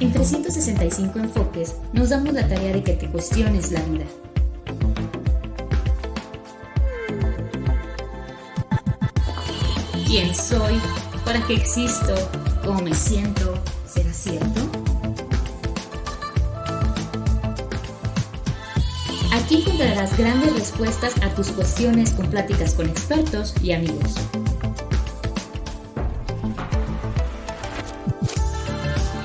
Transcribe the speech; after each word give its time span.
En 0.00 0.12
365 0.12 1.18
enfoques 1.18 1.74
nos 1.92 2.10
damos 2.10 2.32
la 2.32 2.46
tarea 2.48 2.72
de 2.72 2.82
que 2.82 2.94
te 2.94 3.08
cuestiones 3.08 3.72
la 3.72 3.82
vida. 3.82 4.06
¿Quién 10.06 10.34
soy? 10.34 10.80
¿Para 11.24 11.46
qué 11.46 11.54
existo? 11.54 12.14
¿Cómo 12.64 12.80
me 12.82 12.94
siento? 12.94 13.54
¿Será 13.86 14.12
cierto? 14.12 14.69
Aquí 19.32 19.62
encontrarás 19.62 20.16
grandes 20.18 20.52
respuestas 20.54 21.14
a 21.22 21.28
tus 21.34 21.48
cuestiones 21.52 22.12
con 22.12 22.28
pláticas 22.30 22.74
con 22.74 22.88
expertos 22.88 23.54
y 23.62 23.72
amigos. 23.72 24.14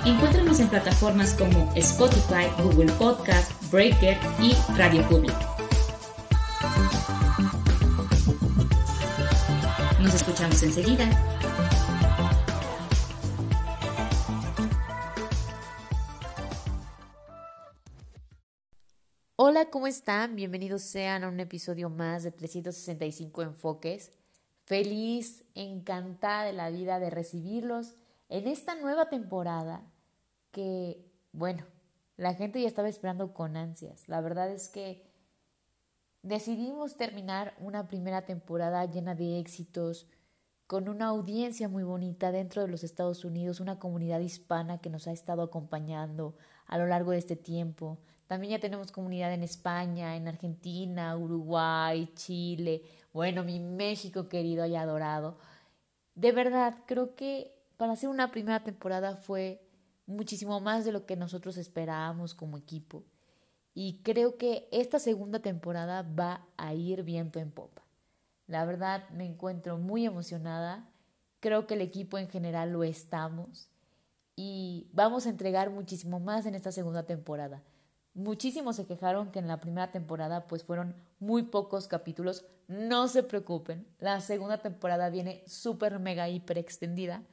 Encuéntranos 0.05 0.59
en 0.59 0.67
plataformas 0.67 1.33
como 1.33 1.71
Spotify, 1.75 2.45
Google 2.61 2.91
Podcast, 2.94 3.52
Breaker 3.71 4.17
y 4.39 4.55
Radio 4.77 5.02
Public. 5.09 5.33
Nos 9.99 10.13
escuchamos 10.13 10.61
enseguida. 10.61 11.09
Hola, 19.55 19.70
¿cómo 19.70 19.88
están? 19.88 20.36
Bienvenidos 20.36 20.82
sean 20.82 21.23
a 21.23 21.30
un 21.30 21.40
episodio 21.40 21.90
más 21.90 22.23
de 22.23 22.32
365 22.34 23.41
Enfoques. 23.41 24.12
Feliz, 24.66 25.45
encantada 25.56 26.44
de 26.44 26.52
la 26.52 26.70
vida 26.70 27.00
de 27.00 27.09
recibirlos 27.09 27.95
en 28.28 28.50
esta 28.50 28.75
nueva 28.75 29.08
temporada 29.08 29.81
que, 30.52 31.09
bueno, 31.31 31.64
la 32.17 32.34
gente 32.34 32.62
ya 32.62 32.67
estaba 32.67 32.89
esperando 32.89 33.34
con 33.34 33.56
ansias. 33.56 34.09
La 34.09 34.20
verdad 34.20 34.52
es 34.52 34.67
que 34.67 35.09
decidimos 36.22 36.97
terminar 36.97 37.56
una 37.62 37.88
primera 37.88 38.25
temporada 38.25 38.84
llena 38.84 39.16
de 39.16 39.40
éxitos, 39.40 40.09
con 40.67 40.90
una 40.90 41.06
audiencia 41.06 41.69
muy 41.69 41.84
bonita 41.84 42.34
dentro 42.34 42.62
de 42.62 42.67
los 42.67 42.84
Estados 42.84 43.23
Unidos, 43.23 43.62
una 43.62 43.80
comunidad 43.80 44.19
hispana 44.19 44.80
que 44.80 44.90
nos 44.90 45.08
ha 45.08 45.14
estado 45.14 45.44
acompañando 45.44 46.36
a 46.66 46.78
lo 46.78 46.88
largo 46.88 47.12
de 47.12 47.19
este 47.19 47.38
tiempo. 47.38 48.00
También 48.28 48.52
ya 48.52 48.59
tenemos 48.59 48.92
comunidad 48.92 49.34
en 49.34 49.44
España, 49.44 50.16
en 50.16 50.28
Argentina, 50.28 51.16
Uruguay, 51.16 52.12
Chile, 52.16 52.81
bueno, 53.14 53.44
mi 53.44 53.59
México 53.59 54.28
querido 54.28 54.66
y 54.66 54.76
adorado. 54.76 55.38
De 56.16 56.31
verdad, 56.31 56.76
creo 56.86 57.16
que 57.16 57.56
para 57.78 57.94
hacer 57.94 58.09
una 58.09 58.31
primera 58.31 58.64
temporada 58.64 59.16
fue 59.16 59.62
muchísimo 60.08 60.59
más 60.59 60.86
de 60.86 60.92
lo 60.92 61.06
que 61.06 61.16
nosotros 61.16 61.58
esperábamos 61.58 62.34
como 62.34 62.58
equipo. 62.58 63.03
Y 63.73 64.02
creo 64.03 64.38
que 64.38 64.68
esta 64.72 65.00
segunda 65.00 65.40
temporada 65.40 66.02
va 66.02 66.48
a 66.58 66.73
ir 66.73 67.03
viento 67.03 67.40
en 67.40 67.52
popa. 67.52 67.84
La 68.48 68.64
verdad 68.66 69.09
me 69.09 69.26
encuentro 69.26 69.78
muy 69.78 70.06
emocionada. 70.06 70.88
Creo 71.42 71.68
que 71.68 71.73
el 71.73 71.81
equipo 71.81 72.18
en 72.18 72.30
general 72.30 72.72
lo 72.72 72.84
estamos. 72.84 73.70
Y 74.36 74.88
vamos 74.94 75.26
a 75.26 75.30
entregar 75.30 75.70
muchísimo 75.70 76.20
más 76.20 76.46
en 76.46 76.56
esta 76.56 76.72
segunda 76.72 77.03
temporada. 77.03 77.64
Muchísimos 78.16 78.77
se 78.77 78.85
quejaron 78.85 79.30
que 79.30 79.39
en 79.39 79.47
la 79.47 79.59
primera 79.59 79.91
temporada 79.91 80.47
pues 80.47 80.63
fueron 80.63 80.95
muy 81.19 81.44
pocos 81.44 81.88
capítulos. 81.88 82.45
No 82.69 83.09
se 83.09 83.23
preocupen, 83.23 83.85
la 83.99 84.22
segunda 84.22 84.59
temporada 84.59 85.09
viene 85.09 85.44
súper 85.45 85.99
mega 85.99 86.30
hiper 86.30 86.57
extendida. 86.57 87.23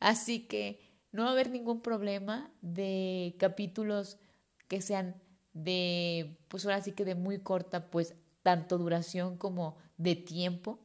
Así 0.00 0.40
que 0.40 0.80
no 1.12 1.22
va 1.22 1.28
a 1.28 1.32
haber 1.32 1.48
ningún 1.48 1.80
problema 1.80 2.50
de 2.60 3.36
capítulos 3.38 4.18
que 4.66 4.82
sean 4.82 5.14
de, 5.52 6.36
pues 6.48 6.64
ahora 6.64 6.82
sí 6.82 6.90
que 6.90 7.04
de 7.04 7.14
muy 7.14 7.38
corta, 7.38 7.90
pues 7.90 8.16
tanto 8.42 8.78
duración 8.78 9.36
como 9.36 9.76
de 9.96 10.16
tiempo, 10.16 10.80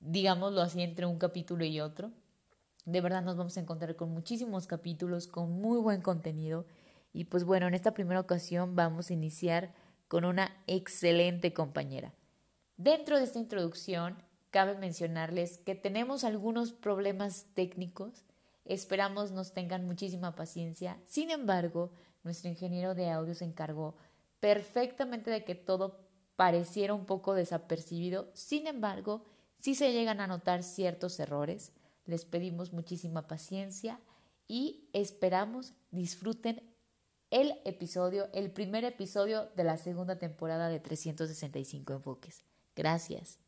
digámoslo 0.00 0.60
así, 0.60 0.82
entre 0.82 1.06
un 1.06 1.18
capítulo 1.18 1.64
y 1.64 1.80
otro. 1.80 2.10
De 2.84 3.00
verdad 3.00 3.22
nos 3.22 3.36
vamos 3.36 3.56
a 3.56 3.60
encontrar 3.60 3.96
con 3.96 4.10
muchísimos 4.10 4.66
capítulos, 4.66 5.28
con 5.28 5.50
muy 5.50 5.78
buen 5.78 6.02
contenido. 6.02 6.66
Y 7.12 7.24
pues 7.24 7.44
bueno, 7.44 7.66
en 7.66 7.74
esta 7.74 7.94
primera 7.94 8.20
ocasión 8.20 8.74
vamos 8.76 9.10
a 9.10 9.12
iniciar 9.12 9.74
con 10.08 10.24
una 10.24 10.56
excelente 10.66 11.52
compañera. 11.52 12.12
Dentro 12.76 13.18
de 13.18 13.24
esta 13.24 13.38
introducción, 13.38 14.22
cabe 14.50 14.76
mencionarles 14.76 15.58
que 15.58 15.74
tenemos 15.74 16.24
algunos 16.24 16.72
problemas 16.72 17.46
técnicos 17.54 18.24
Esperamos 18.64 19.32
nos 19.32 19.52
tengan 19.52 19.86
muchísima 19.86 20.34
paciencia. 20.34 20.98
Sin 21.04 21.30
embargo, 21.30 21.92
nuestro 22.22 22.48
ingeniero 22.48 22.94
de 22.94 23.10
audio 23.10 23.34
se 23.34 23.44
encargó 23.44 23.96
perfectamente 24.40 25.30
de 25.30 25.44
que 25.44 25.54
todo 25.54 26.00
pareciera 26.36 26.94
un 26.94 27.04
poco 27.04 27.34
desapercibido. 27.34 28.30
Sin 28.34 28.66
embargo, 28.66 29.24
si 29.56 29.74
se 29.74 29.92
llegan 29.92 30.20
a 30.20 30.26
notar 30.26 30.62
ciertos 30.62 31.18
errores. 31.20 31.72
Les 32.04 32.24
pedimos 32.24 32.72
muchísima 32.72 33.28
paciencia 33.28 34.00
y 34.48 34.88
esperamos 34.92 35.72
disfruten 35.92 36.71
el 37.32 37.54
episodio, 37.64 38.28
el 38.32 38.52
primer 38.52 38.84
episodio 38.84 39.48
de 39.56 39.64
la 39.64 39.76
segunda 39.78 40.18
temporada 40.18 40.68
de 40.68 40.78
365 40.78 41.94
enfoques. 41.94 42.44
Gracias. 42.76 43.38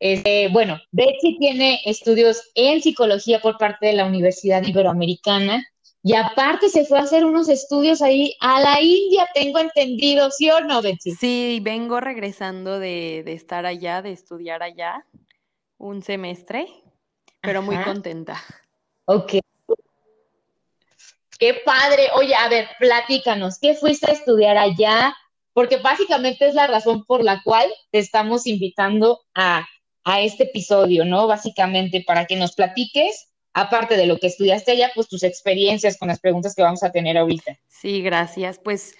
Este, 0.00 0.48
bueno, 0.48 0.78
Betsy 0.92 1.36
tiene 1.38 1.80
estudios 1.84 2.50
en 2.54 2.80
psicología 2.80 3.40
por 3.40 3.58
parte 3.58 3.86
de 3.86 3.92
la 3.92 4.06
Universidad 4.06 4.62
Iberoamericana 4.62 5.62
y 6.02 6.14
aparte 6.14 6.68
se 6.68 6.84
fue 6.84 7.00
a 7.00 7.02
hacer 7.02 7.24
unos 7.24 7.48
estudios 7.48 8.00
ahí 8.00 8.36
a 8.40 8.60
la 8.60 8.80
India, 8.80 9.26
tengo 9.34 9.58
entendido, 9.58 10.30
¿sí 10.30 10.48
o 10.48 10.60
no, 10.60 10.80
Betsy? 10.80 11.10
Sí, 11.10 11.58
vengo 11.62 11.98
regresando 11.98 12.78
de, 12.78 13.24
estar 13.26 13.66
allá, 13.66 14.02
de 14.02 14.12
estudiar 14.12 14.62
allá 14.62 15.04
un 15.78 16.02
semestre, 16.02 16.68
pero 17.40 17.60
muy 17.60 17.76
contenta. 17.82 18.40
Ok. 19.06 19.34
Qué 21.38 21.54
padre. 21.64 22.08
Oye, 22.14 22.34
a 22.34 22.48
ver, 22.48 22.68
platícanos, 22.78 23.58
¿qué 23.60 23.74
fuiste 23.74 24.10
a 24.10 24.14
estudiar 24.14 24.56
allá? 24.56 25.14
porque 25.56 25.78
básicamente 25.78 26.46
es 26.46 26.54
la 26.54 26.66
razón 26.66 27.06
por 27.06 27.24
la 27.24 27.40
cual 27.42 27.66
te 27.90 27.98
estamos 27.98 28.46
invitando 28.46 29.22
a, 29.34 29.66
este 30.20 30.44
episodio, 30.44 31.06
¿no? 31.06 31.26
Básicamente 31.26 32.04
para 32.06 32.26
que 32.26 32.36
nos 32.36 32.54
platiques, 32.54 33.32
aparte 33.54 33.96
de 33.96 34.06
lo 34.06 34.18
que 34.18 34.26
estudiaste 34.26 34.72
allá, 34.72 34.92
pues 34.94 35.08
tus 35.08 35.22
experiencias 35.22 35.96
con 35.96 36.08
las 36.08 36.20
preguntas 36.20 36.54
que 36.54 36.60
vamos 36.60 36.82
a 36.82 36.92
tener 36.92 37.16
ahorita. 37.16 37.56
Sí, 37.68 38.02
gracias. 38.02 38.60
Pues 38.62 38.94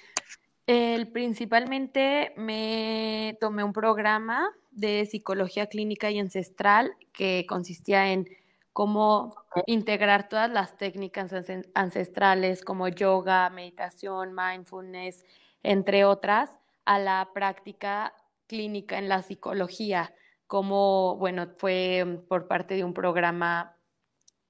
principalmente 1.13 2.33
me 2.37 3.37
tomé 3.39 3.63
un 3.63 3.75
programa 3.75 4.51
de 4.71 5.05
psicología 5.05 5.67
clínica 5.67 6.11
y 6.11 6.19
ancestral 6.19 6.91
que 7.13 7.45
consistía 7.47 8.13
en 8.13 8.27
cómo 8.77 9.35
integrar 9.65 10.29
todas 10.29 10.51
las 10.51 10.77
técnicas 10.77 11.33
ancestrales 11.73 12.63
como 12.63 12.89
yoga, 12.89 13.49
meditación, 13.49 14.35
mindfulness, 14.35 15.25
entre 15.63 16.05
otras, 16.05 16.51
a 16.85 16.99
la 16.99 17.31
práctica 17.33 18.13
clínica 18.47 18.99
en 18.99 19.09
la 19.09 19.23
psicología, 19.23 20.15
como, 20.47 21.17
bueno, 21.17 21.49
fue 21.57 22.23
por 22.29 22.49
parte 22.49 22.75
de 22.75 22.85
un 22.85 22.93
programa 22.93 23.79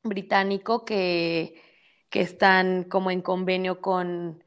británico 0.03 0.85
que, 0.85 1.63
que 2.11 2.21
están 2.21 2.83
como 2.83 3.13
en 3.13 3.23
convenio 3.23 3.81
con, 3.81 4.43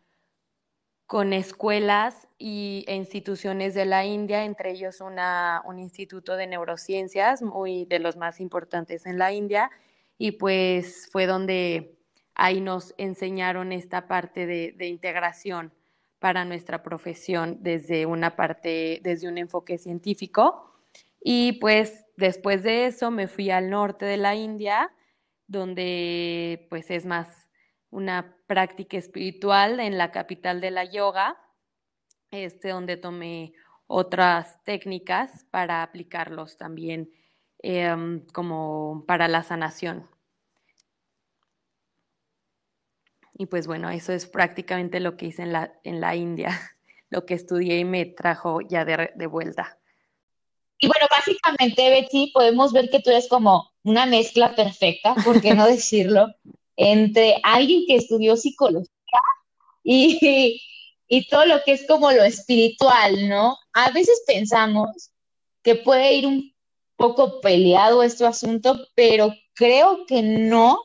con 1.05 1.31
escuelas 1.31 2.27
y, 2.39 2.85
e 2.87 2.95
instituciones 2.95 3.75
de 3.75 3.85
la 3.85 4.05
India, 4.05 4.45
entre 4.45 4.71
ellos 4.71 5.01
una, 5.01 5.61
un 5.65 5.77
instituto 5.77 6.37
de 6.37 6.47
neurociencias, 6.47 7.41
muy 7.41 7.85
de 7.85 7.99
los 7.99 8.15
más 8.15 8.39
importantes 8.39 9.05
en 9.05 9.19
la 9.19 9.33
India, 9.33 9.69
y 10.17 10.31
pues 10.31 11.09
fue 11.11 11.25
donde 11.27 11.99
ahí 12.33 12.61
nos 12.61 12.95
enseñaron 12.97 13.73
esta 13.73 14.07
parte 14.07 14.47
de, 14.47 14.71
de 14.71 14.87
integración 14.87 15.73
para 16.19 16.45
nuestra 16.45 16.81
profesión 16.81 17.57
desde 17.61 18.05
una 18.05 18.35
parte, 18.35 19.01
desde 19.03 19.27
un 19.27 19.37
enfoque 19.37 19.77
científico. 19.77 20.73
Y 21.21 21.53
pues 21.53 22.05
después 22.17 22.63
de 22.63 22.85
eso 22.85 23.11
me 23.11 23.27
fui 23.27 23.51
al 23.51 23.69
norte 23.69 24.05
de 24.05 24.17
la 24.17 24.35
India, 24.35 24.91
donde 25.47 26.67
pues 26.69 26.89
es 26.91 27.05
más 27.05 27.49
una 27.89 28.37
práctica 28.47 28.97
espiritual 28.97 29.79
en 29.79 29.97
la 29.97 30.11
capital 30.11 30.61
de 30.61 30.71
la 30.71 30.85
yoga, 30.85 31.37
este, 32.31 32.69
donde 32.69 32.97
tomé 32.97 33.53
otras 33.87 34.63
técnicas 34.63 35.45
para 35.51 35.83
aplicarlos 35.83 36.57
también 36.57 37.11
em, 37.59 38.25
como 38.27 39.03
para 39.07 39.27
la 39.27 39.43
sanación. 39.43 40.09
Y 43.33 43.45
pues 43.45 43.67
bueno, 43.67 43.89
eso 43.89 44.13
es 44.13 44.25
prácticamente 44.25 44.99
lo 44.99 45.15
que 45.15 45.27
hice 45.27 45.43
en 45.43 45.53
la, 45.53 45.73
en 45.83 46.01
la 46.01 46.15
India. 46.15 46.49
lo 47.09 47.25
que 47.25 47.33
estudié 47.33 47.79
y 47.79 47.85
me 47.85 48.05
trajo 48.05 48.61
ya 48.61 48.85
de, 48.85 49.11
de 49.15 49.27
vuelta. 49.27 49.77
Y 50.79 50.87
bueno, 50.87 51.07
básicamente, 51.09 51.89
Betsy, 51.89 52.31
podemos 52.33 52.71
ver 52.71 52.89
que 52.89 53.01
tú 53.01 53.09
eres 53.09 53.27
como 53.27 53.71
una 53.83 54.05
mezcla 54.05 54.55
perfecta, 54.55 55.15
¿por 55.25 55.41
qué 55.41 55.53
no 55.53 55.65
decirlo? 55.67 56.27
Entre 56.77 57.35
alguien 57.43 57.83
que 57.85 57.95
estudió 57.95 58.37
psicología 58.37 58.89
y, 59.83 60.61
y 61.09 61.27
todo 61.27 61.45
lo 61.45 61.61
que 61.65 61.73
es 61.73 61.85
como 61.87 62.11
lo 62.11 62.23
espiritual, 62.23 63.27
¿no? 63.27 63.57
A 63.73 63.89
veces 63.89 64.21
pensamos 64.27 65.11
que 65.63 65.75
puede 65.75 66.13
ir 66.13 66.27
un 66.27 66.53
poco 66.95 67.41
peleado 67.41 68.03
este 68.03 68.25
asunto, 68.25 68.87
pero 68.95 69.33
creo 69.55 70.05
que 70.05 70.21
no. 70.21 70.79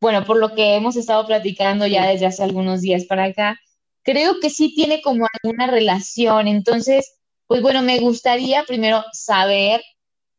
Bueno, 0.00 0.24
por 0.24 0.38
lo 0.38 0.54
que 0.54 0.76
hemos 0.76 0.96
estado 0.96 1.26
platicando 1.26 1.86
ya 1.86 2.08
desde 2.08 2.26
hace 2.26 2.42
algunos 2.42 2.80
días 2.80 3.04
para 3.04 3.24
acá, 3.24 3.60
creo 4.02 4.40
que 4.40 4.48
sí 4.48 4.74
tiene 4.74 5.02
como 5.02 5.26
alguna 5.42 5.66
relación. 5.66 6.48
Entonces, 6.48 7.18
pues 7.46 7.60
bueno, 7.60 7.82
me 7.82 8.00
gustaría 8.00 8.64
primero 8.64 9.04
saber 9.12 9.82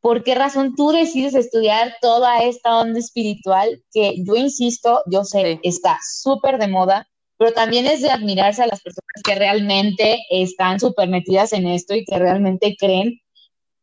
por 0.02 0.24
qué 0.24 0.34
razón 0.34 0.76
tú 0.76 0.90
decides 0.90 1.36
estudiar 1.36 1.96
toda 2.02 2.42
esta 2.42 2.80
onda 2.80 3.00
espiritual 3.00 3.84
que 3.94 4.16
yo 4.26 4.36
insisto, 4.36 5.04
yo 5.06 5.24
sé, 5.24 5.60
está 5.62 6.00
súper 6.04 6.58
de 6.58 6.68
moda, 6.68 7.08
pero 7.42 7.54
también 7.54 7.88
es 7.88 8.04
de 8.04 8.12
admirarse 8.12 8.62
a 8.62 8.68
las 8.68 8.82
personas 8.82 9.24
que 9.24 9.34
realmente 9.34 10.20
están 10.30 10.80
súper 10.80 11.10
metidas 11.10 11.54
en 11.54 11.66
esto 11.66 11.96
y 11.96 12.06
que 12.06 12.20
realmente 12.20 12.78
creen 12.80 13.20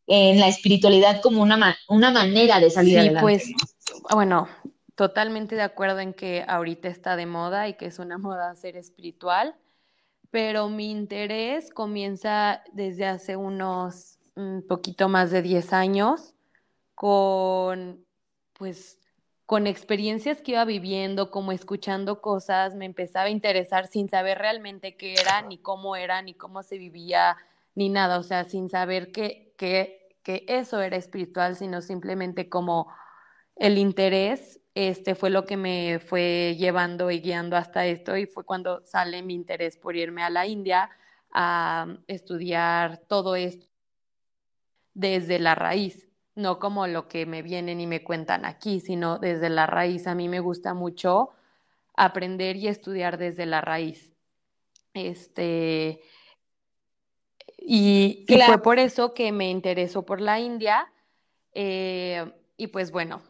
en 0.07 0.39
la 0.39 0.47
espiritualidad 0.47 1.21
como 1.21 1.43
una, 1.43 1.77
una 1.89 2.13
manera 2.13 2.61
de 2.61 2.71
salir 2.71 3.03
sí, 3.03 3.11
Pues, 3.21 3.51
bueno, 4.15 4.47
totalmente 4.95 5.57
de 5.57 5.63
acuerdo 5.63 5.99
en 5.99 6.15
que 6.15 6.45
ahorita 6.47 6.87
está 6.87 7.17
de 7.17 7.27
moda 7.27 7.67
y 7.67 7.75
que 7.75 7.87
es 7.87 7.99
una 7.99 8.17
moda 8.17 8.55
ser 8.55 8.77
espiritual 8.77 9.57
pero 10.31 10.69
mi 10.69 10.93
interés 10.93 11.71
comienza 11.71 12.63
desde 12.73 13.07
hace 13.07 13.35
unos 13.35 14.21
un 14.37 14.65
poquito 14.69 15.09
más 15.09 15.33
de 15.33 15.43
10 15.43 15.73
años 15.73 16.35
con 16.95 18.05
pues 18.53 18.98
con 19.49 19.67
experiencias 19.67 20.43
que 20.43 20.53
iba 20.53 20.67
viviendo, 20.67 21.31
como 21.31 21.53
escuchando 21.53 22.21
cosas, 22.21 22.75
me 22.75 22.85
empezaba 22.85 23.29
a 23.29 23.31
interesar 23.31 23.87
sin 23.87 24.11
saber 24.11 24.37
realmente 24.37 24.95
qué 24.99 25.15
era, 25.15 25.41
ni 25.41 25.57
cómo 25.57 25.97
era, 25.97 26.21
ni 26.21 26.35
cómo 26.35 26.63
se 26.63 26.77
vivía, 26.77 27.35
ni 27.75 27.89
nada, 27.89 28.19
o 28.19 28.23
sea, 28.23 28.45
sin 28.45 28.69
saber 28.69 29.11
que, 29.11 29.55
que, 29.57 30.19
que 30.23 30.45
eso 30.49 30.83
era 30.83 30.99
espiritual, 30.99 31.57
sino 31.57 31.81
simplemente 31.81 32.51
como 32.51 32.93
el 33.57 33.79
interés 33.79 34.61
este 34.75 35.15
fue 35.15 35.31
lo 35.31 35.47
que 35.47 35.57
me 35.57 35.99
fue 35.99 36.55
llevando 36.59 37.11
y 37.11 37.21
guiando 37.21 37.57
hasta 37.57 37.87
esto 37.87 38.19
y 38.19 38.27
fue 38.27 38.45
cuando 38.45 38.85
sale 38.85 39.23
mi 39.23 39.33
interés 39.33 39.79
por 39.79 39.97
irme 39.97 40.23
a 40.23 40.29
la 40.29 40.47
India 40.47 40.91
a 41.33 41.97
estudiar 42.07 42.99
todo 43.09 43.35
esto 43.35 43.67
desde 44.93 45.39
la 45.39 45.55
raíz, 45.55 46.08
no 46.39 46.61
como 46.61 46.87
lo 46.87 47.09
que 47.09 47.27
me 47.27 47.43
vienen 47.43 47.81
y 47.81 47.87
me 47.87 48.05
cuentan 48.05 48.45
aquí, 48.45 48.79
sino 48.79 49.19
desde 49.19 49.51
la 49.51 49.67
raíz. 49.67 50.07
A 50.07 50.15
mí 50.15 50.29
me 50.29 50.39
gusta 50.39 50.73
mucho 50.73 51.31
aprender 51.95 52.57
y 52.57 52.69
estudiar 52.69 53.19
desde 53.19 53.45
la 53.45 53.61
raíz. 53.61 54.13
Este, 54.95 56.01
y, 57.59 58.25
fue 58.47 58.63
por 58.63 58.79
eso 58.79 59.15
que 59.15 59.33
me 59.33 59.51
interesó 59.51 60.07
por 60.07 60.21
la 60.21 60.39
India. 60.39 60.91
Eh, 61.53 62.33
y 62.57 62.69
pues 62.69 62.93
bueno, 62.93 63.21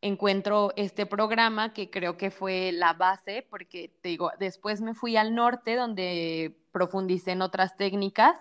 encuentro 0.00 0.72
este 0.76 1.06
programa 1.06 1.72
que 1.72 1.90
creo 1.90 2.16
que 2.16 2.30
fue 2.30 2.70
la 2.70 2.92
base, 2.92 3.44
porque 3.50 3.90
te 4.00 4.10
digo, 4.10 4.30
después 4.38 4.80
me 4.80 4.94
fui 4.94 5.16
al 5.16 5.34
norte 5.34 5.74
donde 5.74 6.56
profundicé 6.70 7.32
en 7.32 7.42
otras 7.42 7.76
técnicas, 7.76 8.38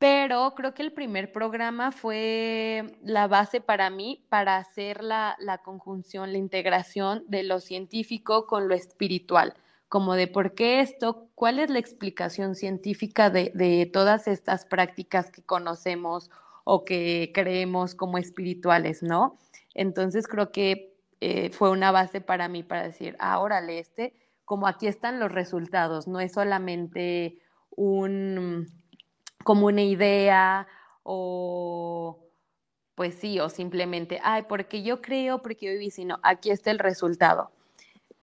pero 0.00 0.54
creo 0.54 0.72
que 0.72 0.80
el 0.82 0.94
primer 0.94 1.30
programa 1.30 1.92
fue 1.92 2.96
la 3.02 3.28
base 3.28 3.60
para 3.60 3.90
mí 3.90 4.24
para 4.30 4.56
hacer 4.56 5.04
la, 5.04 5.36
conjunción, 5.62 6.32
la 6.32 6.38
integración 6.38 7.22
de 7.28 7.42
lo 7.42 7.60
científico 7.60 8.46
con 8.46 8.66
lo 8.66 8.74
espiritual, 8.74 9.52
como 9.90 10.14
de 10.14 10.26
por 10.26 10.54
qué 10.54 10.80
esto, 10.80 11.28
cuál 11.34 11.58
es 11.58 11.68
la 11.68 11.80
explicación 11.80 12.54
científica 12.54 13.28
de, 13.28 13.52
de 13.54 13.84
todas 13.84 14.26
estas 14.26 14.64
prácticas 14.64 15.30
que 15.30 15.42
conocemos 15.42 16.30
o 16.64 16.86
que 16.86 17.30
creemos 17.34 17.94
como 17.94 18.16
espirituales, 18.16 19.02
¿no? 19.02 19.36
Entonces 19.74 20.26
creo 20.26 20.50
que 20.50 20.94
eh, 21.20 21.50
fue 21.50 21.68
una 21.68 21.92
base 21.92 22.22
para 22.22 22.48
mí 22.48 22.62
para 22.62 22.84
decir, 22.84 23.16
ah, 23.18 23.38
órale, 23.38 23.78
este, 23.78 24.14
como 24.46 24.66
aquí 24.66 24.86
están 24.86 25.20
los 25.20 25.30
resultados, 25.30 26.08
no 26.08 26.20
es 26.20 26.32
solamente 26.32 27.38
un, 27.68 28.79
como 29.44 29.66
una 29.66 29.82
idea 29.82 30.66
o 31.02 32.30
pues 32.94 33.14
sí, 33.14 33.40
o 33.40 33.48
simplemente, 33.48 34.20
ay, 34.22 34.42
porque 34.46 34.82
yo 34.82 35.00
creo, 35.00 35.40
porque 35.40 35.66
yo 35.66 35.72
viví, 35.72 35.90
sino 35.90 36.20
aquí 36.22 36.50
está 36.50 36.70
el 36.70 36.78
resultado. 36.78 37.50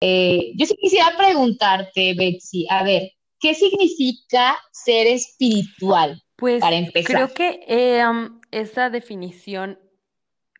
Eh, 0.01 0.51
yo 0.55 0.65
sí 0.65 0.75
quisiera 0.75 1.15
preguntarte, 1.17 2.13
Betsy, 2.13 2.67
a 2.69 2.83
ver, 2.83 3.13
¿qué 3.39 3.53
significa 3.53 4.57
ser 4.71 5.07
espiritual? 5.07 6.21
Pues 6.35 6.59
para 6.59 6.75
empezar. 6.75 7.15
creo 7.15 7.33
que 7.33 7.63
eh, 7.69 8.03
esa 8.51 8.89
definición 8.89 9.79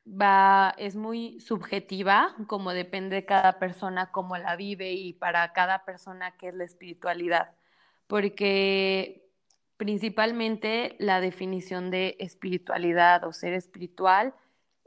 va, 0.08 0.74
es 0.78 0.96
muy 0.96 1.42
subjetiva, 1.42 2.36
como 2.48 2.72
depende 2.72 3.18
de 3.18 3.26
cada 3.26 3.60
persona 3.60 4.14
cómo 4.14 4.38
la 4.38 4.56
vive 4.56 4.94
y 4.94 5.12
para 5.12 5.52
cada 5.52 5.84
persona 5.84 6.38
qué 6.38 6.48
es 6.48 6.54
la 6.54 6.64
espiritualidad, 6.64 7.52
porque 8.08 9.25
principalmente 9.78 10.96
la 11.00 11.22
definición 11.22 11.92
de 11.92 12.16
espiritualidad 12.20 13.24
o 13.26 13.34
ser 13.34 13.54
espiritual 13.54 14.34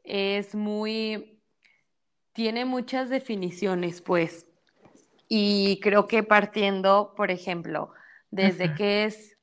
es 0.04 0.54
muy, 0.54 1.40
tiene 2.32 2.64
muchas 2.64 3.10
definiciones, 3.10 4.00
pues, 4.00 4.46
y 5.28 5.80
creo 5.80 6.06
que 6.06 6.22
partiendo, 6.22 7.12
por 7.16 7.30
ejemplo, 7.30 7.92
desde 8.30 8.74
qué 8.74 9.04
es, 9.04 9.36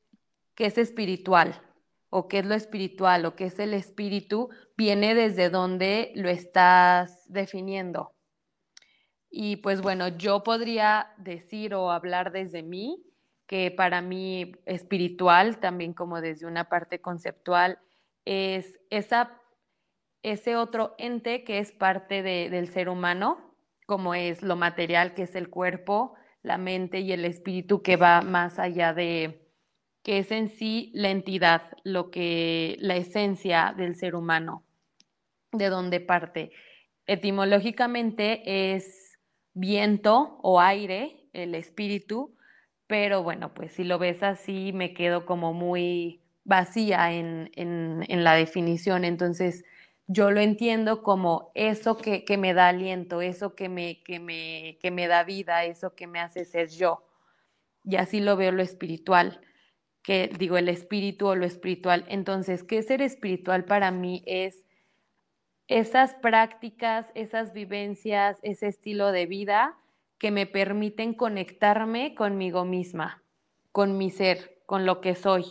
qué 0.56 0.65
es 0.65 0.77
espiritual, 0.77 1.62
o 2.09 2.30
qué 2.30 2.39
es 2.39 2.45
lo 2.45 2.56
espiritual 2.56 3.25
o 3.25 3.36
qué 3.36 3.48
es 3.48 3.59
el 3.59 3.74
espíritu, 3.74 4.50
viene 4.77 5.15
desde 5.15 5.50
donde 5.50 6.13
lo 6.15 6.30
estás 6.30 7.25
definiendo. 7.27 8.13
Y 9.30 9.57
pues 9.57 9.81
bueno, 9.81 10.07
yo 10.07 10.41
podría 10.41 11.12
decir 11.18 11.74
o 11.74 11.91
hablar 11.91 12.31
desde 12.31 12.63
mí, 12.63 13.03
que 13.47 13.71
para 13.71 14.01
mí 14.01 14.53
espiritual, 14.65 15.59
también 15.59 15.94
como 15.94 16.21
desde 16.21 16.47
una 16.47 16.69
parte 16.69 17.00
conceptual, 17.00 17.80
es 18.25 18.79
esa, 18.89 19.39
ese 20.24 20.55
otro 20.55 20.96
ente 20.98 21.43
que 21.43 21.60
es 21.60 21.72
parte 21.72 22.24
del 22.24 22.67
ser 22.69 22.89
humano, 22.89 23.55
como 23.86 24.15
es 24.15 24.41
lo 24.41 24.55
material, 24.55 25.13
que 25.13 25.24
es 25.24 25.36
el 25.36 25.50
cuerpo, 25.50 26.15
la 26.41 26.58
mente 26.58 27.00
y 27.00 27.12
el 27.12 27.25
espíritu 27.25 27.81
que 27.81 27.98
va 27.98 28.22
más 28.22 28.58
allá 28.60 28.93
de, 28.93 29.46
que 30.03 30.19
es 30.19 30.31
en 30.31 30.50
sí 30.50 30.91
la 30.93 31.10
entidad, 31.10 31.63
lo 31.84 32.10
que, 32.12 32.77
la 32.79 32.96
esencia 32.96 33.74
del 33.77 33.96
ser 33.96 34.15
humano, 34.15 34.63
de 35.51 35.69
donde 35.69 36.00
parte. 36.00 36.51
Etimológicamente 37.08 38.74
es 38.75 39.17
viento 39.53 40.39
o 40.41 40.60
aire, 40.60 41.29
el 41.34 41.55
espíritu, 41.55 42.35
pero 42.88 43.24
bueno, 43.24 43.54
pues 43.54 43.74
si 43.74 43.84
lo 43.84 44.00
ves 44.00 44.24
así 44.24 44.72
me 44.74 44.94
quedo 44.94 45.25
como 45.25 45.54
muy 45.54 46.22
vacía 46.44 47.12
en, 47.12 47.50
la 48.08 48.36
definición, 48.36 49.06
entonces 49.06 49.63
yo 50.08 50.30
lo 50.32 50.39
entiendo 50.39 51.01
como 51.01 51.51
eso 51.56 51.98
que, 51.98 52.24
me 52.38 52.54
da 52.54 52.68
aliento, 52.70 53.22
eso 53.22 53.56
que 53.56 53.70
me, 53.70 54.04
que, 54.04 54.20
me, 54.20 54.77
que 54.82 54.92
me 54.92 55.08
da 55.08 55.24
vida, 55.24 55.65
eso 55.65 55.96
que 55.96 56.06
me 56.06 56.20
hace 56.20 56.46
ser 56.46 56.70
yo. 56.70 57.04
Y 57.84 57.96
así 57.98 58.20
lo 58.20 58.36
veo 58.38 58.51
lo 58.51 58.62
espiritual 58.62 59.42
que 60.04 60.30
digo 60.38 60.58
el 60.58 60.70
espíritu 60.70 61.27
o 61.27 61.36
lo 61.36 61.46
espiritual. 61.46 62.06
Entonces, 62.08 62.63
¿qué 62.63 62.84
ser 62.84 63.01
espiritual 63.01 63.65
para 63.65 63.89
mí 63.89 64.24
es 64.27 64.63
esas 65.68 66.13
prácticas, 66.13 67.12
esas 67.15 67.54
vivencias, 67.54 68.38
ese 68.44 68.68
estilo 68.68 69.12
de 69.12 69.25
vida 69.25 69.75
que 70.25 70.32
me 70.32 70.48
permiten 70.48 71.13
conectarme 71.13 72.15
conmigo 72.15 72.65
misma, 72.65 73.22
con 73.72 73.96
mi 73.96 74.10
ser, 74.10 74.60
con 74.65 74.84
lo 74.84 75.00
que 75.00 75.13
soy. 75.13 75.46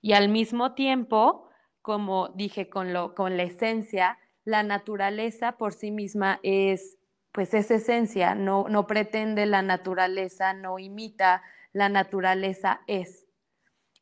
Y 0.00 0.14
al 0.14 0.28
mismo 0.28 0.74
tiempo, 0.74 1.48
como 1.82 2.30
dije, 2.30 2.68
con, 2.68 2.92
lo, 2.92 3.14
con 3.14 3.36
la 3.36 3.44
esencia, 3.44 4.18
la 4.42 4.64
naturaleza 4.64 5.52
por 5.52 5.72
sí 5.72 5.92
misma 5.92 6.40
es, 6.42 6.98
pues 7.30 7.54
es 7.54 7.70
esencia, 7.70 8.34
no, 8.34 8.66
no 8.68 8.88
pretende 8.88 9.46
la 9.46 9.62
naturaleza, 9.62 10.52
no 10.52 10.80
imita, 10.80 11.44
la 11.72 11.88
naturaleza 11.88 12.80
es. 12.88 13.28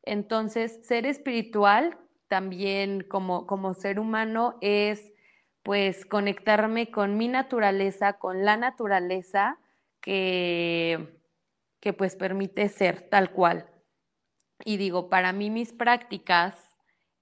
Entonces, 0.01 0.83
ser 0.87 1.05
espiritual 1.05 1.95
también 2.27 3.03
como, 3.03 3.45
como 3.45 3.75
ser 3.75 3.99
humano 3.99 4.57
es 4.61 5.13
pues 5.61 6.07
conectarme 6.07 6.89
con 6.89 7.17
mi 7.17 7.27
naturaleza, 7.27 8.13
con 8.13 8.45
la 8.45 8.57
naturaleza 8.57 9.59
que, 10.01 11.21
que 11.79 11.93
pues 11.93 12.15
permite 12.15 12.69
ser 12.69 13.09
tal 13.09 13.31
cual. 13.31 13.69
Y 14.65 14.77
digo, 14.77 15.09
para 15.09 15.33
mí 15.33 15.49
mis 15.49 15.73
prácticas 15.73 16.55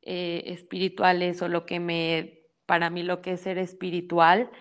eh, 0.01 0.43
espirituales 0.53 1.41
o 1.41 1.47
lo 1.47 1.65
que 1.65 1.79
me, 1.79 2.43
para 2.65 2.89
mí 2.89 3.03
lo 3.03 3.21
que 3.21 3.33
es 3.33 3.41
ser 3.41 3.57
espiritual, 3.57 4.51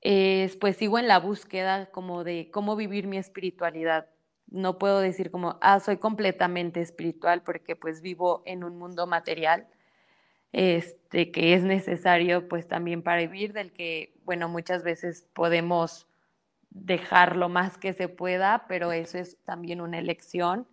es 0.00 0.56
pues 0.56 0.76
sigo 0.76 0.98
en 0.98 1.06
la 1.06 1.18
búsqueda 1.18 1.86
como 1.92 2.24
de 2.24 2.50
cómo 2.50 2.76
vivir 2.76 3.06
mi 3.06 3.18
espiritualidad. 3.18 4.08
No 4.48 4.78
puedo 4.78 5.00
decir 5.00 5.30
como, 5.30 5.58
ah, 5.62 5.80
soy 5.80 5.96
completamente 5.98 6.80
espiritual 6.80 7.42
porque 7.42 7.76
pues 7.76 8.02
vivo 8.02 8.42
en 8.44 8.64
un 8.64 8.76
mundo 8.78 9.06
material, 9.06 9.68
este, 10.50 11.30
que 11.30 11.54
es 11.54 11.62
necesario 11.62 12.48
pues 12.48 12.68
también 12.68 13.02
para 13.02 13.20
vivir, 13.20 13.52
del 13.52 13.72
que, 13.72 14.12
bueno, 14.24 14.48
muchas 14.48 14.82
veces 14.82 15.28
podemos 15.34 16.08
dejar 16.74 17.36
lo 17.36 17.48
más 17.48 17.78
que 17.78 17.92
se 17.92 18.08
pueda, 18.08 18.64
pero 18.66 18.92
eso 18.92 19.18
es 19.18 19.36
también 19.44 19.80
una 19.80 19.98
elección 19.98 20.66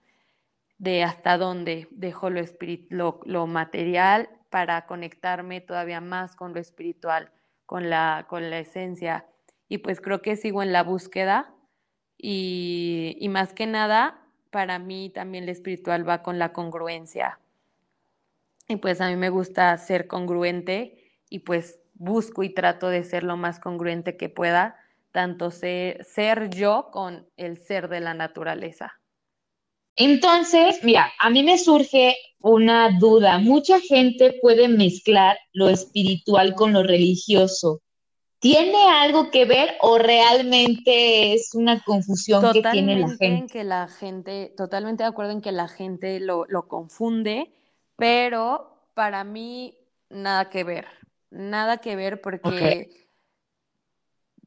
de 0.77 1.03
hasta 1.03 1.37
dónde 1.37 1.87
dejo 1.91 2.29
lo, 2.29 2.41
lo, 2.89 3.19
lo 3.25 3.47
material 3.47 4.29
para 4.49 4.85
conectarme 4.85 5.61
todavía 5.61 6.01
más 6.01 6.35
con 6.35 6.53
lo 6.53 6.59
espiritual, 6.59 7.31
con 7.65 7.89
la, 7.89 8.25
con 8.29 8.49
la 8.49 8.59
esencia. 8.59 9.25
Y 9.67 9.79
pues 9.79 9.99
creo 10.01 10.21
que 10.21 10.35
sigo 10.35 10.63
en 10.63 10.71
la 10.71 10.83
búsqueda 10.83 11.53
y, 12.17 13.17
y 13.19 13.29
más 13.29 13.53
que 13.53 13.67
nada, 13.67 14.21
para 14.51 14.79
mí 14.79 15.11
también 15.13 15.45
lo 15.45 15.51
espiritual 15.51 16.07
va 16.07 16.23
con 16.23 16.39
la 16.39 16.53
congruencia. 16.53 17.39
Y 18.67 18.77
pues 18.77 19.01
a 19.01 19.09
mí 19.09 19.15
me 19.15 19.29
gusta 19.29 19.77
ser 19.77 20.07
congruente 20.07 21.11
y 21.29 21.39
pues 21.39 21.79
busco 21.93 22.43
y 22.43 22.49
trato 22.53 22.87
de 22.87 23.03
ser 23.03 23.23
lo 23.23 23.35
más 23.35 23.59
congruente 23.59 24.15
que 24.15 24.29
pueda, 24.29 24.77
tanto 25.11 25.51
ser, 25.51 26.03
ser 26.05 26.49
yo 26.49 26.89
con 26.91 27.27
el 27.37 27.57
ser 27.57 27.89
de 27.89 27.99
la 27.99 28.13
naturaleza. 28.13 28.93
Entonces, 29.95 30.83
mira, 30.83 31.11
a 31.19 31.29
mí 31.29 31.43
me 31.43 31.57
surge 31.57 32.15
una 32.39 32.97
duda. 32.97 33.37
Mucha 33.37 33.79
gente 33.81 34.37
puede 34.41 34.69
mezclar 34.69 35.37
lo 35.51 35.69
espiritual 35.69 36.55
con 36.55 36.71
lo 36.73 36.83
religioso. 36.83 37.81
¿Tiene 38.39 38.87
algo 38.87 39.29
que 39.31 39.43
ver 39.43 39.75
o 39.81 39.97
realmente 39.97 41.33
es 41.33 41.53
una 41.53 41.83
confusión 41.83 42.53
que 42.53 42.61
tiene 42.71 42.97
la 42.97 43.09
gente? 43.09 43.25
En 43.25 43.47
que 43.47 43.63
la 43.65 43.89
gente? 43.89 44.53
Totalmente 44.55 45.03
de 45.03 45.09
acuerdo 45.09 45.33
en 45.33 45.41
que 45.41 45.51
la 45.51 45.67
gente 45.67 46.21
lo, 46.21 46.45
lo 46.47 46.69
confunde, 46.69 47.51
pero 47.97 48.87
para 48.93 49.25
mí 49.25 49.77
nada 50.09 50.49
que 50.49 50.63
ver. 50.63 50.85
Nada 51.29 51.79
que 51.79 51.97
ver 51.97 52.21
porque 52.21 53.08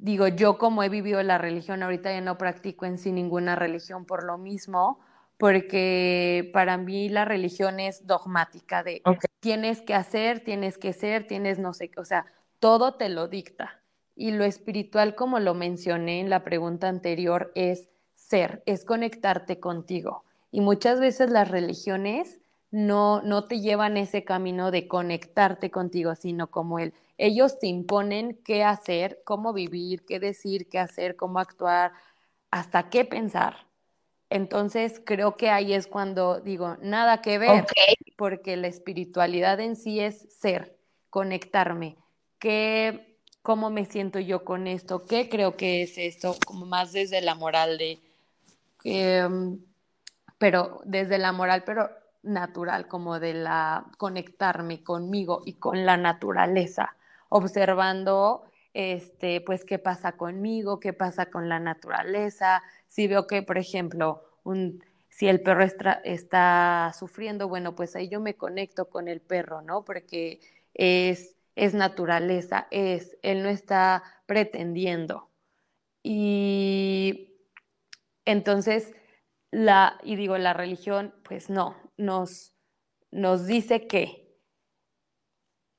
digo, 0.03 0.27
yo 0.27 0.59
como 0.59 0.83
he 0.83 0.89
vivido 0.89 1.23
la 1.23 1.39
religión, 1.39 1.83
ahorita 1.83 2.13
ya 2.13 2.21
no 2.21 2.37
practico 2.37 2.87
en 2.87 2.99
sí 2.99 3.13
ninguna 3.13 3.55
religión 3.55 4.05
por 4.05 4.25
lo 4.25 4.37
mismo, 4.37 4.99
porque 5.39 6.51
para 6.53 6.77
mí 6.77 7.09
la 7.09 7.25
religión 7.25 7.79
es 7.79 8.05
dogmática 8.07 8.83
de 8.83 9.01
tienes 9.41 9.81
que 9.81 9.95
hacer, 9.95 10.41
tienes 10.41 10.77
que 10.77 10.93
ser, 10.93 11.27
tienes 11.27 11.61
no 11.61 11.73
sé, 11.73 11.91
o 11.97 12.05
sea, 12.05 12.27
todo 12.59 12.95
te 12.95 13.09
lo 13.09 13.29
dicta. 13.29 13.81
Y 14.17 14.33
lo 14.33 14.45
espiritual, 14.45 15.15
como 15.15 15.39
lo 15.39 15.55
mencioné 15.55 16.21
en 16.21 16.31
la 16.31 16.43
pregunta 16.43 16.89
anterior, 16.89 17.53
es 17.55 17.89
ser, 18.15 18.63
es 18.67 18.85
conectarte 18.85 19.61
contigo. 19.61 20.25
Y 20.51 20.61
muchas 20.61 21.01
veces 21.01 21.31
las 21.31 21.49
religiones 21.49 22.41
no, 22.73 23.21
no 23.21 23.45
te 23.45 23.61
llevan 23.61 23.99
ese 23.99 24.25
camino 24.25 24.71
de 24.71 24.89
conectarte 24.89 25.71
contigo, 25.71 26.15
sino 26.15 26.51
como 26.51 26.79
el, 26.79 26.95
ellos 27.19 27.59
te 27.59 27.67
imponen 27.67 28.41
qué 28.45 28.65
hacer, 28.65 29.21
cómo 29.25 29.53
vivir, 29.53 30.07
qué 30.07 30.19
decir, 30.19 30.69
qué 30.69 30.79
hacer, 30.79 31.15
cómo 31.15 31.39
actuar, 31.39 31.93
hasta 32.51 32.89
qué 32.89 33.05
pensar. 33.05 33.67
Entonces 34.31 35.03
creo 35.05 35.37
que 35.37 35.51
ahí 35.51 35.75
es 35.75 35.87
cuando 35.87 36.41
digo, 36.41 36.79
nada 36.81 37.21
que 37.21 37.37
ver, 37.37 37.67
porque 38.17 38.57
la 38.57 38.69
espiritualidad 38.69 39.61
en 39.61 39.77
sí 39.77 40.01
es 40.01 40.35
ser, 40.41 40.75
conectarme, 41.11 41.99
qué, 42.39 43.19
cómo 43.43 43.69
me 43.69 43.85
siento 43.85 44.19
yo 44.19 44.45
con 44.45 44.67
esto, 44.67 45.05
qué 45.05 45.29
creo 45.29 45.59
que 45.59 45.83
es 45.83 45.99
esto, 45.99 46.35
como 46.47 46.65
más 46.65 46.93
desde 46.93 47.21
la 47.21 47.35
moral 47.35 47.77
de, 47.77 48.01
em, 48.85 49.59
pero 50.39 50.81
desde 50.87 51.19
la 51.19 51.33
moral, 51.33 51.65
pero 51.67 52.02
natural, 52.23 52.89
como 52.89 53.21
de 53.21 53.35
la 53.35 53.87
conectarme 53.99 54.83
conmigo 54.83 55.43
y 55.45 55.55
con 55.55 55.87
la 55.87 55.97
naturaleza, 55.97 56.97
observando 57.29 58.45
este, 58.75 59.41
pues 59.41 59.65
qué 59.65 59.79
pasa 59.79 60.13
conmigo, 60.13 60.81
qué 60.81 60.93
pasa 60.93 61.27
con 61.27 61.49
la 61.49 61.61
naturaleza, 61.61 62.63
si 62.87 63.07
veo 63.09 63.27
que, 63.27 63.43
por 63.43 63.59
ejemplo, 63.59 64.23
un, 64.45 64.83
si 65.09 65.29
el 65.29 65.43
perro 65.43 65.63
está, 65.65 66.93
sufriendo, 66.99 67.49
bueno, 67.49 67.75
pues 67.75 67.97
ahí 67.97 68.09
yo 68.09 68.21
me 68.21 68.35
conecto 68.37 68.89
con 68.89 69.09
el 69.09 69.21
perro, 69.21 69.63
¿no? 69.63 69.85
Porque 69.85 70.41
es, 70.75 71.37
es 71.55 71.75
naturaleza, 71.75 72.67
es, 72.71 73.19
él 73.23 73.43
no 73.43 73.49
está 73.51 74.03
pretendiendo. 74.27 75.29
Y 76.03 77.35
entonces, 78.25 78.93
la, 79.51 79.99
y 80.03 80.17
digo, 80.17 80.39
la 80.39 80.55
religión, 80.55 81.15
pues 81.25 81.51
no, 81.51 81.77
nos, 82.03 82.55
nos 83.11 83.47
dice 83.47 83.87
que. 83.87 84.39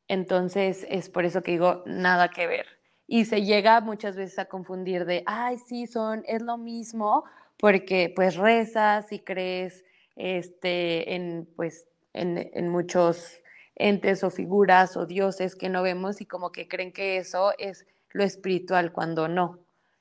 Entonces, 0.08 0.86
es 0.89 1.10
por 1.10 1.25
eso 1.25 1.44
que 1.44 1.51
digo, 1.51 1.84
nada 1.86 2.30
que 2.30 2.48
ver 2.48 2.65
y 3.08 3.25
se 3.25 3.44
llega 3.44 3.82
muchas 3.82 4.15
veces 4.15 4.39
a 4.39 4.46
confundir 4.46 5.06
de, 5.06 5.24
ay, 5.25 5.58
sí, 5.58 5.88
son, 5.88 6.24
es 6.27 6.42
lo 6.42 6.58
mismo, 6.58 7.25
porque 7.58 8.12
pues 8.15 8.36
rezas 8.36 9.12
y 9.12 9.20
crees 9.20 9.84
este, 10.15 11.13
en, 11.15 11.48
pues, 11.56 11.86
en, 12.13 12.50
en 12.53 12.70
muchos 12.70 13.42
entes 13.75 14.24
o 14.24 14.30
figuras 14.30 14.96
o 14.98 15.06
dioses 15.06 15.56
que 15.56 15.70
no 15.70 15.84
vemos 15.84 16.22
y 16.22 16.25
como 16.25 16.51
que 16.51 16.68
creen 16.68 16.94
que 16.94 17.18
eso 17.18 17.53
es 17.58 17.86
lo 18.12 18.24
espiritual 18.24 18.92
cuando 18.92 19.27
no. 19.27 19.60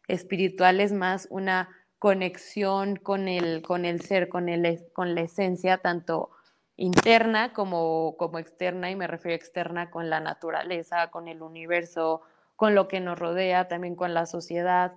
Espiritual 0.08 0.80
es 0.80 0.92
más 0.92 1.26
una 1.30 1.68
conexión 2.02 2.96
con 2.96 3.28
el, 3.28 3.62
con 3.62 3.84
el 3.84 4.00
ser, 4.00 4.28
con, 4.28 4.48
el, 4.48 4.88
con 4.92 5.14
la 5.14 5.20
esencia, 5.20 5.78
tanto 5.78 6.30
interna 6.74 7.52
como, 7.52 8.16
como 8.16 8.40
externa, 8.40 8.90
y 8.90 8.96
me 8.96 9.06
refiero 9.06 9.34
a 9.34 9.36
externa 9.36 9.88
con 9.88 10.10
la 10.10 10.18
naturaleza, 10.18 11.12
con 11.12 11.28
el 11.28 11.42
universo, 11.42 12.22
con 12.56 12.74
lo 12.74 12.88
que 12.88 12.98
nos 12.98 13.20
rodea, 13.20 13.68
también 13.68 13.94
con 13.94 14.14
la 14.14 14.26
sociedad, 14.26 14.94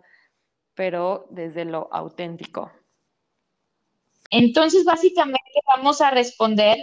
pero 0.74 1.28
desde 1.30 1.64
lo 1.66 1.90
auténtico. 1.92 2.72
Entonces, 4.32 4.84
básicamente 4.84 5.62
vamos 5.78 6.02
a 6.02 6.10
responder 6.10 6.80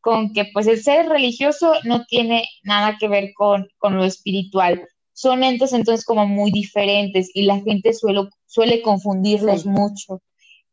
con 0.00 0.32
que 0.32 0.44
pues 0.52 0.68
el 0.68 0.80
ser 0.84 1.08
religioso 1.08 1.72
no 1.82 2.04
tiene 2.04 2.46
nada 2.62 2.96
que 2.96 3.08
ver 3.08 3.32
con, 3.34 3.68
con 3.78 3.96
lo 3.96 4.04
espiritual. 4.04 4.88
Son 5.14 5.42
entes 5.42 5.72
entonces 5.72 6.04
como 6.04 6.26
muy 6.26 6.50
diferentes 6.50 7.30
y 7.32 7.44
la 7.44 7.60
gente 7.60 7.94
suele, 7.94 8.28
suele 8.44 8.82
confundirlos 8.82 9.64
mucho. 9.64 10.20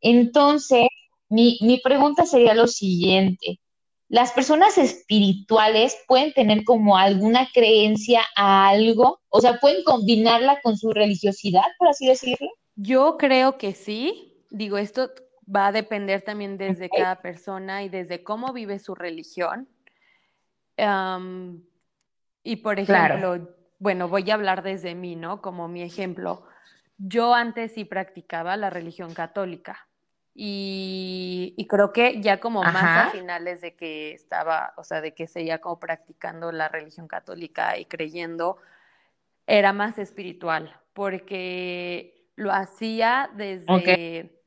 Entonces, 0.01 0.87
mi, 1.29 1.57
mi 1.61 1.79
pregunta 1.79 2.25
sería 2.25 2.53
lo 2.53 2.67
siguiente 2.67 3.61
las 4.11 4.33
personas 4.33 4.77
espirituales 4.77 5.97
pueden 6.05 6.33
tener 6.33 6.65
como 6.65 6.97
alguna 6.97 7.47
creencia 7.53 8.21
a 8.35 8.67
algo, 8.67 9.21
o 9.29 9.39
sea, 9.39 9.57
pueden 9.61 9.85
combinarla 9.85 10.59
con 10.61 10.75
su 10.75 10.91
religiosidad, 10.91 11.63
por 11.79 11.87
así 11.87 12.07
decirlo. 12.07 12.49
Yo 12.75 13.15
creo 13.17 13.57
que 13.57 13.73
sí. 13.73 14.45
Digo, 14.49 14.77
esto 14.77 15.11
va 15.43 15.67
a 15.67 15.71
depender 15.71 16.23
también 16.23 16.57
desde 16.57 16.89
cada 16.89 17.21
persona 17.21 17.83
y 17.83 17.89
desde 17.89 18.21
cómo 18.21 18.51
vive 18.51 18.79
su 18.79 18.95
religión. 18.95 19.69
y 22.43 22.55
por 22.57 22.79
ejemplo, 22.81 23.47
bueno, 23.81 24.07
voy 24.07 24.29
a 24.29 24.35
hablar 24.35 24.61
desde 24.61 24.93
mí, 24.93 25.15
¿no? 25.15 25.41
Como 25.41 25.67
mi 25.67 25.81
ejemplo. 25.81 26.45
Yo 26.99 27.33
antes 27.33 27.73
sí 27.73 27.83
practicaba 27.83 28.55
la 28.55 28.69
religión 28.69 29.15
católica. 29.15 29.87
Y, 30.35 31.65
creo 31.67 31.91
que 31.91 32.21
ya 32.21 32.39
como 32.39 32.61
más 32.61 33.07
a 33.07 33.09
finales 33.09 33.59
de 33.59 33.75
que 33.75 34.13
estaba, 34.13 34.73
o 34.77 34.83
sea, 34.83 35.01
de 35.01 35.15
que 35.15 35.25
seguía 35.25 35.59
como 35.61 35.79
practicando 35.79 36.51
la 36.51 36.69
religión 36.69 37.07
católica 37.07 37.79
y 37.79 37.85
creyendo, 37.85 38.57
era 39.47 39.73
más 39.73 39.97
espiritual, 39.97 40.79
porque 40.93 42.29
lo 42.35 42.53
hacía 42.53 43.31
desde 43.33 44.39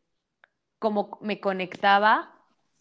como 0.78 1.18
me 1.20 1.40
conectaba 1.40 2.32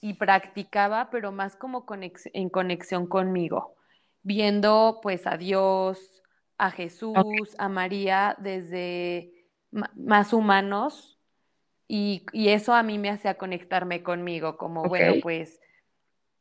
y 0.01 0.13
practicaba, 0.13 1.09
pero 1.09 1.31
más 1.31 1.55
como 1.55 1.83
en 1.89 2.49
conexión 2.49 3.07
conmigo, 3.07 3.75
viendo 4.21 4.99
pues 5.01 5.25
a 5.25 5.37
Dios, 5.37 6.22
a 6.57 6.71
Jesús, 6.71 7.55
a 7.57 7.69
María 7.69 8.35
desde 8.39 9.31
más 9.71 10.33
humanos 10.33 11.13
y, 11.87 12.23
eso 12.33 12.73
a 12.73 12.83
mí 12.83 12.97
me 12.97 13.09
hacía 13.09 13.35
conectarme 13.35 14.01
conmigo, 14.03 14.57
como, 14.57 14.83
bueno, 14.85 15.15
pues 15.21 15.59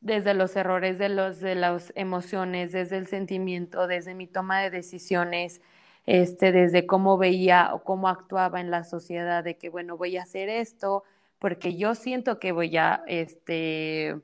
desde 0.01 0.35
los 0.35 0.57
errores 0.57 0.99
de, 0.99 1.09
los, 1.09 1.41
de 1.41 1.55
las 1.55 1.93
emociones, 1.95 2.73
desde 2.73 2.97
el 2.97 3.07
sentimiento, 3.07 3.87
desde 3.87 4.15
mi 4.15 4.27
toma 4.27 4.63
de 4.63 4.71
decisiones, 4.71 5.61
este, 6.07 6.53
desde 6.53 6.87
cómo 6.87 7.19
veía 7.19 7.71
o 7.75 7.85
cómo 7.85 8.09
actuaba 8.09 8.61
en 8.61 8.71
la 8.71 8.85
sociedad, 8.85 9.45
de 9.45 9.57
que, 9.57 9.69
bueno, 9.69 9.97
voy 9.97 10.17
a 10.17 10.23
hacer 10.23 10.49
esto, 10.49 11.05
porque 11.39 11.77
yo 11.77 11.95
siento 11.95 12.39
que 12.39 12.53
voy 12.53 12.77
a, 12.77 13.03
este, 13.07 14.21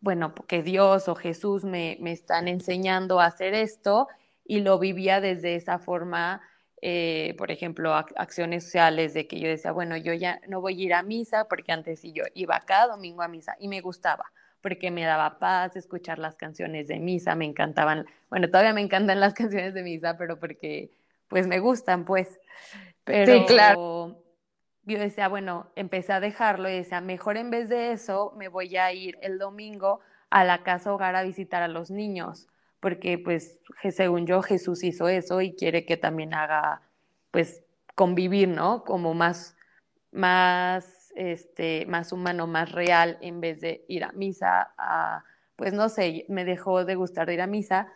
bueno, 0.00 0.34
que 0.46 0.62
Dios 0.62 1.08
o 1.08 1.14
Jesús 1.14 1.64
me, 1.64 1.98
me 2.00 2.12
están 2.12 2.48
enseñando 2.48 3.20
a 3.20 3.26
hacer 3.26 3.54
esto 3.54 4.08
y 4.46 4.60
lo 4.60 4.78
vivía 4.78 5.20
desde 5.20 5.56
esa 5.56 5.78
forma 5.78 6.42
eh, 6.82 7.34
por 7.38 7.50
ejemplo, 7.50 7.94
acciones 7.94 8.64
sociales 8.64 9.14
de 9.14 9.26
que 9.26 9.40
yo 9.40 9.48
decía, 9.48 9.72
bueno, 9.72 9.96
yo 9.96 10.12
ya 10.12 10.40
no 10.46 10.60
voy 10.60 10.80
a 10.80 10.84
ir 10.84 10.94
a 10.94 11.02
misa 11.02 11.46
porque 11.48 11.72
antes 11.72 12.00
sí 12.00 12.12
yo 12.12 12.24
iba 12.34 12.60
cada 12.60 12.88
domingo 12.88 13.22
a 13.22 13.28
misa 13.28 13.56
y 13.58 13.68
me 13.68 13.80
gustaba 13.80 14.30
porque 14.60 14.90
me 14.90 15.04
daba 15.04 15.38
paz 15.38 15.76
escuchar 15.76 16.18
las 16.18 16.36
canciones 16.36 16.88
de 16.88 16.98
misa, 16.98 17.34
me 17.34 17.44
encantaban, 17.44 18.04
bueno, 18.28 18.48
todavía 18.48 18.72
me 18.72 18.80
encantan 18.80 19.20
las 19.20 19.32
canciones 19.34 19.74
de 19.74 19.82
misa, 19.82 20.16
pero 20.18 20.38
porque 20.38 20.90
pues 21.28 21.46
me 21.46 21.60
gustan, 21.60 22.04
pues. 22.04 22.40
Pero 23.04 23.38
sí, 23.38 23.44
claro. 23.46 24.22
yo 24.82 24.98
decía, 24.98 25.28
bueno, 25.28 25.70
empecé 25.76 26.12
a 26.12 26.20
dejarlo 26.20 26.68
y 26.68 26.74
decía, 26.74 27.00
mejor 27.00 27.36
en 27.36 27.50
vez 27.50 27.68
de 27.68 27.92
eso 27.92 28.32
me 28.36 28.48
voy 28.48 28.76
a 28.76 28.92
ir 28.92 29.18
el 29.22 29.38
domingo 29.38 30.00
a 30.30 30.44
la 30.44 30.62
casa 30.62 30.92
hogar 30.92 31.16
a 31.16 31.22
visitar 31.22 31.62
a 31.62 31.68
los 31.68 31.90
niños 31.90 32.48
porque 32.86 33.18
pues 33.18 33.58
según 33.90 34.28
yo 34.28 34.42
Jesús 34.42 34.84
hizo 34.84 35.08
eso 35.08 35.40
y 35.40 35.56
quiere 35.56 35.84
que 35.84 35.96
también 35.96 36.34
haga 36.34 36.82
pues 37.32 37.64
convivir, 37.96 38.46
¿no? 38.46 38.84
Como 38.84 39.12
más, 39.12 39.56
más, 40.12 41.12
este, 41.16 41.84
más 41.86 42.12
humano, 42.12 42.46
más 42.46 42.70
real, 42.70 43.18
en 43.22 43.40
vez 43.40 43.60
de 43.60 43.84
ir 43.88 44.04
a 44.04 44.12
misa, 44.12 44.72
a, 44.78 45.24
pues 45.56 45.72
no 45.72 45.88
sé, 45.88 46.26
me 46.28 46.44
dejó 46.44 46.84
de 46.84 46.94
gustar 46.94 47.26
de 47.26 47.34
ir 47.34 47.40
a 47.40 47.48
misa. 47.48 47.92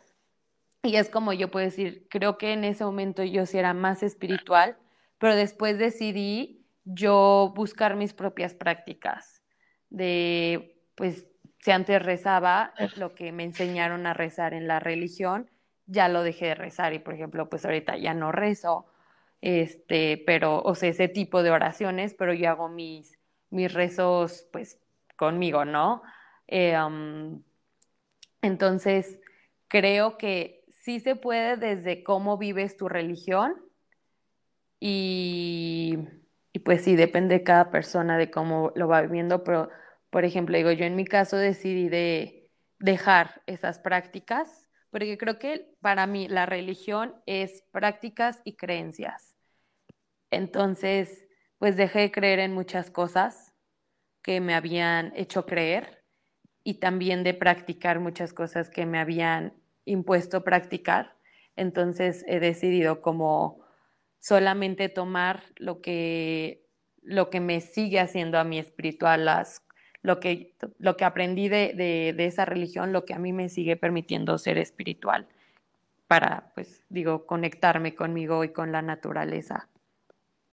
Y 0.83 0.97
es 0.97 1.09
como 1.09 1.33
yo 1.33 1.53
puedo 1.53 1.67
decir, 1.67 2.09
creo 2.11 2.37
que 2.37 2.53
en 2.53 2.65
ese 2.65 2.85
momento 2.85 3.23
yo 3.23 3.47
sí 3.47 3.59
era 3.59 3.75
más 3.75 4.03
espiritual, 4.03 4.77
pero 5.19 5.37
después 5.37 5.79
decidí 5.79 6.67
yo 6.85 7.53
buscar 7.55 7.95
mis 7.95 8.13
propias 8.13 8.55
prácticas 8.55 9.41
de, 9.89 10.83
pues, 10.97 11.29
si 11.61 11.71
antes 11.71 12.03
rezaba 12.03 12.73
lo 12.97 13.15
que 13.15 13.33
me 13.33 13.45
enseñaron 13.45 14.07
a 14.07 14.15
rezar 14.15 14.55
en 14.55 14.67
la 14.67 14.81
religión, 14.81 15.51
ya 15.87 16.09
lo 16.09 16.23
dejé 16.23 16.47
de 16.47 16.55
rezar 16.55 16.95
y 16.95 16.99
por 16.99 17.15
ejemplo, 17.15 17.49
pues 17.51 17.65
ahorita 17.65 17.99
ya 17.99 18.15
no 18.15 18.33
rezo, 18.33 18.87
este, 19.43 20.23
pero, 20.27 20.63
o 20.63 20.75
sea, 20.75 20.89
ese 20.89 21.09
tipo 21.09 21.43
de 21.43 21.51
oraciones, 21.51 22.15
pero 22.15 22.33
yo 22.33 22.51
hago 22.51 22.69
mis, 22.69 23.19
mis 23.51 23.73
rezos 23.73 24.47
pues 24.53 24.79
conmigo, 25.17 25.65
¿no? 25.65 26.03
Eh, 26.47 26.77
entonces, 28.43 29.21
creo 29.69 30.17
que 30.17 30.65
sí 30.71 31.01
se 31.01 31.15
puede 31.17 31.57
desde 31.57 32.03
cómo 32.03 32.39
vives 32.39 32.77
tu 32.77 32.89
religión 32.89 33.55
y, 34.79 35.99
y 36.53 36.59
pues 36.61 36.83
sí, 36.85 36.97
depende 36.97 37.39
de 37.39 37.45
cada 37.45 37.71
persona 37.71 38.17
de 38.17 38.31
cómo 38.31 38.73
lo 38.75 38.89
va 38.89 39.03
viviendo, 39.03 39.45
pero 39.45 39.69
por 40.11 40.25
ejemplo, 40.25 40.57
digo, 40.57 40.73
yo 40.73 40.85
en 40.85 40.97
mi 40.97 41.05
caso 41.05 41.37
decidí 41.37 41.89
de 41.89 42.51
dejar 42.79 43.43
esas 43.47 43.79
prácticas, 43.79 44.69
porque 44.91 45.17
creo 45.17 45.39
que 45.39 45.73
para 45.81 46.07
mí 46.07 46.29
la 46.29 46.47
religión 46.47 47.15
es 47.27 47.63
prácticas 47.71 48.41
y 48.45 48.57
creencias. 48.57 49.37
Entonces, 50.31 51.29
pues 51.59 51.77
dejé 51.77 52.01
de 52.01 52.11
creer 52.11 52.41
en 52.41 52.53
muchas 52.53 52.91
cosas 52.91 53.55
que 54.23 54.41
me 54.41 54.55
habían 54.55 55.13
hecho 55.15 55.47
creer 55.47 56.03
y 56.65 56.75
también 56.75 57.23
de 57.23 57.35
practicar 57.35 58.01
muchas 58.01 58.33
cosas 58.33 58.69
que 58.69 58.87
me 58.87 58.99
habían 58.99 59.55
impuesto 59.85 60.43
practicar. 60.43 61.17
Entonces 61.57 62.25
he 62.27 62.41
decidido 62.41 63.01
como 63.01 63.65
solamente 64.19 64.89
tomar 64.89 65.43
lo 65.57 65.81
que, 65.81 66.67
lo 67.03 67.31
que 67.31 67.41
me 67.41 67.61
sigue 67.61 68.01
haciendo 68.01 68.39
a 68.39 68.45
mi 68.45 68.59
espiritual, 68.59 69.25
las 69.25 69.61
lo 70.03 70.21
que, 70.21 70.55
lo 70.79 70.97
que 70.97 71.05
aprendí 71.05 71.49
de, 71.49 71.75
de, 71.75 72.25
esa 72.25 72.45
religión, 72.45 72.93
lo 72.93 73.05
que 73.05 73.15
a 73.15 73.19
mí 73.19 73.33
me 73.33 73.49
sigue 73.49 73.77
permitiendo 73.77 74.39
ser 74.39 74.59
espiritual 74.59 75.27
para, 76.07 76.53
pues, 76.55 76.83
digo, 76.89 77.27
conectarme 77.27 77.95
conmigo 77.95 78.43
y 78.45 78.53
con 78.53 78.73
la 78.73 78.83
naturaleza. 78.83 79.69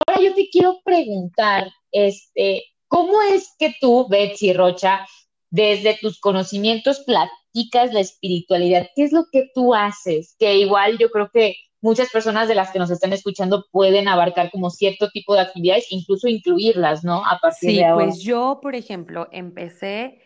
Ahora 0.06 0.22
yo 0.22 0.34
te 0.34 0.50
quiero 0.50 0.82
preguntar, 0.84 1.72
este, 1.92 2.64
¿cómo 2.88 3.22
es 3.22 3.56
que 3.58 3.74
tú, 3.80 4.08
Betsy 4.10 4.54
Rocha, 4.54 5.06
desde 5.50 5.98
tus 6.02 6.20
conocimientos 6.20 7.02
platicas 7.02 7.94
la 7.94 8.02
espiritualidad? 8.02 8.90
¿Qué 8.96 9.04
es 9.04 9.14
lo 9.14 9.26
que 9.32 9.50
tú 9.54 9.74
haces? 9.74 10.36
Que 10.38 10.58
igual 10.58 10.98
yo 10.98 11.10
creo 11.10 11.30
que 11.32 11.56
muchas 11.86 12.10
personas 12.10 12.48
de 12.48 12.56
las 12.56 12.72
que 12.72 12.80
nos 12.80 12.90
están 12.90 13.14
escuchando 13.14 13.68
pueden 13.72 14.08
abarcar 14.08 14.50
como 14.50 14.72
cierto 14.72 15.12
tipo 15.12 15.36
de 15.36 15.42
actividades, 15.42 15.86
incluso 15.92 16.28
incluirlas, 16.28 17.04
¿no? 17.04 17.24
A 17.24 17.40
partir 17.40 17.70
sí, 17.70 17.76
de 17.78 17.86
ahora. 17.86 18.06
pues 18.06 18.22
yo, 18.22 18.60
por 18.60 18.74
ejemplo, 18.74 19.30
empecé, 19.32 20.20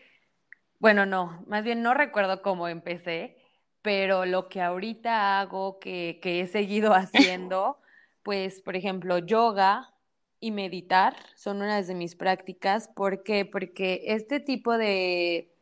bueno, 0.78 1.04
no, 1.04 1.44
más 1.46 1.62
bien 1.62 1.82
no 1.82 1.92
recuerdo 1.92 2.40
cómo 2.40 2.66
empecé, 2.66 3.36
pero 3.82 4.24
lo 4.24 4.48
que 4.48 4.62
ahorita 4.62 5.38
hago, 5.38 5.78
que, 5.78 6.18
que 6.22 6.40
he 6.40 6.46
seguido 6.46 6.94
haciendo, 6.94 7.76
pues, 8.22 8.62
por 8.62 8.74
ejemplo, 8.74 9.18
yoga 9.18 9.94
y 10.40 10.52
meditar 10.52 11.14
son 11.34 11.58
unas 11.58 11.86
de 11.86 11.94
mis 11.94 12.16
prácticas. 12.16 12.88
¿Por 12.88 13.22
qué? 13.22 13.44
Porque 13.44 14.04
este 14.06 14.40
tipo 14.40 14.78
de, 14.78 15.52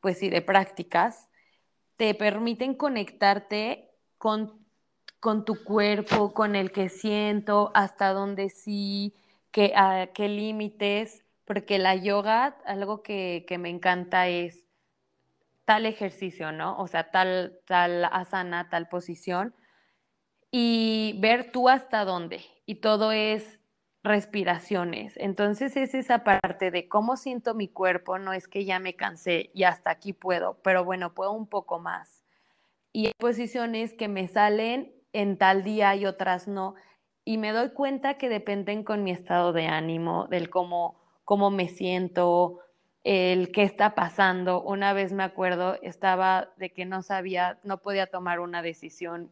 pues 0.00 0.18
sí, 0.18 0.30
de 0.30 0.40
prácticas 0.40 1.28
te 1.96 2.14
permiten 2.14 2.72
conectarte 2.72 3.90
con 4.16 4.59
con 5.20 5.44
tu 5.44 5.62
cuerpo, 5.62 6.32
con 6.34 6.56
el 6.56 6.72
que 6.72 6.88
siento, 6.88 7.70
hasta 7.74 8.12
dónde 8.12 8.48
sí, 8.48 9.14
qué, 9.52 9.72
límites, 10.16 11.24
porque 11.44 11.78
la 11.78 11.94
yoga, 11.94 12.58
algo 12.64 13.02
que, 13.02 13.44
que, 13.46 13.58
me 13.58 13.68
encanta 13.68 14.28
es 14.28 14.64
tal 15.64 15.86
ejercicio, 15.86 16.52
¿no? 16.52 16.78
O 16.78 16.86
sea, 16.88 17.10
tal, 17.10 17.60
tal 17.66 18.04
asana, 18.06 18.68
tal 18.70 18.88
posición, 18.88 19.54
y 20.50 21.16
ver 21.20 21.52
tú 21.52 21.68
hasta 21.68 22.04
dónde. 22.04 22.42
Y 22.66 22.76
todo 22.76 23.12
es 23.12 23.60
respiraciones. 24.02 25.14
Entonces 25.16 25.76
es 25.76 25.94
esa 25.94 26.24
parte 26.24 26.70
de 26.70 26.88
cómo 26.88 27.16
siento 27.16 27.54
mi 27.54 27.68
cuerpo, 27.68 28.18
no 28.18 28.32
es 28.32 28.48
que 28.48 28.64
ya 28.64 28.78
me 28.78 28.96
cansé 28.96 29.50
y 29.54 29.64
hasta 29.64 29.90
aquí 29.90 30.12
puedo, 30.12 30.58
pero 30.62 30.84
bueno, 30.84 31.14
puedo 31.14 31.32
un 31.32 31.46
poco 31.46 31.78
más. 31.78 32.24
Y 32.92 33.06
hay 33.06 33.12
posiciones 33.18 33.92
que 33.94 34.08
me 34.08 34.26
salen 34.26 34.92
en 35.12 35.38
tal 35.38 35.64
día 35.64 35.94
y 35.96 36.06
otras 36.06 36.48
no. 36.48 36.74
Y 37.24 37.38
me 37.38 37.52
doy 37.52 37.70
cuenta 37.70 38.18
que 38.18 38.28
dependen 38.28 38.82
con 38.84 39.04
mi 39.04 39.10
estado 39.10 39.52
de 39.52 39.66
ánimo, 39.66 40.26
del 40.28 40.50
cómo, 40.50 41.00
cómo 41.24 41.50
me 41.50 41.68
siento, 41.68 42.60
el 43.04 43.52
qué 43.52 43.62
está 43.62 43.94
pasando. 43.94 44.62
Una 44.62 44.92
vez 44.92 45.12
me 45.12 45.22
acuerdo, 45.22 45.78
estaba 45.82 46.52
de 46.56 46.72
que 46.72 46.84
no 46.84 47.02
sabía, 47.02 47.58
no 47.62 47.82
podía 47.82 48.06
tomar 48.06 48.40
una 48.40 48.62
decisión 48.62 49.30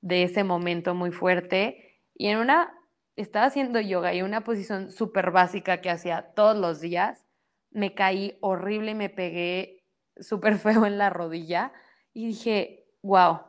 de 0.00 0.24
ese 0.24 0.44
momento 0.44 0.94
muy 0.94 1.10
fuerte. 1.10 2.00
Y 2.14 2.28
en 2.28 2.38
una, 2.38 2.72
estaba 3.16 3.46
haciendo 3.46 3.80
yoga 3.80 4.14
y 4.14 4.22
una 4.22 4.42
posición 4.42 4.90
súper 4.90 5.30
básica 5.30 5.80
que 5.80 5.90
hacía 5.90 6.32
todos 6.34 6.56
los 6.56 6.80
días, 6.80 7.26
me 7.70 7.94
caí 7.94 8.36
horrible 8.40 8.92
y 8.92 8.94
me 8.94 9.10
pegué 9.10 9.84
súper 10.16 10.58
feo 10.58 10.86
en 10.86 10.98
la 10.98 11.10
rodilla 11.10 11.72
y 12.12 12.28
dije, 12.28 12.86
wow, 13.02 13.40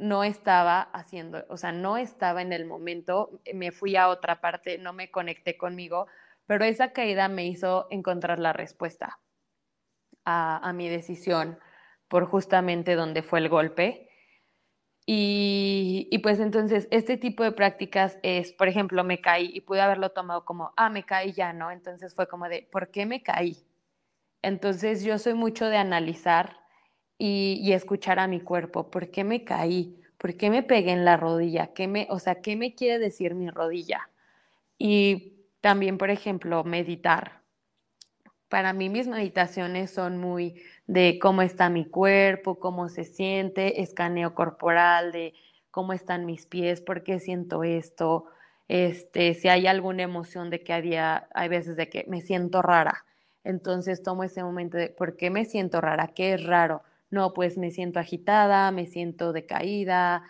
no 0.00 0.24
estaba 0.24 0.80
haciendo, 0.80 1.44
o 1.48 1.56
sea, 1.56 1.72
no 1.72 1.96
estaba 1.96 2.42
en 2.42 2.52
el 2.52 2.64
momento, 2.64 3.40
me 3.54 3.70
fui 3.70 3.96
a 3.96 4.08
otra 4.08 4.40
parte, 4.40 4.78
no 4.78 4.92
me 4.92 5.10
conecté 5.10 5.56
conmigo, 5.56 6.06
pero 6.46 6.64
esa 6.64 6.92
caída 6.92 7.28
me 7.28 7.46
hizo 7.46 7.86
encontrar 7.90 8.38
la 8.38 8.52
respuesta 8.52 9.20
a, 10.24 10.72
mi 10.74 10.88
decisión 10.88 11.58
por 12.08 12.26
justamente 12.26 12.94
donde 12.94 13.22
fue 13.22 13.40
el 13.40 13.48
golpe. 13.48 14.08
Y, 15.06 16.08
y, 16.10 16.18
pues 16.18 16.38
entonces 16.40 16.86
este 16.90 17.16
tipo 17.16 17.42
de 17.42 17.52
prácticas 17.52 18.18
es, 18.22 18.52
por 18.52 18.68
ejemplo, 18.68 19.02
me 19.02 19.20
caí 19.20 19.50
y 19.52 19.60
pude 19.60 19.80
haberlo 19.80 20.10
tomado 20.10 20.44
como, 20.44 20.72
ah, 20.76 20.88
me 20.88 21.04
caí 21.04 21.32
ya, 21.32 21.52
¿no? 21.52 21.70
Entonces 21.70 22.14
fue 22.14 22.28
como 22.28 22.48
de, 22.48 22.68
¿por 22.70 22.90
qué 22.90 23.06
me 23.06 23.22
caí? 23.22 23.64
Entonces 24.42 25.02
yo 25.02 25.18
soy 25.18 25.34
mucho 25.34 25.66
de 25.66 25.78
analizar 25.78 26.59
y, 27.22 27.72
escuchar 27.72 28.18
a 28.18 28.26
mi 28.26 28.40
cuerpo. 28.40 28.90
¿Por 28.90 29.10
qué 29.10 29.24
me 29.24 29.44
caí? 29.44 29.94
¿Por 30.16 30.36
qué 30.36 30.48
me 30.48 30.62
pegué 30.62 30.92
en 30.92 31.04
la 31.04 31.18
rodilla? 31.18 31.68
¿Qué 31.74 31.86
me, 31.86 32.06
o 32.10 32.18
sea, 32.18 32.40
¿qué 32.40 32.56
me 32.56 32.74
quiere 32.74 32.98
decir 32.98 33.34
mi 33.34 33.50
rodilla? 33.50 34.08
Y 34.78 35.34
también, 35.60 35.98
por 35.98 36.08
ejemplo, 36.08 36.64
meditar. 36.64 37.42
Para 38.48 38.72
mí 38.72 38.88
mis 38.88 39.06
meditaciones 39.06 39.90
son 39.90 40.16
muy 40.18 40.62
de 40.86 41.18
cómo 41.20 41.42
está 41.42 41.68
mi 41.68 41.84
cuerpo, 41.84 42.58
cómo 42.58 42.88
se 42.88 43.04
siente, 43.04 43.82
escaneo 43.82 44.34
corporal, 44.34 45.12
de 45.12 45.34
cómo 45.70 45.92
están 45.92 46.24
mis 46.24 46.46
pies, 46.46 46.80
por 46.80 47.02
qué 47.02 47.20
siento 47.20 47.64
esto, 47.64 48.26
este, 48.66 49.34
si 49.34 49.48
hay 49.48 49.66
alguna 49.66 50.02
emoción 50.04 50.48
de 50.50 50.62
que 50.62 50.72
había, 50.72 51.28
hay 51.34 51.48
veces 51.48 51.76
de 51.76 51.90
que 51.90 52.06
me 52.08 52.22
siento 52.22 52.62
rara. 52.62 53.04
Entonces 53.44 54.02
tomo 54.02 54.24
ese 54.24 54.42
momento 54.42 54.78
de 54.78 54.88
por 54.88 55.16
qué 55.16 55.30
me 55.30 55.44
siento 55.44 55.80
rara, 55.80 56.08
qué 56.08 56.34
es 56.34 56.44
raro, 56.44 56.82
no, 57.10 57.32
pues 57.32 57.58
me 57.58 57.70
siento 57.70 57.98
agitada, 57.98 58.70
me 58.70 58.86
siento 58.86 59.32
decaída. 59.32 60.22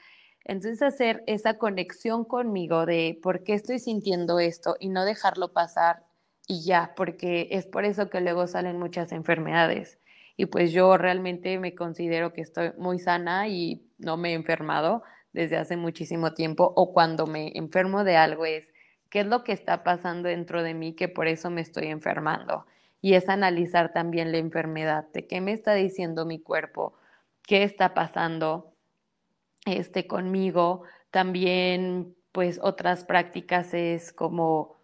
Entonces 0.44 0.82
hacer 0.82 1.22
esa 1.26 1.58
conexión 1.58 2.24
conmigo 2.24 2.86
de 2.86 3.18
por 3.22 3.44
qué 3.44 3.54
estoy 3.54 3.78
sintiendo 3.78 4.40
esto 4.40 4.76
y 4.80 4.88
no 4.88 5.04
dejarlo 5.04 5.52
pasar 5.52 6.04
y 6.48 6.64
ya, 6.64 6.94
porque 6.96 7.48
es 7.52 7.66
por 7.66 7.84
eso 7.84 8.10
que 8.10 8.20
luego 8.20 8.46
salen 8.46 8.78
muchas 8.78 9.12
enfermedades. 9.12 10.00
Y 10.36 10.46
pues 10.46 10.72
yo 10.72 10.96
realmente 10.96 11.58
me 11.58 11.74
considero 11.74 12.32
que 12.32 12.40
estoy 12.40 12.72
muy 12.78 12.98
sana 12.98 13.46
y 13.48 13.86
no 13.98 14.16
me 14.16 14.30
he 14.30 14.34
enfermado 14.34 15.02
desde 15.32 15.56
hace 15.58 15.76
muchísimo 15.76 16.34
tiempo 16.34 16.72
o 16.74 16.92
cuando 16.92 17.26
me 17.26 17.52
enfermo 17.56 18.02
de 18.04 18.16
algo 18.16 18.46
es 18.46 18.72
qué 19.10 19.20
es 19.20 19.26
lo 19.26 19.44
que 19.44 19.52
está 19.52 19.84
pasando 19.84 20.28
dentro 20.28 20.62
de 20.62 20.74
mí 20.74 20.94
que 20.94 21.08
por 21.08 21.28
eso 21.28 21.50
me 21.50 21.60
estoy 21.60 21.86
enfermando. 21.86 22.66
Y 23.00 23.14
es 23.14 23.28
analizar 23.28 23.92
también 23.92 24.32
la 24.32 24.38
enfermedad, 24.38 25.06
de 25.12 25.26
qué 25.26 25.40
me 25.40 25.52
está 25.52 25.74
diciendo 25.74 26.26
mi 26.26 26.38
cuerpo, 26.38 26.94
qué 27.46 27.62
está 27.62 27.94
pasando 27.94 28.74
este, 29.66 30.06
conmigo. 30.06 30.82
También, 31.10 32.14
pues, 32.32 32.60
otras 32.62 33.04
prácticas 33.04 33.74
es 33.74 34.12
como 34.12 34.76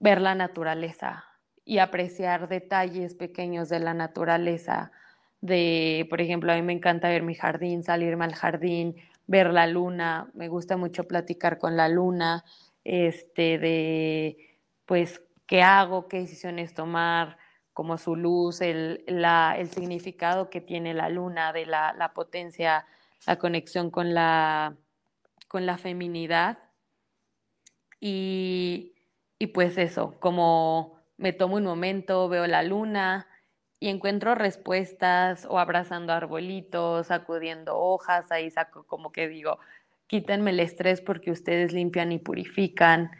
ver 0.00 0.20
la 0.20 0.34
naturaleza 0.34 1.24
y 1.64 1.78
apreciar 1.78 2.48
detalles 2.48 3.14
pequeños 3.14 3.68
de 3.68 3.80
la 3.80 3.94
naturaleza. 3.94 4.90
De, 5.40 6.06
por 6.08 6.20
ejemplo, 6.20 6.52
a 6.52 6.56
mí 6.56 6.62
me 6.62 6.72
encanta 6.72 7.08
ver 7.08 7.22
mi 7.22 7.34
jardín, 7.34 7.82
salirme 7.84 8.24
al 8.24 8.34
jardín, 8.34 8.96
ver 9.26 9.52
la 9.52 9.66
luna, 9.66 10.30
me 10.34 10.48
gusta 10.48 10.76
mucho 10.76 11.04
platicar 11.04 11.58
con 11.58 11.76
la 11.76 11.88
luna, 11.88 12.44
este, 12.84 13.58
de, 13.58 14.58
pues, 14.86 15.22
qué 15.46 15.62
hago, 15.62 16.08
qué 16.08 16.20
decisiones 16.20 16.74
tomar, 16.74 17.36
como 17.78 17.96
su 17.96 18.16
luz, 18.16 18.60
el, 18.60 19.04
la, 19.06 19.54
el 19.56 19.70
significado 19.70 20.50
que 20.50 20.60
tiene 20.60 20.94
la 20.94 21.08
luna, 21.08 21.52
de 21.52 21.64
la, 21.64 21.94
la 21.96 22.12
potencia, 22.12 22.84
la 23.24 23.36
conexión 23.36 23.92
con 23.92 24.14
la, 24.14 24.74
con 25.46 25.64
la 25.64 25.78
feminidad. 25.78 26.58
Y, 28.00 28.94
y 29.38 29.46
pues 29.46 29.78
eso, 29.78 30.18
como 30.18 30.98
me 31.18 31.32
tomo 31.32 31.54
un 31.54 31.62
momento, 31.62 32.28
veo 32.28 32.48
la 32.48 32.64
luna, 32.64 33.28
y 33.78 33.90
encuentro 33.90 34.34
respuestas 34.34 35.46
o 35.48 35.60
abrazando 35.60 36.12
arbolitos, 36.12 37.06
sacudiendo 37.06 37.78
hojas, 37.78 38.32
ahí 38.32 38.50
saco 38.50 38.88
como 38.88 39.12
que 39.12 39.28
digo, 39.28 39.60
quítenme 40.08 40.50
el 40.50 40.58
estrés 40.58 41.00
porque 41.00 41.30
ustedes 41.30 41.72
limpian 41.72 42.10
y 42.10 42.18
purifican, 42.18 43.12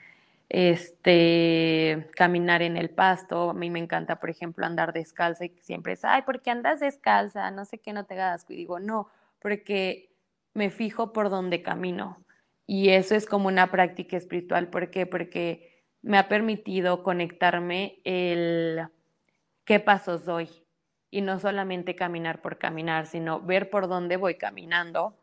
este, 0.49 2.09
caminar 2.17 2.63
en 2.63 2.77
el 2.77 2.91
pasto, 2.91 3.51
a 3.51 3.55
mí 3.55 3.71
me 3.71 3.79
encanta, 3.79 4.19
por 4.19 4.31
ejemplo, 4.31 4.65
andar 4.65 4.93
descalza 4.93 5.45
y 5.45 5.51
siempre 5.61 5.93
es, 5.93 6.05
ay, 6.05 6.23
¿por 6.23 6.41
qué 6.41 6.51
andas 6.51 6.81
descalza? 6.81 7.51
No 7.51 7.65
sé 7.65 7.79
qué, 7.79 7.93
no 7.93 8.07
te 8.07 8.15
hagas 8.15 8.47
y 8.49 8.57
digo, 8.57 8.81
no, 8.81 9.09
porque 9.41 10.11
me 10.55 10.71
fijo 10.71 11.13
por 11.13 11.29
dónde 11.31 11.63
camino. 11.63 12.25
Y 12.67 12.91
eso 12.91 13.15
es 13.15 13.27
como 13.27 13.49
una 13.49 13.71
práctica 13.71 14.17
espiritual, 14.17 14.69
¿por 14.69 14.91
qué? 14.91 15.07
Porque 15.07 15.85
me 16.03 16.19
ha 16.19 16.29
permitido 16.29 17.03
conectarme 17.03 18.01
el 18.05 18.89
qué 19.65 19.81
pasos 19.81 20.25
doy. 20.25 20.49
Y 21.11 21.23
no 21.23 21.39
solamente 21.39 21.97
caminar 21.97 22.43
por 22.43 22.59
caminar, 22.59 23.07
sino 23.07 23.41
ver 23.41 23.71
por 23.71 23.89
dónde 23.89 24.19
voy 24.19 24.35
caminando. 24.35 25.17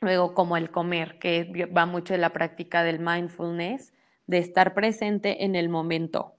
Luego, 0.00 0.34
como 0.34 0.56
el 0.56 0.70
comer, 0.70 1.18
que 1.18 1.66
va 1.66 1.84
mucho 1.84 2.14
de 2.14 2.18
la 2.18 2.30
práctica 2.30 2.82
del 2.82 2.98
mindfulness, 2.98 3.92
de 4.26 4.38
estar 4.38 4.74
presente 4.74 5.44
en 5.44 5.56
el 5.56 5.68
momento 5.68 6.34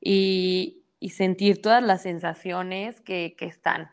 y, 0.00 0.74
sentir 1.10 1.62
todas 1.62 1.82
las 1.82 2.02
sensaciones 2.02 3.00
que, 3.00 3.36
están. 3.40 3.90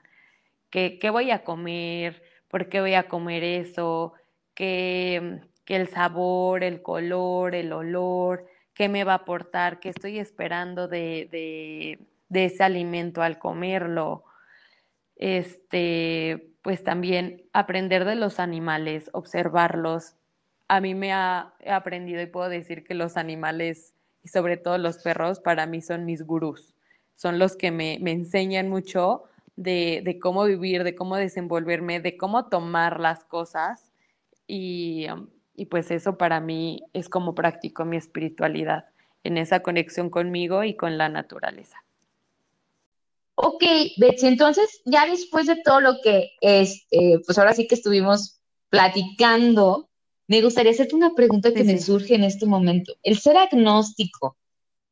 ¿Qué, 0.69 1.10
voy 1.12 1.31
a 1.31 1.43
comer? 1.43 2.23
¿Por 2.47 2.67
qué 2.67 2.81
voy 2.81 2.95
a 2.95 3.08
comer 3.08 3.43
eso? 3.43 4.13
¿Qué, 4.55 5.39
el 5.67 5.88
sabor, 5.88 6.63
el 6.63 6.81
color, 6.81 7.55
el 7.55 7.71
olor, 7.73 8.47
qué 8.73 8.89
me 8.89 9.03
va 9.03 9.13
a 9.13 9.17
aportar, 9.17 9.79
qué 9.79 9.89
estoy 9.89 10.19
esperando 10.19 10.88
de, 10.88 11.99
de 12.29 12.45
ese 12.45 12.63
alimento 12.63 13.21
al 13.21 13.39
comerlo. 13.39 14.23
Este, 15.15 16.51
pues 16.62 16.84
también 16.84 17.43
aprender 17.53 18.05
de 18.05 18.15
los 18.15 18.39
animales, 18.39 19.10
observarlos. 19.13 20.15
A 20.67 20.82
mí 20.82 20.95
me 20.95 21.13
ha 21.13 21.54
aprendido 21.67 22.21
y 22.21 22.28
puedo 22.28 22.49
decir 22.49 22.84
que 22.84 22.93
los 22.95 23.17
animales 23.17 23.95
y 24.25 24.30
sobre 24.30 24.58
todo 24.58 24.80
los 24.80 24.97
perros 24.97 25.39
para 25.39 25.67
mí 25.67 25.82
son 25.82 26.04
mis 26.04 26.23
gurús. 26.23 26.73
Son 27.15 27.38
los 27.38 27.56
que 27.56 27.69
me, 27.69 27.93
enseñan 27.93 28.69
mucho 28.69 29.23
de, 29.56 30.01
de, 30.04 30.19
cómo 30.19 30.43
vivir, 30.45 30.84
de 30.84 30.95
cómo 30.95 31.15
desenvolverme, 31.15 31.99
de 31.99 32.17
cómo 32.17 32.47
tomar 32.49 32.99
las 32.99 33.23
cosas. 33.23 33.91
Y, 34.47 35.06
y 35.56 35.65
pues 35.67 35.91
eso 35.91 36.17
para 36.17 36.39
mí 36.39 36.82
es 36.93 37.08
como 37.08 37.36
practico 37.36 37.86
mi 37.86 37.97
espiritualidad, 37.97 38.86
en 39.23 39.38
esa 39.38 39.62
conexión 39.62 40.10
conmigo 40.10 40.63
y 40.63 40.75
con 40.75 40.97
la 40.97 41.08
naturaleza. 41.08 41.84
Ok, 43.36 43.63
Betsy, 43.97 44.28
entonces 44.28 44.82
ya 44.86 45.06
después 45.06 45.45
de 45.45 45.58
todo 45.63 45.82
lo 45.82 46.01
que 46.01 46.32
es, 46.41 46.88
eh, 46.89 47.19
pues 47.25 47.38
ahora 47.38 47.54
sí 47.54 47.67
que 47.67 47.75
estuvimos 47.75 48.39
platicando, 48.69 49.89
me 50.27 50.41
gustaría 50.41 50.71
hacerte 50.71 50.95
una 50.95 51.13
pregunta 51.13 51.53
que 51.53 51.63
me 51.63 51.77
surge 51.79 52.15
en 52.15 52.23
este 52.23 52.45
momento. 52.45 52.93
¿El 53.03 53.19
ser 53.19 53.38
agnóstico 53.38 54.38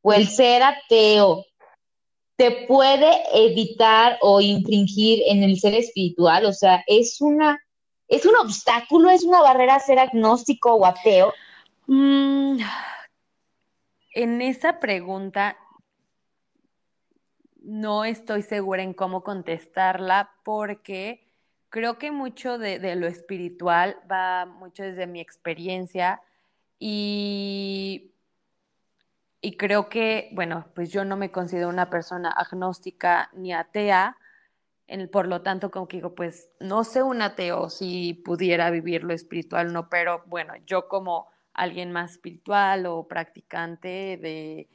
o 0.02 0.14
el 0.14 0.28
ser 0.28 0.62
ateo 0.62 1.46
te 2.36 2.66
puede 2.68 3.12
evitar 3.34 4.18
o 4.22 4.42
infringir 4.42 5.24
en 5.28 5.44
el 5.44 5.60
ser 5.60 5.74
espiritual? 5.74 6.46
O 6.46 6.54
sea, 6.54 6.84
¿es 6.88 7.20
una, 7.20 7.60
es 8.08 8.26
un 8.26 8.36
obstáculo, 8.36 9.10
es 9.10 9.24
una 9.24 9.42
barrera 9.42 9.80
ser 9.80 10.00
agnóstico 10.00 10.74
o 10.74 10.86
ateo? 10.86 11.34
Mm, 11.88 12.60
en 14.14 14.42
esa 14.42 14.80
pregunta 14.80 15.58
no 17.64 18.06
estoy 18.06 18.42
segura 18.44 18.84
en 18.84 18.94
cómo 18.94 19.24
contestarla 19.24 20.32
porque 20.44 21.26
creo 21.74 21.98
que 21.98 22.12
mucho 22.12 22.60
de, 22.60 22.96
lo 22.96 23.08
espiritual 23.08 23.98
va 24.10 24.46
mucho 24.46 24.84
desde 24.84 25.08
mi 25.08 25.20
experiencia 25.20 26.22
y, 26.78 28.12
y 29.42 29.58
creo 29.58 29.90
que, 29.90 30.30
bueno, 30.34 30.68
pues 30.76 30.92
yo 30.92 31.04
no 31.04 31.18
me 31.18 31.32
considero 31.32 31.70
una 31.70 31.90
persona 31.90 32.30
agnóstica 32.30 33.32
ni 33.34 33.54
atea, 33.54 34.18
por 35.12 35.28
lo 35.28 35.42
tanto, 35.42 35.72
como 35.72 35.88
que 35.88 35.98
digo, 35.98 36.14
pues 36.14 36.52
no 36.60 36.84
sé 36.84 37.02
un 37.02 37.24
ateo 37.24 37.72
si 37.72 38.14
pudiera 38.14 38.70
vivir 38.70 39.04
lo 39.04 39.12
espiritual, 39.12 39.74
no, 39.74 39.90
pero 39.90 40.22
bueno, 40.28 40.54
yo 40.68 40.88
como 40.88 41.28
alguien 41.56 41.92
más 41.92 42.12
espiritual 42.12 42.86
o 42.86 43.08
practicante 43.08 44.20
de, 44.22 44.70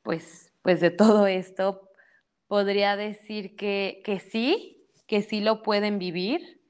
pues 0.00 0.50
pues 0.62 0.80
de 0.80 0.90
todo 0.90 1.26
esto, 1.26 1.90
podría 2.46 2.96
decir 2.96 3.54
que, 3.54 4.00
que 4.02 4.18
sí, 4.18 4.77
que 5.08 5.22
sí 5.22 5.40
lo 5.40 5.62
pueden 5.64 5.98
vivir, 5.98 6.60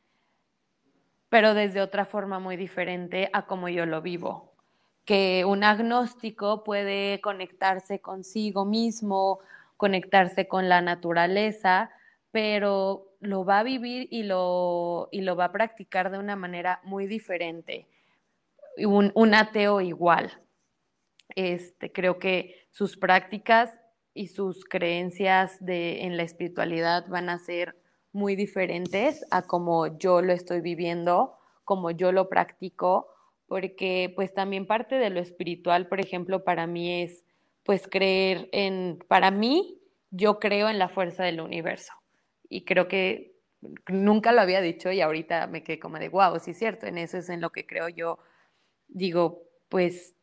pero 1.29 1.53
desde 1.53 1.83
otra 1.83 2.07
forma 2.07 2.38
muy 2.38 2.57
diferente 2.57 3.29
a 3.35 3.46
como 3.46 3.68
yo 3.68 3.85
lo 3.85 4.01
vivo. 4.01 4.55
Que 5.05 5.44
un 5.44 5.64
agnóstico 5.64 6.64
puede 6.64 7.20
conectarse 7.20 8.01
consigo 8.01 8.64
mismo, 8.64 9.40
conectarse 9.77 10.46
con 10.46 10.68
la 10.68 10.81
naturaleza, 10.81 11.90
pero 12.31 13.09
lo 13.20 13.44
va 13.44 13.59
a 13.59 13.64
vivir 13.64 14.07
y 14.11 14.22
lo, 14.22 15.09
y 15.11 15.22
lo 15.22 15.35
va 15.35 15.46
a 15.46 15.53
practicar 15.53 16.11
de 16.11 16.18
una 16.18 16.37
manera 16.37 16.81
muy 16.85 17.07
diferente. 17.07 17.88
Un, 18.79 19.11
un 19.14 19.35
ateo 19.35 19.81
igual. 19.81 20.40
Este, 21.35 21.90
creo 21.90 22.18
que 22.18 22.68
sus 22.70 22.96
prácticas 22.96 23.81
y 24.14 24.29
sus 24.29 24.64
creencias 24.64 25.64
de, 25.64 26.03
en 26.03 26.16
la 26.16 26.22
espiritualidad 26.22 27.07
van 27.09 27.29
a 27.29 27.38
ser 27.38 27.77
muy 28.12 28.36
diferentes 28.36 29.24
a 29.30 29.42
como 29.42 29.98
yo 29.98 30.22
lo 30.22 30.32
estoy 30.32 30.60
viviendo, 30.60 31.38
como 31.64 31.90
yo 31.90 32.12
lo 32.12 32.28
practico, 32.28 33.08
porque 33.46 34.12
pues 34.14 34.34
también 34.34 34.66
parte 34.66 34.96
de 34.96 35.10
lo 35.10 35.20
espiritual, 35.20 35.88
por 35.88 36.00
ejemplo, 36.00 36.44
para 36.44 36.66
mí 36.66 37.02
es 37.02 37.24
pues 37.62 37.86
creer 37.86 38.48
en, 38.52 38.98
para 39.08 39.30
mí, 39.30 39.78
yo 40.10 40.38
creo 40.38 40.70
en 40.70 40.78
la 40.78 40.88
fuerza 40.88 41.24
del 41.24 41.40
universo. 41.40 41.92
Y 42.48 42.64
creo 42.64 42.88
que 42.88 43.36
nunca 43.88 44.32
lo 44.32 44.40
había 44.40 44.60
dicho 44.60 44.90
y 44.90 45.00
ahorita 45.00 45.46
me 45.48 45.62
quedé 45.62 45.78
como 45.78 45.98
de, 45.98 46.08
wow, 46.08 46.38
sí 46.38 46.52
es 46.52 46.58
cierto, 46.58 46.86
en 46.86 46.98
eso 46.98 47.18
es 47.18 47.28
en 47.28 47.40
lo 47.40 47.50
que 47.50 47.66
creo 47.66 47.88
yo. 47.88 48.18
Digo, 48.86 49.42
pues 49.68 50.14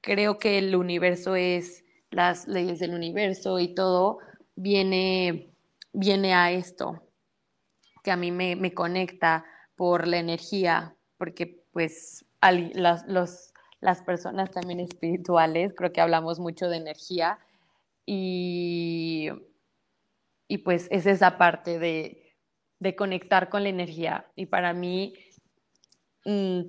creo 0.00 0.38
que 0.38 0.58
el 0.58 0.76
universo 0.76 1.36
es 1.36 1.84
las 2.10 2.46
leyes 2.46 2.78
del 2.78 2.94
universo 2.94 3.58
y 3.58 3.74
todo, 3.74 4.18
viene, 4.54 5.50
viene 5.92 6.34
a 6.34 6.52
esto, 6.52 7.02
que 8.02 8.10
a 8.10 8.16
mí 8.16 8.30
me, 8.30 8.74
conecta 8.74 9.44
por 9.76 10.06
la 10.06 10.18
energía, 10.18 10.96
porque 11.18 11.64
pues 11.72 12.24
las, 12.40 13.04
las 13.80 14.02
personas 14.02 14.50
también 14.50 14.80
espirituales, 14.80 15.72
creo 15.76 15.92
que 15.92 16.00
hablamos 16.00 16.38
mucho 16.38 16.68
de 16.68 16.76
energía 16.76 17.38
y, 18.06 19.28
y 20.48 20.58
pues 20.58 20.88
es 20.90 21.06
esa 21.06 21.38
parte 21.38 21.78
de, 21.78 22.34
de, 22.78 22.96
conectar 22.96 23.48
con 23.48 23.62
la 23.62 23.68
energía. 23.68 24.26
Y 24.36 24.46
para 24.46 24.72
mí 24.72 25.14
mm, 26.24 26.60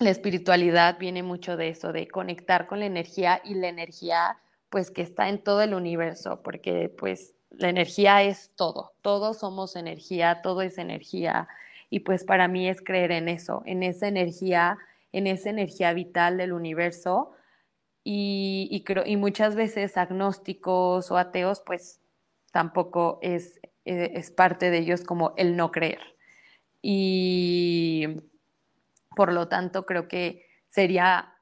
la 0.00 0.10
espiritualidad 0.10 0.98
viene 0.98 1.22
mucho 1.22 1.56
de 1.56 1.68
eso, 1.68 1.92
de 1.92 2.08
conectar 2.08 2.66
con 2.66 2.80
la 2.80 2.86
energía 2.86 3.40
y 3.44 3.54
la 3.54 3.68
energía 3.68 4.38
pues 4.70 4.90
que 4.90 5.02
está 5.02 5.28
en 5.28 5.42
todo 5.42 5.62
el 5.62 5.74
universo, 5.74 6.42
porque 6.42 6.88
pues 6.88 7.35
la 7.50 7.68
energía 7.68 8.22
es 8.22 8.52
todo, 8.56 8.92
todos 9.02 9.38
somos 9.38 9.76
energía, 9.76 10.42
todo 10.42 10.62
es 10.62 10.78
energía 10.78 11.48
y 11.90 12.00
pues 12.00 12.24
para 12.24 12.48
mí 12.48 12.68
es 12.68 12.82
creer 12.82 13.12
en 13.12 13.28
eso, 13.28 13.62
en 13.66 13.82
esa 13.82 14.08
energía, 14.08 14.78
en 15.12 15.26
esa 15.26 15.50
energía 15.50 15.92
vital 15.92 16.36
del 16.36 16.52
universo 16.52 17.32
y, 18.04 18.68
y, 18.70 18.84
creo, 18.84 19.04
y 19.06 19.16
muchas 19.16 19.54
veces 19.54 19.96
agnósticos 19.96 21.10
o 21.10 21.16
ateos 21.16 21.60
pues 21.64 22.00
tampoco 22.52 23.18
es, 23.22 23.60
eh, 23.84 24.12
es 24.14 24.30
parte 24.30 24.70
de 24.70 24.78
ellos 24.78 25.02
como 25.02 25.34
el 25.36 25.56
no 25.56 25.70
creer. 25.70 26.00
Y 26.82 28.06
por 29.14 29.32
lo 29.32 29.48
tanto 29.48 29.86
creo 29.86 30.08
que 30.08 30.46
sería 30.68 31.34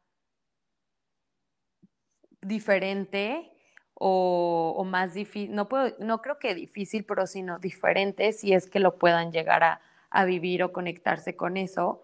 diferente 2.40 3.53
o, 3.94 4.84
más 4.86 5.14
difícil, 5.14 5.54
no, 5.54 5.68
puedo, 5.68 5.94
no 5.98 6.20
creo 6.20 6.38
que 6.38 6.54
difícil, 6.54 7.04
pero 7.04 7.26
sino 7.26 7.58
diferente 7.58 8.32
si 8.32 8.52
es 8.52 8.68
que 8.68 8.80
lo 8.80 8.98
puedan 8.98 9.32
llegar 9.32 9.62
a, 9.62 9.80
a 10.10 10.24
vivir 10.24 10.62
o 10.62 10.72
conectarse 10.72 11.36
con 11.36 11.56
eso. 11.56 12.02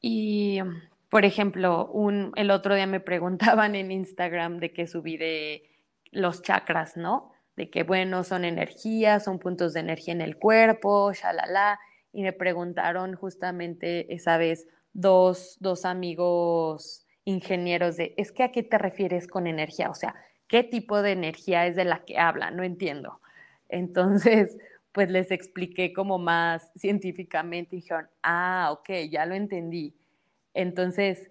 Y, 0.00 0.60
por 1.08 1.24
ejemplo, 1.24 1.86
un, 1.86 2.32
el 2.36 2.50
otro 2.50 2.74
día 2.74 2.86
me 2.86 3.00
preguntaban 3.00 3.74
en 3.74 3.90
Instagram 3.90 4.58
de 4.58 4.72
que 4.72 4.86
subí 4.86 5.16
de 5.16 5.68
los 6.10 6.42
chakras, 6.42 6.96
¿no? 6.96 7.32
De 7.56 7.70
que, 7.70 7.82
bueno, 7.82 8.24
son 8.24 8.44
energías, 8.44 9.24
son 9.24 9.38
puntos 9.38 9.74
de 9.74 9.80
energía 9.80 10.14
en 10.14 10.22
el 10.22 10.36
cuerpo, 10.36 11.12
shalala. 11.12 11.78
Y 12.12 12.22
me 12.22 12.32
preguntaron 12.32 13.14
justamente 13.14 14.12
esa 14.12 14.36
vez 14.36 14.66
dos, 14.92 15.56
dos 15.60 15.84
amigos 15.84 17.06
ingenieros 17.24 17.96
de, 17.96 18.14
es 18.16 18.32
que 18.32 18.42
a 18.42 18.52
qué 18.52 18.62
te 18.62 18.78
refieres 18.78 19.28
con 19.28 19.46
energía, 19.46 19.90
o 19.90 19.94
sea, 19.94 20.14
¿qué 20.50 20.64
tipo 20.64 21.00
de 21.00 21.12
energía 21.12 21.66
es 21.66 21.76
de 21.76 21.84
la 21.84 22.04
que 22.04 22.18
habla? 22.18 22.50
No 22.50 22.64
entiendo. 22.64 23.20
Entonces, 23.68 24.58
pues 24.92 25.08
les 25.10 25.30
expliqué 25.30 25.92
como 25.92 26.18
más 26.18 26.72
científicamente 26.76 27.76
y 27.76 27.80
dijeron, 27.80 28.08
ah, 28.22 28.70
ok, 28.72 28.90
ya 29.08 29.24
lo 29.24 29.34
entendí. 29.36 29.94
Entonces, 30.52 31.30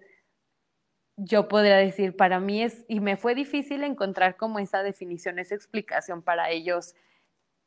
yo 1.16 1.48
podría 1.48 1.76
decir, 1.76 2.16
para 2.16 2.40
mí 2.40 2.62
es, 2.62 2.86
y 2.88 3.00
me 3.00 3.18
fue 3.18 3.34
difícil 3.34 3.84
encontrar 3.84 4.36
como 4.36 4.58
esa 4.58 4.82
definición, 4.82 5.38
esa 5.38 5.54
explicación 5.54 6.22
para 6.22 6.48
ellos, 6.48 6.94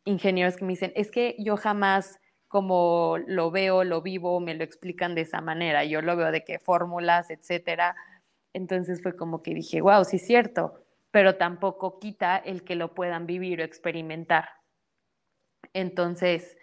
ingenieros 0.05 0.57
que 0.57 0.65
me 0.65 0.73
dicen, 0.73 0.91
es 0.95 1.11
que 1.11 1.35
yo 1.37 1.55
jamás 1.55 2.19
como 2.47 3.17
lo 3.27 3.51
veo, 3.51 3.83
lo 3.83 4.01
vivo, 4.01 4.39
me 4.39 4.53
lo 4.55 4.63
explican 4.63 5.15
de 5.15 5.21
esa 5.21 5.41
manera, 5.41 5.85
yo 5.85 6.01
lo 6.01 6.15
veo 6.15 6.31
de 6.31 6.43
qué 6.43 6.59
fórmulas, 6.59 7.31
etcétera, 7.31 7.95
entonces 8.53 9.01
fue 9.01 9.15
como 9.15 9.41
que 9.41 9.55
dije, 9.55 9.81
wow, 9.81 10.03
sí 10.05 10.17
es 10.17 10.27
cierto, 10.27 10.82
pero 11.13 11.35
tampoco 11.35 11.99
quita 11.99 12.37
el 12.37 12.63
que 12.63 12.73
lo 12.73 12.95
puedan 12.95 13.27
vivir 13.27 13.61
o 13.61 13.63
experimentar. 13.63 14.49
Entonces, 15.71 16.57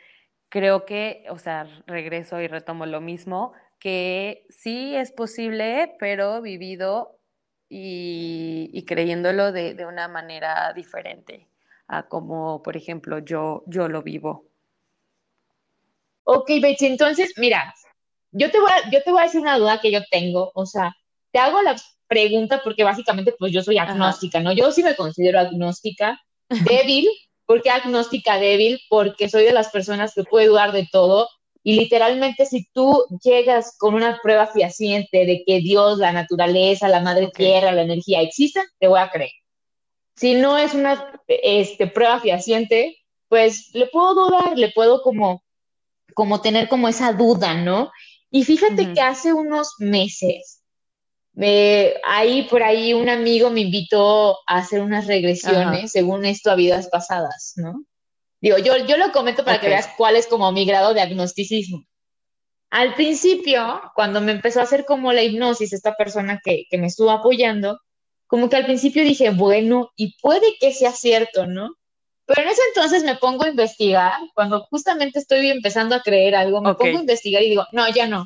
creo 0.48 0.84
que, 0.84 1.24
o 1.30 1.38
sea, 1.38 1.68
regreso 1.86 2.40
y 2.40 2.48
retomo 2.48 2.84
lo 2.84 3.00
mismo, 3.00 3.52
que 3.78 4.44
sí 4.48 4.96
es 4.96 5.12
posible, 5.12 5.94
pero 6.00 6.42
vivido 6.42 7.20
y, 7.68 8.84
creyéndolo 8.88 9.52
de, 9.52 9.74
de, 9.74 9.86
una 9.86 10.08
manera 10.08 10.72
diferente 10.72 11.48
a 11.86 12.08
como, 12.08 12.60
por 12.64 12.76
ejemplo, 12.76 13.20
yo, 13.20 13.62
yo 13.68 13.86
lo 13.88 14.02
vivo. 14.02 14.46
Ok, 16.24 16.50
Betsy, 16.60 16.86
entonces, 16.86 17.34
mira, 17.36 17.72
yo 18.32 18.50
te, 18.50 18.58
voy 18.58 18.70
a, 18.72 18.90
yo 18.90 19.00
te 19.04 19.12
voy 19.12 19.20
a 19.20 19.24
decir 19.26 19.42
una 19.42 19.58
duda 19.58 19.80
que 19.80 19.92
yo 19.92 20.00
tengo, 20.10 20.50
o 20.56 20.66
sea, 20.66 20.92
te 21.32 21.38
hago 21.38 21.62
la 21.62 21.76
pregunta 22.06 22.60
porque 22.62 22.84
básicamente 22.84 23.34
pues 23.38 23.52
yo 23.52 23.62
soy 23.62 23.78
agnóstica, 23.78 24.40
¿no? 24.40 24.52
Yo 24.52 24.72
sí 24.72 24.82
me 24.82 24.96
considero 24.96 25.38
agnóstica, 25.38 26.20
débil, 26.48 27.08
¿por 27.46 27.62
qué 27.62 27.70
agnóstica 27.70 28.38
débil? 28.38 28.80
Porque 28.88 29.28
soy 29.28 29.44
de 29.44 29.52
las 29.52 29.70
personas 29.70 30.12
que 30.14 30.24
puede 30.24 30.48
dudar 30.48 30.72
de 30.72 30.88
todo 30.90 31.28
y 31.62 31.74
literalmente 31.74 32.46
si 32.46 32.66
tú 32.72 33.04
llegas 33.22 33.76
con 33.78 33.94
una 33.94 34.18
prueba 34.22 34.46
fehaciente 34.46 35.26
de 35.26 35.42
que 35.46 35.60
Dios, 35.60 35.98
la 35.98 36.12
naturaleza, 36.12 36.88
la 36.88 37.00
madre 37.00 37.30
tierra, 37.34 37.72
la 37.72 37.82
energía 37.82 38.22
existen, 38.22 38.64
te 38.78 38.88
voy 38.88 39.00
a 39.00 39.10
creer. 39.10 39.30
Si 40.16 40.34
no 40.34 40.58
es 40.58 40.74
una 40.74 41.12
este, 41.28 41.86
prueba 41.86 42.18
fehaciente, 42.20 42.96
pues 43.28 43.70
le 43.74 43.86
puedo 43.86 44.14
dudar, 44.14 44.58
le 44.58 44.70
puedo 44.72 45.02
como, 45.02 45.44
como 46.14 46.40
tener 46.40 46.68
como 46.68 46.88
esa 46.88 47.12
duda, 47.12 47.54
¿no? 47.54 47.92
Y 48.30 48.44
fíjate 48.44 48.92
que 48.92 49.00
hace 49.00 49.32
unos 49.32 49.74
meses 49.78 50.59
ahí 52.04 52.42
por 52.50 52.62
ahí 52.62 52.92
un 52.92 53.08
amigo 53.08 53.50
me 53.50 53.60
invitó 53.60 54.38
a 54.46 54.58
hacer 54.58 54.82
unas 54.82 55.06
regresiones 55.06 55.92
según 55.92 56.24
esto 56.24 56.50
a 56.50 56.54
vidas 56.54 56.88
pasadas, 56.88 57.54
¿no? 57.56 57.84
Digo, 58.40 58.58
yo, 58.58 58.76
yo 58.86 58.96
lo 58.96 59.12
comento 59.12 59.44
para 59.44 59.60
que 59.60 59.68
veas 59.68 59.88
cuál 59.96 60.16
es 60.16 60.26
como 60.26 60.50
mi 60.52 60.64
grado 60.64 60.94
de 60.94 61.02
agnosticismo. 61.02 61.84
Al 62.70 62.94
principio, 62.94 63.82
cuando 63.94 64.20
me 64.20 64.32
empezó 64.32 64.60
a 64.60 64.62
hacer 64.62 64.84
como 64.86 65.12
la 65.12 65.22
hipnosis, 65.22 65.72
esta 65.72 65.94
persona 65.94 66.40
que, 66.42 66.64
que 66.70 66.78
me 66.78 66.86
estuvo 66.86 67.10
apoyando, 67.10 67.80
como 68.26 68.48
que 68.48 68.56
al 68.56 68.64
principio 68.64 69.02
dije, 69.02 69.30
bueno, 69.30 69.90
y 69.96 70.16
puede 70.20 70.56
que 70.58 70.72
sea 70.72 70.92
cierto, 70.92 71.46
¿no? 71.46 71.74
Pero 72.26 72.42
en 72.42 72.48
ese 72.48 72.62
entonces 72.68 73.02
me 73.02 73.16
pongo 73.16 73.44
a 73.44 73.48
investigar, 73.48 74.12
cuando 74.34 74.60
justamente 74.70 75.18
estoy 75.18 75.50
empezando 75.50 75.96
a 75.96 76.00
creer 76.00 76.36
algo, 76.36 76.62
me 76.62 76.74
pongo 76.74 76.98
a 76.98 77.00
investigar 77.00 77.42
y 77.42 77.50
digo, 77.50 77.66
no, 77.72 77.92
ya 77.92 78.06
no, 78.06 78.24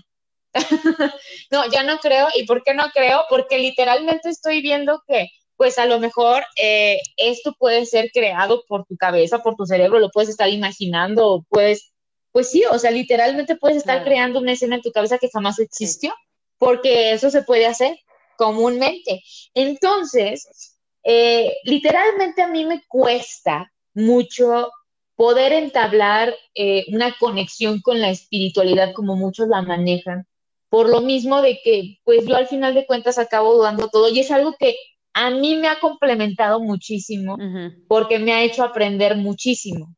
no, 1.51 1.71
ya 1.71 1.83
no 1.83 1.99
creo. 1.99 2.29
¿Y 2.35 2.47
por 2.47 2.63
qué 2.63 2.75
no 2.75 2.85
creo? 2.95 3.23
Porque 3.29 3.59
literalmente 3.59 4.29
estoy 4.29 4.63
viendo 4.63 5.03
que, 5.07 5.29
pues 5.57 5.79
a 5.79 5.87
lo 5.87 5.99
mejor 6.01 6.45
eh, 6.61 6.99
esto 7.17 7.55
puede 7.59 7.87
ser 7.87 8.11
creado 8.13 8.65
por 8.69 8.85
tu 8.87 8.97
cabeza, 8.97 9.43
por 9.43 9.57
tu 9.57 9.67
cerebro, 9.67 9.99
lo 9.99 10.11
puedes 10.11 10.31
estar 10.31 10.49
imaginando, 10.49 11.45
puedes, 11.49 11.93
pues 12.33 12.51
sí, 12.51 12.65
o 12.71 12.79
sea, 12.79 12.91
literalmente 12.91 13.57
puedes 13.57 13.79
estar 13.79 14.05
creando 14.05 14.41
una 14.41 14.53
escena 14.53 14.77
en 14.77 14.83
tu 14.83 14.91
cabeza 14.91 15.19
que 15.19 15.31
jamás 15.33 15.59
existió, 15.59 16.13
porque 16.59 17.13
eso 17.13 17.31
se 17.31 17.43
puede 17.43 17.67
hacer 17.67 17.97
comúnmente. 18.37 19.23
Entonces, 19.55 20.77
eh, 21.05 21.57
literalmente 21.65 22.43
a 22.43 22.49
mí 22.49 22.65
me 22.65 22.83
cuesta 22.89 23.71
mucho 23.95 24.71
poder 25.17 25.53
entablar 25.53 26.35
eh, 26.55 26.85
una 26.89 27.15
conexión 27.19 27.81
con 27.81 28.01
la 28.01 28.11
espiritualidad 28.11 28.93
como 28.95 29.17
muchos 29.17 29.49
la 29.49 29.63
manejan, 29.63 30.27
por 30.75 30.89
lo 30.89 31.03
mismo 31.03 31.41
de 31.41 31.61
que 31.63 32.01
pues 32.03 32.27
yo 32.27 32.35
al 32.35 32.49
final 32.49 32.75
de 32.75 32.85
cuentas 32.85 33.17
acabo 33.17 33.55
dudando 33.55 33.89
todo 33.91 34.09
y 34.09 34.19
es 34.19 34.33
algo 34.33 34.57
que 34.59 34.75
a 35.13 35.31
mí 35.31 35.55
me 35.55 35.69
ha 35.69 35.79
complementado 35.79 36.59
muchísimo 36.59 37.39
porque 37.87 38.19
me 38.19 38.33
ha 38.33 38.43
hecho 38.43 38.65
aprender 38.65 39.17
muchísimo. 39.17 39.95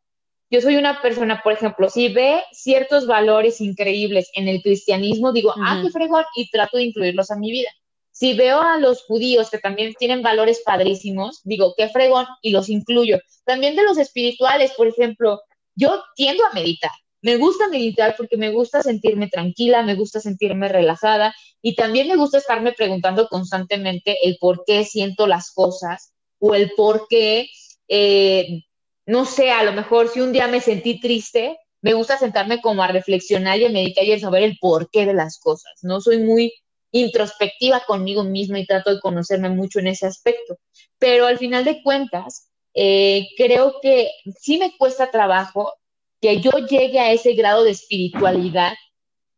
Yo 0.51 0.61
soy 0.61 0.77
una 0.77 1.01
persona, 1.01 1.41
por 1.43 1.55
ejemplo, 1.55 1.89
si 1.89 2.11
ve 2.11 2.43
ciertos 2.53 3.07
valores 3.07 3.63
increíbles 3.63 4.31
en 4.35 4.49
el 4.49 4.61
cristianismo, 4.61 5.33
digo, 5.33 5.55
ah, 5.57 5.81
qué 5.83 5.89
fregón, 5.89 6.27
y 6.37 6.51
trato 6.51 6.77
de 6.77 6.85
incluirlos 6.85 7.31
a 7.31 7.39
mi 7.39 7.51
vida. 7.51 7.71
Si 8.11 8.35
veo 8.35 8.61
a 8.61 8.79
los 8.79 9.03
judíos 9.07 9.49
que 9.49 9.57
también 9.57 9.95
tienen 9.95 10.21
valores 10.21 10.61
padrísimos, 10.63 11.41
digo, 11.45 11.73
qué 11.75 11.89
fregón, 11.89 12.27
y 12.43 12.51
los 12.51 12.69
incluyo. 12.69 13.19
También 13.47 13.77
de 13.77 13.85
los 13.85 13.97
espirituales, 13.97 14.73
por 14.73 14.89
ejemplo, 14.89 15.41
yo 15.75 16.03
tiendo 16.17 16.45
a 16.45 16.53
meditar. 16.53 16.93
Me 17.23 17.37
gusta 17.37 17.69
meditar 17.69 18.15
porque 18.17 18.37
me 18.37 18.51
gusta 18.51 18.83
sentirme 18.83 19.29
tranquila, 19.29 19.83
me 19.83 19.95
gusta 19.95 20.21
sentirme 20.21 20.69
relajada 20.69 21.35
y 21.63 21.75
también 21.75 22.09
me 22.09 22.17
gusta 22.17 22.39
estarme 22.39 22.73
preguntando 22.73 23.29
constantemente 23.29 24.17
el 24.23 24.37
por 24.41 24.65
qué 24.65 24.85
siento 24.85 25.27
las 25.27 25.51
cosas 25.53 26.13
o 26.39 26.55
el 26.55 26.73
por 26.77 27.07
qué, 27.09 27.49
eh, 27.89 28.63
no 29.07 29.25
sé, 29.25 29.51
a 29.51 29.65
lo 29.65 29.73
mejor 29.73 30.09
si 30.09 30.21
un 30.21 30.33
día 30.33 30.47
me 30.47 30.61
sentí 30.61 31.01
triste, 31.01 31.57
me 31.81 31.95
gusta 31.95 32.19
sentarme 32.19 32.61
como 32.61 32.83
a 32.83 32.89
reflexionar 32.89 33.59
y 33.59 33.65
a 33.65 33.71
meditar 33.71 34.05
y 34.05 34.13
a 34.13 34.19
saber 34.19 34.43
el 34.43 34.59
porqué 34.61 35.07
de 35.07 35.15
las 35.15 35.39
cosas. 35.39 35.73
No 35.83 36.01
soy 36.01 36.19
muy 36.19 36.53
introspectiva 36.91 37.83
conmigo 37.87 38.25
misma 38.25 38.59
y 38.59 38.67
trato 38.67 38.95
de 38.95 39.01
conocerme 39.01 39.51
mucho 39.51 39.81
en 39.81 39.89
ese 39.89 40.07
aspecto. 40.07 40.59
Pero 40.99 41.27
al 41.27 41.39
final 41.39 41.65
de 41.65 41.83
cuentas, 41.83 42.51
eh, 42.75 43.29
creo 43.37 43.81
que 43.81 44.11
sí 44.39 44.59
me 44.59 44.77
cuesta 44.77 45.11
trabajo 45.11 45.73
que 46.21 46.41
yo 46.41 46.51
llegue 46.51 46.99
a 46.99 47.13
ese 47.13 47.35
grado 47.35 47.65
de 47.65 47.71
espiritualidad, 47.71 48.75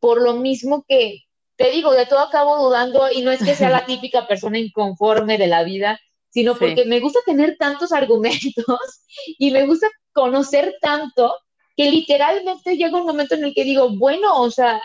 por 0.00 0.22
lo 0.22 0.34
mismo 0.34 0.84
que, 0.88 1.24
te 1.56 1.70
digo, 1.70 1.92
de 1.92 2.06
todo 2.06 2.20
acabo 2.20 2.64
dudando 2.64 3.10
y 3.12 3.22
no 3.22 3.30
es 3.30 3.42
que 3.42 3.54
sea 3.54 3.70
la 3.70 3.84
típica 3.86 4.26
persona 4.26 4.58
inconforme 4.58 5.38
de 5.38 5.48
la 5.48 5.64
vida, 5.64 5.98
sino 6.30 6.54
porque 6.54 6.84
me 6.84 7.00
gusta 7.00 7.20
tener 7.24 7.56
tantos 7.58 7.92
argumentos 7.92 8.64
y 9.38 9.50
me 9.50 9.66
gusta 9.66 9.88
conocer 10.12 10.76
tanto 10.80 11.34
que 11.76 11.90
literalmente 11.90 12.76
llega 12.76 12.98
un 12.98 13.06
momento 13.06 13.34
en 13.34 13.44
el 13.44 13.54
que 13.54 13.64
digo, 13.64 13.90
bueno, 13.96 14.40
o 14.42 14.50
sea, 14.50 14.80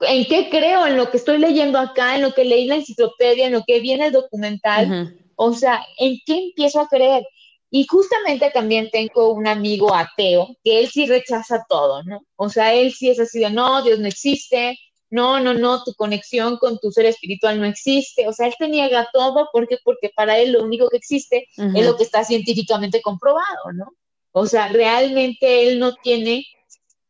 ¿en 0.00 0.24
qué 0.26 0.48
creo? 0.50 0.86
En 0.86 0.96
lo 0.96 1.10
que 1.10 1.16
estoy 1.16 1.38
leyendo 1.38 1.78
acá, 1.78 2.14
en 2.14 2.22
lo 2.22 2.32
que 2.32 2.44
leí 2.44 2.66
la 2.66 2.76
enciclopedia, 2.76 3.46
en 3.46 3.54
lo 3.54 3.64
que 3.66 3.80
viene 3.80 4.06
el 4.06 4.12
documental. 4.12 5.16
O 5.36 5.54
sea, 5.54 5.84
¿en 5.98 6.18
qué 6.26 6.38
empiezo 6.38 6.80
a 6.80 6.88
creer? 6.88 7.24
Y 7.76 7.88
justamente 7.88 8.52
también 8.52 8.88
tengo 8.92 9.32
un 9.32 9.48
amigo 9.48 9.92
ateo 9.92 10.46
que 10.62 10.78
él 10.78 10.88
sí 10.90 11.06
rechaza 11.06 11.66
todo, 11.68 12.04
¿no? 12.04 12.24
O 12.36 12.48
sea, 12.48 12.72
él 12.72 12.92
sí 12.92 13.10
es 13.10 13.18
así 13.18 13.40
de, 13.40 13.50
no, 13.50 13.82
Dios 13.82 13.98
no 13.98 14.06
existe, 14.06 14.78
no, 15.10 15.40
no, 15.40 15.54
no, 15.54 15.82
tu 15.82 15.92
conexión 15.94 16.56
con 16.58 16.78
tu 16.78 16.92
ser 16.92 17.06
espiritual 17.06 17.58
no 17.58 17.66
existe. 17.66 18.28
O 18.28 18.32
sea, 18.32 18.46
él 18.46 18.54
te 18.56 18.68
niega 18.68 19.08
todo 19.12 19.48
porque, 19.52 19.78
porque 19.82 20.12
para 20.14 20.38
él 20.38 20.52
lo 20.52 20.62
único 20.62 20.88
que 20.88 20.98
existe 20.98 21.48
es 21.56 21.84
lo 21.84 21.96
que 21.96 22.04
está 22.04 22.22
científicamente 22.22 23.02
comprobado, 23.02 23.72
¿no? 23.74 23.86
O 24.30 24.46
sea, 24.46 24.68
realmente 24.68 25.66
él 25.66 25.80
no 25.80 25.96
tiene 25.96 26.46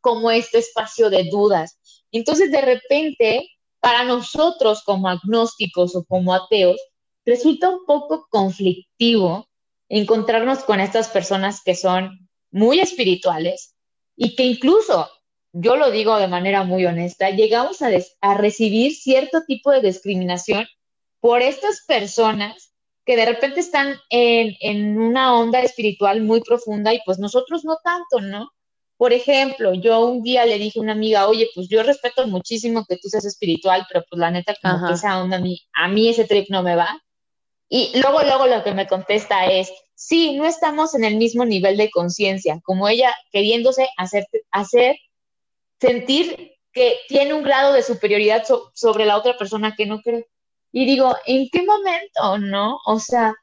como 0.01 0.31
este 0.31 0.61
espacio 0.61 1.11
de 1.11 1.29
dudas. 1.31 1.79
Entonces, 2.11 2.51
de 2.51 2.63
repente, 2.63 3.51
para 3.81 4.05
nosotros 4.05 4.83
como 4.83 5.11
agnósticos 5.11 5.95
o 5.95 6.05
como 6.05 6.33
ateos, 6.33 6.81
resulta 7.27 7.69
un 7.69 7.85
poco 7.85 8.27
conflictivo 8.31 9.47
encontrarnos 9.89 10.65
con 10.65 10.81
estas 10.81 11.09
personas 11.09 11.63
que 11.65 11.75
son 11.75 12.29
muy 12.51 12.81
espirituales 12.81 13.75
y 14.17 14.37
que 14.37 14.45
incluso, 14.45 15.09
yo 15.53 15.77
lo 15.77 15.91
digo 15.91 16.17
de 16.19 16.29
manera 16.29 16.65
muy 16.65 16.87
honesta, 16.87 17.31
llegamos 17.31 17.83
a, 17.83 17.91
a 18.21 18.35
recibir 18.35 18.95
cierto 18.95 19.43
tipo 19.47 19.71
de 19.71 19.81
discriminación 19.81 20.67
por 21.21 21.43
estas 21.43 21.85
personas 21.87 22.75
que 23.05 23.17
de 23.17 23.27
repente 23.27 23.61
están 23.61 23.97
en, 24.09 24.55
en, 24.61 24.99
una 24.99 25.37
onda 25.39 25.61
espiritual 25.61 26.23
muy 26.23 26.41
profunda 26.41 26.95
y 26.95 27.01
pues 27.05 27.19
nosotros 27.19 27.65
no 27.65 27.77
tanto, 27.83 28.21
¿no? 28.21 28.51
Por 28.97 29.13
ejemplo, 29.13 29.75
yo 29.75 30.07
un 30.07 30.23
día 30.23 30.47
le 30.47 30.59
dije 30.59 30.79
a 30.79 30.83
una 30.83 30.93
amiga, 30.93 31.29
oye, 31.29 31.49
pues 31.55 31.69
yo 31.69 31.83
respeto 31.83 32.27
muchísimo 32.27 32.85
que 32.89 32.97
tú 32.97 33.09
seas 33.09 33.25
espiritual, 33.25 33.87
pero 33.91 34.05
pues 34.09 34.19
la 34.19 34.31
neta, 34.31 34.55
como 34.63 34.87
que 34.87 34.95
esa 34.95 35.21
onda 35.23 35.37
a 35.37 35.41
mí, 35.41 35.61
a 35.75 35.89
mí 35.89 36.09
ese 36.09 36.25
trip 36.25 36.49
no 36.49 36.63
me 36.63 36.77
va. 36.77 37.03
Y 37.69 37.99
luego, 38.01 38.23
luego 38.23 38.47
lo 38.47 38.63
que 38.63 38.73
me 38.73 38.87
contesta 38.87 39.47
es, 39.47 39.73
sí, 39.95 40.37
no 40.37 40.45
estamos 40.45 40.95
en 40.95 41.05
el 41.05 41.17
mismo 41.17 41.45
nivel 41.45 41.77
de 41.77 41.91
conciencia, 41.91 42.61
como 42.65 42.89
ella 42.89 43.15
queriéndose 43.33 43.89
hacer, 43.97 44.27
hacer 44.51 44.97
sentir 45.81 46.53
que 46.73 46.99
tiene 47.09 47.35
un 47.35 47.43
grado 47.43 47.73
de 47.73 47.83
superioridad 47.83 48.45
sobre 48.75 49.07
la 49.07 49.17
otra 49.17 49.37
persona 49.39 49.75
que 49.77 49.87
no 49.87 50.01
cree. 50.03 50.27
Y 50.73 50.87
digo, 50.87 51.15
¿en 51.25 51.49
qué 51.51 51.63
momento, 51.63 52.39
no? 52.39 52.79
O 52.85 52.99
sea, 52.99 53.35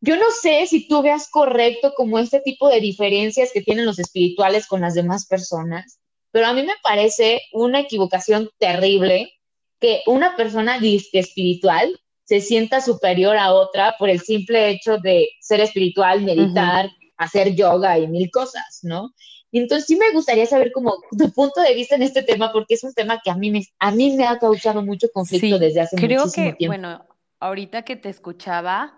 yo 0.00 0.16
no 0.16 0.30
sé 0.30 0.66
si 0.66 0.88
tú 0.88 1.02
veas 1.02 1.28
correcto 1.28 1.92
como 1.96 2.18
este 2.18 2.40
tipo 2.40 2.68
de 2.68 2.80
diferencias 2.80 3.50
que 3.52 3.62
tienen 3.62 3.86
los 3.86 3.98
espirituales 3.98 4.66
con 4.66 4.80
las 4.80 4.94
demás 4.94 5.26
personas, 5.26 6.00
pero 6.30 6.46
a 6.46 6.54
mí 6.54 6.62
me 6.62 6.74
parece 6.82 7.42
una 7.52 7.80
equivocación 7.80 8.50
terrible 8.58 9.32
que 9.78 10.02
una 10.06 10.36
persona 10.36 10.78
espiritual 10.80 12.00
se 12.32 12.40
sienta 12.40 12.80
superior 12.80 13.36
a 13.36 13.52
otra 13.52 13.94
por 13.98 14.08
el 14.08 14.18
simple 14.18 14.70
hecho 14.70 14.96
de 14.96 15.28
ser 15.42 15.60
espiritual, 15.60 16.22
meditar, 16.22 16.88
hacer 17.18 17.54
yoga 17.54 17.98
y 17.98 18.08
mil 18.08 18.30
cosas, 18.30 18.80
¿no? 18.80 19.12
Y 19.50 19.58
entonces 19.58 19.86
sí 19.86 19.96
me 19.96 20.10
gustaría 20.12 20.46
saber 20.46 20.72
como 20.72 20.94
tu 21.18 21.30
punto 21.30 21.60
de 21.60 21.74
vista 21.74 21.94
en 21.94 22.00
este 22.00 22.22
tema, 22.22 22.50
porque 22.50 22.72
es 22.72 22.84
un 22.84 22.94
tema 22.94 23.20
que 23.22 23.30
a 23.30 23.34
mí 23.34 23.50
me, 23.50 23.62
a 23.78 23.90
mí 23.90 24.16
me 24.16 24.26
ha 24.26 24.38
causado 24.38 24.80
mucho 24.80 25.08
conflicto 25.12 25.58
desde 25.58 25.82
hace 25.82 25.96
creo 25.96 26.20
muchísimo 26.20 26.52
que, 26.52 26.56
tiempo. 26.56 26.70
Bueno, 26.70 27.04
ahorita 27.38 27.82
que 27.82 27.96
te 27.96 28.08
escuchaba, 28.08 28.94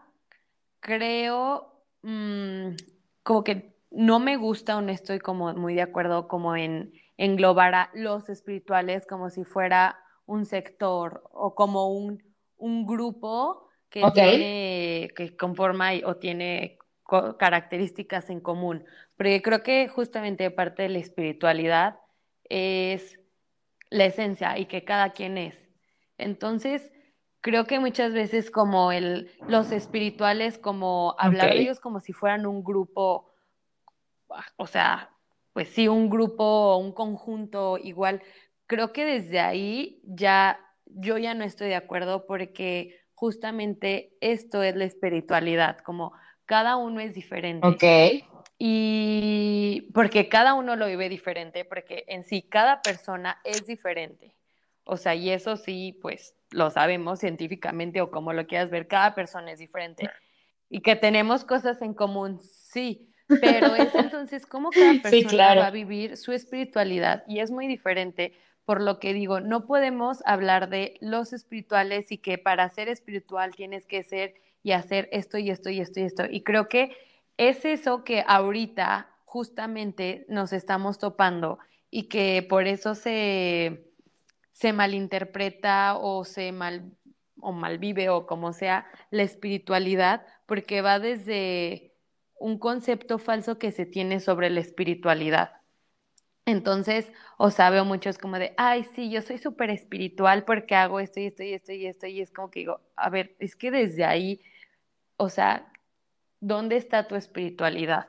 creo 0.78 1.82
mmm, 2.02 2.68
como 3.24 3.42
que 3.42 3.74
no 3.90 4.20
me 4.20 4.36
gusta 4.36 4.76
o 4.76 4.80
no 4.80 4.92
estoy 4.92 5.18
como 5.18 5.52
muy 5.54 5.74
de 5.74 5.82
acuerdo 5.82 6.28
como 6.28 6.54
en 6.54 6.92
englobar 7.16 7.74
a 7.74 7.90
los 7.94 8.28
espirituales 8.28 9.06
como 9.06 9.28
si 9.28 9.42
fuera 9.42 9.98
un 10.24 10.46
sector 10.46 11.24
o 11.32 11.56
como 11.56 11.88
un 11.88 12.33
un 12.64 12.86
grupo 12.86 13.68
que 13.90 14.02
tiene, 14.14 15.10
que 15.14 15.36
conforma 15.36 15.90
o 16.06 16.16
tiene 16.16 16.78
características 17.38 18.30
en 18.30 18.40
común. 18.40 18.84
Porque 19.18 19.42
creo 19.42 19.62
que 19.62 19.86
justamente 19.88 20.50
parte 20.50 20.84
de 20.84 20.88
la 20.88 20.98
espiritualidad 20.98 21.98
es 22.44 23.20
la 23.90 24.06
esencia 24.06 24.58
y 24.58 24.64
que 24.64 24.82
cada 24.82 25.12
quien 25.12 25.36
es. 25.36 25.68
Entonces, 26.16 26.90
creo 27.42 27.66
que 27.66 27.80
muchas 27.80 28.14
veces 28.14 28.50
como 28.50 28.92
el, 28.92 29.30
los 29.46 29.70
espirituales, 29.70 30.56
como 30.56 31.14
hablar 31.18 31.50
de 31.50 31.60
ellos 31.60 31.80
como 31.80 32.00
si 32.00 32.14
fueran 32.14 32.46
un 32.46 32.64
grupo, 32.64 33.30
o 34.56 34.66
sea, 34.66 35.10
pues 35.52 35.68
sí, 35.68 35.86
un 35.86 36.08
grupo, 36.08 36.78
un 36.78 36.92
conjunto 36.92 37.76
igual, 37.76 38.22
creo 38.66 38.94
que 38.94 39.04
desde 39.04 39.40
ahí 39.40 40.00
ya 40.04 40.58
yo 40.94 41.18
ya 41.18 41.34
no 41.34 41.44
estoy 41.44 41.68
de 41.68 41.74
acuerdo 41.74 42.26
porque 42.26 43.00
justamente 43.14 44.16
esto 44.20 44.62
es 44.62 44.76
la 44.76 44.84
espiritualidad, 44.84 45.78
como 45.78 46.12
cada 46.46 46.76
uno 46.76 47.00
es 47.00 47.14
diferente. 47.14 47.66
Ok. 47.66 48.24
Y 48.58 49.90
porque 49.92 50.28
cada 50.28 50.54
uno 50.54 50.76
lo 50.76 50.86
vive 50.86 51.08
diferente, 51.08 51.64
porque 51.64 52.04
en 52.08 52.24
sí 52.24 52.42
cada 52.42 52.82
persona 52.82 53.40
es 53.44 53.66
diferente. 53.66 54.34
O 54.84 54.96
sea, 54.96 55.14
y 55.14 55.30
eso 55.30 55.56
sí, 55.56 55.98
pues 56.00 56.34
lo 56.50 56.70
sabemos 56.70 57.20
científicamente 57.20 58.00
o 58.00 58.10
como 58.10 58.32
lo 58.32 58.46
quieras 58.46 58.70
ver, 58.70 58.86
cada 58.86 59.14
persona 59.14 59.52
es 59.52 59.58
diferente. 59.58 60.08
Y 60.68 60.80
que 60.80 60.94
tenemos 60.94 61.44
cosas 61.44 61.82
en 61.82 61.94
común, 61.94 62.40
sí, 62.40 63.10
pero 63.26 63.74
es 63.74 63.94
entonces 63.94 64.46
cómo 64.46 64.70
cada 64.70 65.00
persona 65.02 65.54
va 65.54 65.66
a 65.66 65.70
vivir 65.70 66.16
su 66.16 66.32
espiritualidad 66.32 67.24
y 67.26 67.40
es 67.40 67.50
muy 67.50 67.66
diferente 67.66 68.34
por 68.64 68.80
lo 68.80 68.98
que 68.98 69.12
digo, 69.12 69.40
no 69.40 69.66
podemos 69.66 70.22
hablar 70.24 70.68
de 70.68 70.96
los 71.00 71.32
espirituales 71.32 72.10
y 72.12 72.18
que 72.18 72.38
para 72.38 72.68
ser 72.68 72.88
espiritual 72.88 73.54
tienes 73.54 73.86
que 73.86 74.02
ser 74.02 74.34
y 74.62 74.72
hacer 74.72 75.08
esto 75.12 75.38
y 75.38 75.50
esto 75.50 75.70
y 75.70 75.80
esto 75.80 76.00
y 76.00 76.04
esto. 76.04 76.24
Y 76.30 76.42
creo 76.42 76.68
que 76.68 76.96
es 77.36 77.64
eso 77.64 78.04
que 78.04 78.24
ahorita 78.26 79.10
justamente 79.24 80.24
nos 80.28 80.52
estamos 80.52 80.98
topando 80.98 81.58
y 81.90 82.04
que 82.04 82.46
por 82.48 82.66
eso 82.66 82.94
se, 82.94 83.90
se 84.52 84.72
malinterpreta 84.72 85.96
o 85.96 86.24
se 86.24 86.52
mal 86.52 86.92
o 87.40 87.52
malvive 87.52 88.08
o 88.08 88.26
como 88.26 88.52
sea 88.54 88.86
la 89.10 89.22
espiritualidad, 89.22 90.26
porque 90.46 90.80
va 90.80 90.98
desde 90.98 91.92
un 92.38 92.58
concepto 92.58 93.18
falso 93.18 93.58
que 93.58 93.70
se 93.70 93.84
tiene 93.84 94.20
sobre 94.20 94.48
la 94.48 94.60
espiritualidad. 94.60 95.52
Entonces, 96.46 97.10
o 97.38 97.50
sea, 97.50 97.70
veo 97.70 97.84
muchos 97.84 98.18
como 98.18 98.38
de, 98.38 98.54
ay, 98.56 98.84
sí, 98.94 99.10
yo 99.10 99.22
soy 99.22 99.38
súper 99.38 99.70
espiritual 99.70 100.44
porque 100.44 100.74
hago 100.74 101.00
esto 101.00 101.20
y 101.20 101.26
esto 101.26 101.42
y 101.42 101.54
esto 101.54 101.72
y 101.72 101.86
esto, 101.86 102.06
y 102.06 102.20
es 102.20 102.30
como 102.30 102.50
que 102.50 102.60
digo, 102.60 102.80
a 102.96 103.08
ver, 103.08 103.34
es 103.38 103.56
que 103.56 103.70
desde 103.70 104.04
ahí, 104.04 104.40
o 105.16 105.30
sea, 105.30 105.72
¿dónde 106.40 106.76
está 106.76 107.08
tu 107.08 107.14
espiritualidad? 107.16 108.08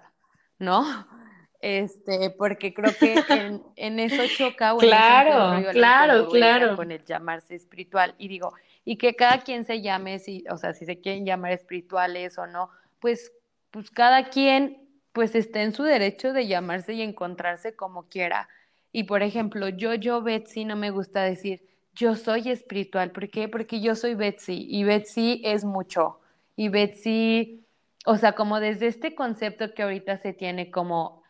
¿No? 0.59 0.83
Este, 1.61 2.29
porque 2.29 2.75
creo 2.75 2.93
que 2.95 3.15
en, 3.75 3.99
eso 3.99 4.21
choca 4.37 4.75
o 4.75 4.77
claro, 4.77 5.67
claro, 5.71 6.29
claro. 6.29 6.75
con 6.75 6.91
el 6.91 7.03
llamarse 7.03 7.55
espiritual. 7.55 8.13
Y 8.19 8.27
digo, 8.27 8.53
y 8.83 8.97
que 8.97 9.15
cada 9.15 9.39
quien 9.39 9.65
se 9.65 9.81
llame, 9.81 10.19
si, 10.19 10.43
o 10.51 10.57
sea, 10.57 10.73
si 10.73 10.85
se 10.85 10.99
quieren 11.01 11.25
llamar 11.25 11.53
espirituales 11.53 12.37
o 12.37 12.45
no, 12.45 12.69
pues, 12.99 13.33
pues 13.71 13.89
cada 13.89 14.29
quien 14.29 14.84
pues 15.15 15.33
está 15.33 15.63
en 15.63 15.71
su 15.71 15.83
derecho 15.83 16.33
de 16.33 16.45
llamarse 16.45 16.93
y 16.93 17.01
encontrarse 17.01 17.73
como 17.73 18.09
quiera. 18.09 18.49
Y 18.91 19.05
por 19.05 19.23
ejemplo, 19.23 19.69
yo, 19.69 19.93
yo, 19.93 20.21
Betsy, 20.21 20.65
no 20.65 20.75
me 20.75 20.91
gusta 20.91 21.23
decir, 21.23 21.65
yo 21.93 22.15
soy 22.15 22.49
espiritual. 22.49 23.11
¿Por 23.11 23.29
qué? 23.29 23.47
Porque 23.47 23.79
yo 23.79 23.95
soy 23.95 24.13
Betsy 24.13 24.67
y 24.69 24.83
Betsy 24.83 25.41
es 25.45 25.63
mucho. 25.63 26.19
Y 26.57 26.67
Betsy, 26.67 27.65
o 28.05 28.17
sea, 28.17 28.33
como 28.33 28.59
desde 28.59 28.87
este 28.87 29.15
concepto 29.15 29.73
que 29.73 29.83
ahorita 29.83 30.17
se 30.17 30.33
tiene 30.33 30.69
como 30.69 31.23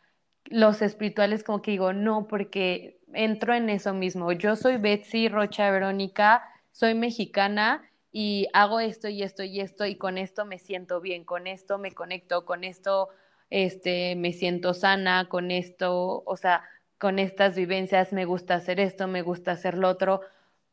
los 0.46 0.82
espirituales, 0.82 1.44
como 1.44 1.62
que 1.62 1.70
digo, 1.70 1.92
no, 1.92 2.26
porque 2.26 2.98
entro 3.14 3.54
en 3.54 3.70
eso 3.70 3.94
mismo. 3.94 4.32
Yo 4.32 4.56
soy 4.56 4.78
Betsy 4.78 5.28
Rocha 5.28 5.70
Verónica, 5.70 6.42
soy 6.72 6.96
mexicana 6.96 7.88
y 8.10 8.48
hago 8.52 8.80
esto 8.80 9.08
y 9.08 9.22
esto 9.22 9.44
y 9.44 9.60
esto 9.60 9.86
y 9.86 9.94
con 9.94 10.18
esto 10.18 10.44
me 10.44 10.58
siento 10.58 11.00
bien, 11.00 11.22
con 11.22 11.46
esto 11.46 11.78
me 11.78 11.92
conecto, 11.92 12.44
con 12.44 12.64
esto 12.64 13.10
este, 13.50 14.16
me 14.16 14.32
siento 14.32 14.74
sana 14.74 15.28
con 15.28 15.50
esto, 15.50 16.22
o 16.24 16.36
sea, 16.36 16.64
con 16.98 17.18
estas 17.18 17.54
vivencias, 17.56 18.12
me 18.12 18.24
gusta 18.24 18.54
hacer 18.54 18.80
esto, 18.80 19.06
me 19.06 19.22
gusta 19.22 19.52
hacer 19.52 19.76
lo 19.76 19.88
otro, 19.88 20.20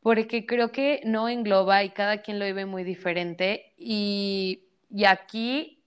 porque 0.00 0.46
creo 0.46 0.72
que 0.72 1.00
no 1.04 1.28
engloba 1.28 1.84
y 1.84 1.90
cada 1.90 2.18
quien 2.18 2.38
lo 2.38 2.44
vive 2.44 2.66
muy 2.66 2.84
diferente. 2.84 3.72
Y, 3.76 4.64
y 4.90 5.04
aquí, 5.04 5.82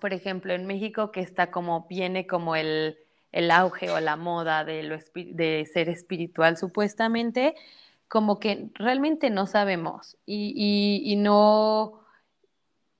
por 0.00 0.12
ejemplo, 0.12 0.52
en 0.54 0.66
México, 0.66 1.12
que 1.12 1.20
está 1.20 1.50
como, 1.50 1.86
viene 1.88 2.26
como 2.26 2.56
el, 2.56 2.98
el 3.32 3.50
auge 3.50 3.90
o 3.90 4.00
la 4.00 4.16
moda 4.16 4.64
de, 4.64 4.82
lo, 4.82 4.98
de 5.14 5.68
ser 5.72 5.88
espiritual, 5.88 6.56
supuestamente, 6.56 7.54
como 8.08 8.40
que 8.40 8.70
realmente 8.74 9.30
no 9.30 9.46
sabemos 9.46 10.16
y, 10.24 10.52
y, 10.56 11.12
y 11.12 11.16
no 11.16 12.00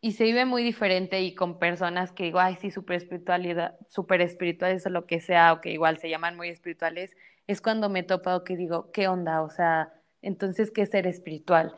y 0.01 0.13
se 0.13 0.25
vive 0.25 0.45
muy 0.45 0.63
diferente 0.63 1.21
y 1.21 1.35
con 1.35 1.59
personas 1.59 2.13
que 2.13 2.25
digo, 2.25 2.39
ay, 2.39 2.57
sí, 2.57 2.71
súper 2.71 2.97
espiritualidad, 2.97 3.77
súper 3.89 4.21
espirituales 4.21 4.87
o 4.87 4.91
lo 4.91 5.07
que 5.07 5.21
sea, 5.21 5.53
o 5.53 5.61
que 5.61 5.71
igual 5.73 5.99
se 5.99 6.09
llaman 6.09 6.37
muy 6.37 6.49
espirituales, 6.49 7.17
es 7.47 7.61
cuando 7.61 7.89
me 7.89 8.01
he 8.01 8.03
topado 8.05 8.45
que 8.45 8.57
digo, 8.57 8.91
¿qué 8.93 9.09
onda? 9.09 9.43
O 9.43 9.51
sea, 9.51 9.93
entonces, 10.23 10.71
¿qué 10.71 10.83
es 10.83 10.91
ser 10.91 11.07
espiritual? 11.07 11.75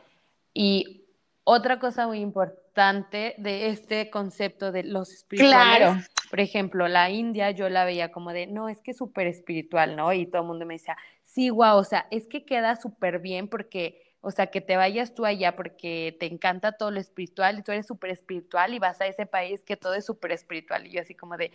Y 0.53 1.05
otra 1.43 1.79
cosa 1.79 2.07
muy 2.07 2.19
importante 2.19 3.33
de 3.37 3.69
este 3.69 4.09
concepto 4.09 4.71
de 4.71 4.83
los 4.83 5.11
espirituales 5.11 6.09
Por 6.29 6.39
ejemplo, 6.39 6.87
la 6.87 7.09
India 7.09 7.51
yo 7.51 7.69
la 7.69 7.85
veía 7.85 8.11
como 8.11 8.31
de, 8.31 8.47
no, 8.47 8.69
es 8.69 8.81
que 8.81 8.91
es 8.91 8.97
súper 8.97 9.27
espiritual, 9.27 9.95
¿no? 9.95 10.13
Y 10.13 10.27
todo 10.27 10.43
el 10.43 10.47
mundo 10.47 10.65
me 10.65 10.75
decía, 10.75 10.95
sí, 11.23 11.49
guau, 11.49 11.77
o 11.77 11.83
sea, 11.83 12.07
es 12.11 12.27
que 12.27 12.45
queda 12.45 12.75
súper 12.75 13.19
bien 13.19 13.47
porque, 13.47 14.10
o 14.21 14.31
sea, 14.31 14.47
que 14.47 14.61
te 14.61 14.77
vayas 14.77 15.13
tú 15.15 15.25
allá 15.25 15.55
porque 15.55 16.15
te 16.19 16.27
encanta 16.27 16.73
todo 16.73 16.91
lo 16.91 16.99
espiritual 16.99 17.59
y 17.59 17.63
tú 17.63 17.71
eres 17.71 17.87
súper 17.87 18.11
espiritual 18.11 18.73
y 18.73 18.79
vas 18.79 19.01
a 19.01 19.07
ese 19.07 19.25
país 19.25 19.63
que 19.63 19.75
todo 19.75 19.95
es 19.95 20.05
súper 20.05 20.31
espiritual. 20.31 20.85
Y 20.85 20.91
yo 20.91 21.01
así 21.01 21.15
como 21.15 21.37
de, 21.37 21.51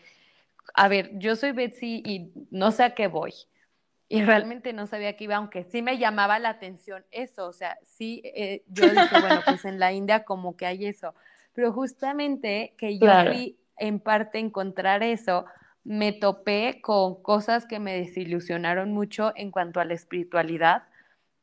a 0.75 0.89
ver, 0.89 1.11
yo 1.15 1.37
soy 1.37 1.53
Betsy 1.53 2.03
y 2.05 2.33
no 2.51 2.73
sé 2.73 2.83
a 2.83 2.95
qué 2.95 3.07
voy. 3.07 3.33
Y 4.09 4.23
realmente 4.23 4.73
no 4.73 4.87
sabía 4.87 5.17
que 5.17 5.25
iba, 5.25 5.37
aunque 5.37 5.65
sí 5.65 5.83
me 5.83 5.99
llamaba 5.99 6.39
la 6.39 6.51
atención 6.51 7.05
eso, 7.11 7.49
o 7.49 7.53
sea, 7.53 7.77
sí, 7.83 8.23
eh, 8.25 8.63
yo 8.69 8.89
dije, 8.89 9.21
bueno, 9.21 9.41
pues 9.45 9.65
en 9.65 9.81
la 9.81 9.93
India 9.93 10.23
como 10.23 10.57
que 10.57 10.67
hay 10.67 10.87
eso, 10.87 11.13
pero 11.55 11.73
justamente 11.73 12.75
que 12.79 12.99
yo 12.99 13.09
fui 13.27 13.59
en 13.77 13.99
parte 13.99 14.39
encontrar 14.39 15.03
eso, 15.03 15.45
me 15.83 16.13
topé 16.13 16.81
con 16.83 17.21
cosas 17.21 17.67
que 17.67 17.81
me 17.81 17.95
desilusionaron 17.95 18.93
mucho 18.93 19.33
en 19.35 19.51
cuanto 19.51 19.81
a 19.81 19.85
la 19.85 19.95
espiritualidad, 19.95 20.85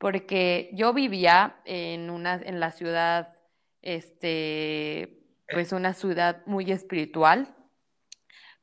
porque 0.03 0.69
yo 0.73 0.91
vivía 0.91 1.55
en 1.63 2.09
una, 2.09 2.33
en 2.35 2.59
la 2.59 2.71
ciudad, 2.71 3.37
este, 3.81 5.23
pues 5.49 5.71
una 5.71 5.93
ciudad 5.93 6.41
muy 6.45 6.69
espiritual, 6.73 7.55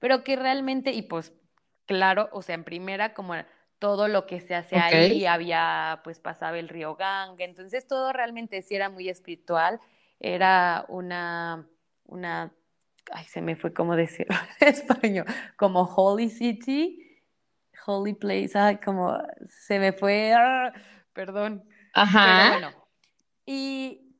pero 0.01 0.23
que 0.23 0.37
realmente, 0.37 0.93
y 0.93 1.01
pues 1.01 1.33
claro, 1.87 2.29
o 2.33 2.43
sea, 2.43 2.57
en 2.57 2.65
primera 2.65 3.15
como 3.15 3.33
todo 3.79 4.07
lo 4.07 4.27
que 4.27 4.43
se 4.43 4.55
hace 4.55 4.77
ahí, 4.77 5.25
había, 5.25 6.03
pues 6.05 6.21
pasaba 6.21 6.59
el 6.59 6.69
río 6.69 6.95
Ganga, 6.97 7.43
entonces 7.43 7.87
todo 7.87 8.13
realmente 8.13 8.61
sí 8.61 8.75
era 8.75 8.91
muy 8.91 9.09
espiritual, 9.09 9.81
era 10.19 10.85
una, 10.89 11.67
una, 12.05 12.53
ay, 13.13 13.25
se 13.25 13.41
me 13.41 13.57
fue 13.57 13.73
como 13.73 13.97
decirlo 13.97 14.37
en 14.61 14.69
español, 14.69 15.25
como 15.57 15.85
Holy 15.85 16.29
City, 16.29 17.19
Holy 17.87 18.13
Place, 18.13 18.59
ay, 18.59 18.77
como 18.77 19.17
se 19.49 19.79
me 19.79 19.95
fue, 19.95 20.35
perdón. 21.13 21.65
Ajá. 21.95 22.27
Pero 22.27 22.51
bueno, 22.51 22.87
y, 23.47 24.11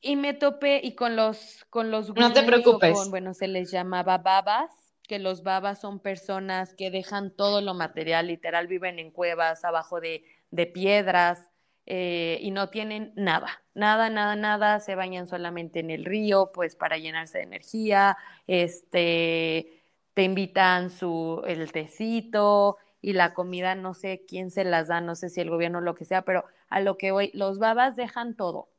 y 0.00 0.16
me 0.16 0.34
topé, 0.34 0.80
y 0.82 0.94
con 0.94 1.16
los, 1.16 1.64
con 1.70 1.90
los 1.90 2.14
No 2.14 2.32
te 2.32 2.42
preocupes. 2.42 3.08
bueno, 3.10 3.34
se 3.34 3.48
les 3.48 3.70
llamaba 3.70 4.18
babas, 4.18 4.70
que 5.06 5.18
los 5.18 5.42
babas 5.42 5.80
son 5.80 6.00
personas 6.00 6.74
que 6.74 6.90
dejan 6.90 7.34
todo 7.34 7.60
lo 7.60 7.74
material, 7.74 8.26
literal, 8.26 8.66
viven 8.66 8.98
en 8.98 9.10
cuevas, 9.10 9.64
abajo 9.64 10.00
de, 10.00 10.24
piedras 10.72 11.50
eh, 11.86 12.38
y 12.40 12.50
no 12.50 12.70
tienen 12.70 13.12
nada, 13.16 13.62
nada, 13.74 14.08
nada, 14.08 14.36
nada, 14.36 14.80
se 14.80 14.94
bañan 14.94 15.26
solamente 15.26 15.80
en 15.80 15.90
el 15.90 16.04
río, 16.04 16.52
pues 16.52 16.76
para 16.76 16.96
llenarse 16.96 17.38
de 17.38 17.44
energía, 17.44 18.16
este, 18.46 19.82
te 20.14 20.22
invitan 20.22 20.90
su, 20.90 21.42
el 21.46 21.70
tecito 21.72 22.78
y 23.04 23.12
la 23.12 23.34
comida, 23.34 23.74
no 23.74 23.92
sé 23.92 24.24
quién 24.26 24.50
se 24.50 24.64
las 24.64 24.88
da, 24.88 25.02
no 25.02 25.14
sé 25.14 25.28
si 25.28 25.42
el 25.42 25.50
gobierno 25.50 25.76
o 25.76 25.82
lo 25.82 25.94
que 25.94 26.06
sea, 26.06 26.22
pero 26.22 26.46
a 26.70 26.80
lo 26.80 26.96
que 26.96 27.12
voy, 27.12 27.30
los 27.34 27.58
babas 27.58 27.96
dejan 27.96 28.34
todo. 28.34 28.70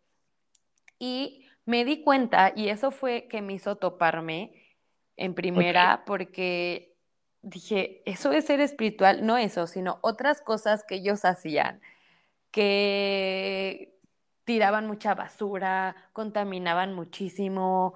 Y 0.97 1.45
me 1.65 1.86
di 1.86 2.01
cuenta, 2.01 2.51
y 2.55 2.69
eso 2.69 2.89
fue 2.89 3.28
que 3.28 3.43
me 3.43 3.53
hizo 3.53 3.76
toparme, 3.76 4.51
en 5.15 5.36
primera 5.36 6.05
porque 6.07 6.95
dije, 7.43 8.01
eso 8.05 8.32
es 8.32 8.45
ser 8.45 8.61
espiritual, 8.61 9.23
no 9.28 9.38
eso, 9.38 9.67
sino 9.67 9.99
otras 10.01 10.41
cosas 10.41 10.84
que 10.84 10.95
ellos 10.95 11.23
hacían, 11.23 11.80
que 12.49 13.95
tiraban 14.43 14.88
mucha 14.88 15.13
basura, 15.13 15.95
contaminaban 16.13 16.95
muchísimo, 16.95 17.93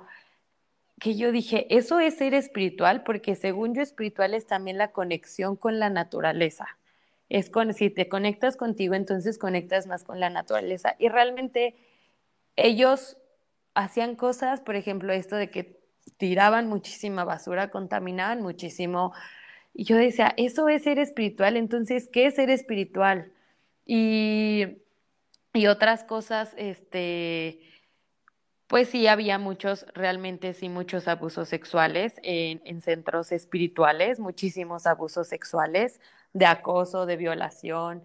que 0.99 1.15
yo 1.15 1.31
dije, 1.31 1.67
eso 1.75 1.99
es 1.99 2.17
ser 2.17 2.33
espiritual, 2.33 3.03
porque 3.03 3.35
según 3.35 3.73
yo 3.73 3.81
espiritual 3.81 4.33
es 4.33 4.45
también 4.45 4.77
la 4.77 4.91
conexión 4.91 5.55
con 5.55 5.79
la 5.79 5.89
naturaleza. 5.89 6.77
Es 7.29 7.49
con, 7.49 7.73
si 7.73 7.89
te 7.89 8.09
conectas 8.09 8.57
contigo, 8.57 8.95
entonces 8.95 9.37
conectas 9.37 9.87
más 9.87 10.03
con 10.03 10.19
la 10.19 10.29
naturaleza. 10.29 10.95
Y 10.99 11.09
realmente 11.09 11.75
ellos 12.55 13.17
hacían 13.75 14.15
cosas, 14.15 14.61
por 14.61 14.75
ejemplo, 14.75 15.13
esto 15.13 15.35
de 15.35 15.49
que 15.49 15.79
tiraban 16.17 16.67
muchísima 16.67 17.23
basura, 17.23 17.71
contaminaban 17.71 18.41
muchísimo. 18.41 19.13
Y 19.73 19.85
yo 19.85 19.95
decía, 19.95 20.33
eso 20.37 20.69
es 20.69 20.83
ser 20.83 20.99
espiritual, 20.99 21.55
entonces, 21.55 22.09
¿qué 22.11 22.25
es 22.25 22.35
ser 22.35 22.49
espiritual? 22.49 23.31
Y, 23.85 24.79
y 25.53 25.67
otras 25.67 26.03
cosas, 26.03 26.53
este, 26.57 27.61
pues 28.69 28.89
sí, 28.89 29.07
había 29.07 29.39
muchos, 29.39 29.87
realmente 29.95 30.53
sí, 30.53 30.69
muchos 30.69 31.07
abusos 31.07 31.49
sexuales 31.49 32.19
en, 32.21 32.61
en 32.65 32.81
centros 32.81 33.31
espirituales, 33.31 34.19
muchísimos 34.19 34.85
abusos 34.85 35.27
sexuales, 35.27 35.99
de 36.33 36.45
acoso, 36.45 37.07
de 37.07 37.17
violación. 37.17 38.03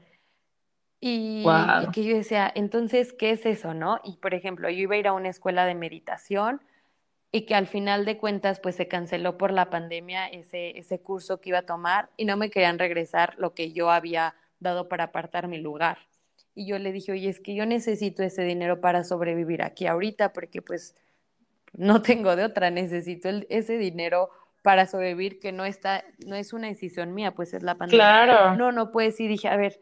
Y, 1.01 1.45
y, 1.45 1.91
que 1.93 2.05
yo 2.05 2.17
decía, 2.17 2.51
entonces, 2.55 3.13
¿qué 3.13 3.33
es 3.33 3.45
eso, 3.45 3.75
no? 3.75 4.01
Y 4.05 4.17
por 4.17 4.33
ejemplo, 4.33 4.71
yo 4.71 4.79
iba 4.79 4.95
a 4.95 4.99
ir 4.99 5.07
a 5.07 5.13
una 5.13 5.29
escuela 5.29 5.67
de 5.67 5.75
meditación 5.75 6.63
y 7.31 7.43
que 7.43 7.55
al 7.55 7.67
final 7.67 8.07
de 8.07 8.17
cuentas 8.17 8.59
pues 8.59 8.75
se 8.75 8.89
canceló 8.89 9.37
por 9.37 9.53
la 9.53 9.69
pandemia 9.69 10.29
ese, 10.29 10.79
ese 10.79 10.99
curso 10.99 11.43
que 11.43 11.51
iba 11.51 11.59
a 11.59 11.67
tomar 11.67 12.09
y 12.17 12.25
no 12.25 12.39
me 12.39 12.49
querían 12.49 12.79
regresar 12.79 13.35
lo 13.37 13.53
que 13.53 13.73
yo 13.73 13.91
había 13.91 14.35
dado 14.61 14.89
para 14.89 15.05
apartar 15.05 15.47
mi 15.47 15.59
lugar. 15.59 15.99
Y 16.55 16.67
yo 16.67 16.79
le 16.79 16.93
dije, 16.93 17.13
oye, 17.13 17.29
es 17.29 17.41
que 17.41 17.55
yo 17.55 17.67
necesito 17.67 18.23
ese 18.23 18.43
dinero 18.43 18.81
para 18.81 19.05
sobrevivir 19.05 19.63
aquí 19.63 19.87
ahorita 19.87 20.33
porque 20.33 20.63
pues 20.63 20.95
no 21.73 22.03
tengo 22.03 22.37
de 22.37 22.45
otra, 22.45 22.71
necesito 22.71 23.29
ese 23.49 23.79
dinero 23.79 24.31
para 24.63 24.87
sobrevivir 24.87 25.41
que 25.41 25.53
no 25.53 25.65
está, 25.65 26.05
no 26.27 26.37
es 26.37 26.53
una 26.53 26.69
decisión 26.69 27.13
mía, 27.13 27.35
pues 27.35 27.53
es 27.55 27.63
la 27.63 27.75
pandemia. 27.75 27.99
Claro. 27.99 28.57
No, 28.57 28.73
no 28.73 28.93
pues 28.93 29.21
y 29.21 29.29
dije, 29.29 29.49
a 29.49 29.57
ver, 29.57 29.81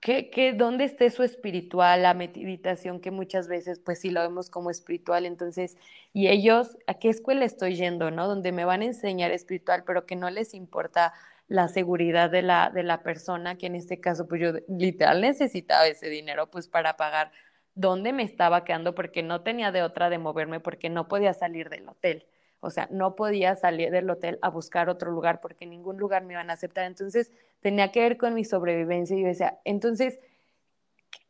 ¿Qué, 0.00 0.30
qué, 0.30 0.54
dónde 0.54 0.84
está 0.84 1.04
eso 1.04 1.22
espiritual, 1.22 2.02
la 2.02 2.14
meditación, 2.14 3.00
que 3.00 3.10
muchas 3.10 3.48
veces 3.48 3.78
pues 3.78 4.00
sí 4.00 4.08
lo 4.08 4.22
vemos 4.22 4.48
como 4.48 4.70
espiritual, 4.70 5.26
entonces, 5.26 5.76
y 6.14 6.28
ellos, 6.28 6.78
¿a 6.86 6.94
qué 6.94 7.10
escuela 7.10 7.44
estoy 7.44 7.76
yendo, 7.76 8.10
no? 8.10 8.26
Donde 8.26 8.50
me 8.50 8.64
van 8.64 8.80
a 8.80 8.86
enseñar 8.86 9.30
espiritual, 9.30 9.84
pero 9.86 10.06
que 10.06 10.16
no 10.16 10.30
les 10.30 10.54
importa 10.54 11.12
la 11.50 11.66
seguridad 11.66 12.30
de 12.30 12.42
la, 12.42 12.70
de 12.70 12.84
la 12.84 13.02
persona, 13.02 13.58
que 13.58 13.66
en 13.66 13.74
este 13.74 14.00
caso 14.00 14.28
pues 14.28 14.40
yo 14.40 14.52
literal 14.68 15.20
necesitaba 15.20 15.88
ese 15.88 16.08
dinero 16.08 16.48
pues 16.48 16.68
para 16.68 16.96
pagar 16.96 17.32
dónde 17.74 18.12
me 18.12 18.22
estaba 18.22 18.62
quedando, 18.64 18.94
porque 18.94 19.24
no 19.24 19.42
tenía 19.42 19.72
de 19.72 19.82
otra 19.82 20.10
de 20.10 20.18
moverme, 20.18 20.60
porque 20.60 20.88
no 20.90 21.08
podía 21.08 21.34
salir 21.34 21.68
del 21.68 21.88
hotel. 21.88 22.24
O 22.60 22.70
sea, 22.70 22.86
no 22.92 23.16
podía 23.16 23.56
salir 23.56 23.90
del 23.90 24.08
hotel 24.08 24.38
a 24.42 24.48
buscar 24.48 24.88
otro 24.88 25.10
lugar 25.10 25.40
porque 25.40 25.64
en 25.64 25.70
ningún 25.70 25.96
lugar 25.96 26.22
me 26.22 26.34
iban 26.34 26.50
a 26.50 26.52
aceptar. 26.52 26.84
Entonces, 26.84 27.32
tenía 27.58 27.90
que 27.90 28.00
ver 28.00 28.16
con 28.16 28.34
mi 28.34 28.44
sobrevivencia. 28.44 29.16
Y 29.16 29.22
yo 29.22 29.26
decía, 29.26 29.58
entonces, 29.64 30.20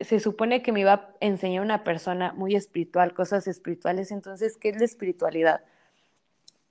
se 0.00 0.20
supone 0.20 0.60
que 0.62 0.72
me 0.72 0.80
iba 0.80 0.92
a 0.92 1.14
enseñar 1.20 1.62
una 1.62 1.82
persona 1.82 2.34
muy 2.34 2.56
espiritual, 2.56 3.14
cosas 3.14 3.46
espirituales. 3.46 4.10
Entonces, 4.10 4.58
¿qué 4.58 4.68
es 4.68 4.76
la 4.76 4.84
espiritualidad? 4.84 5.62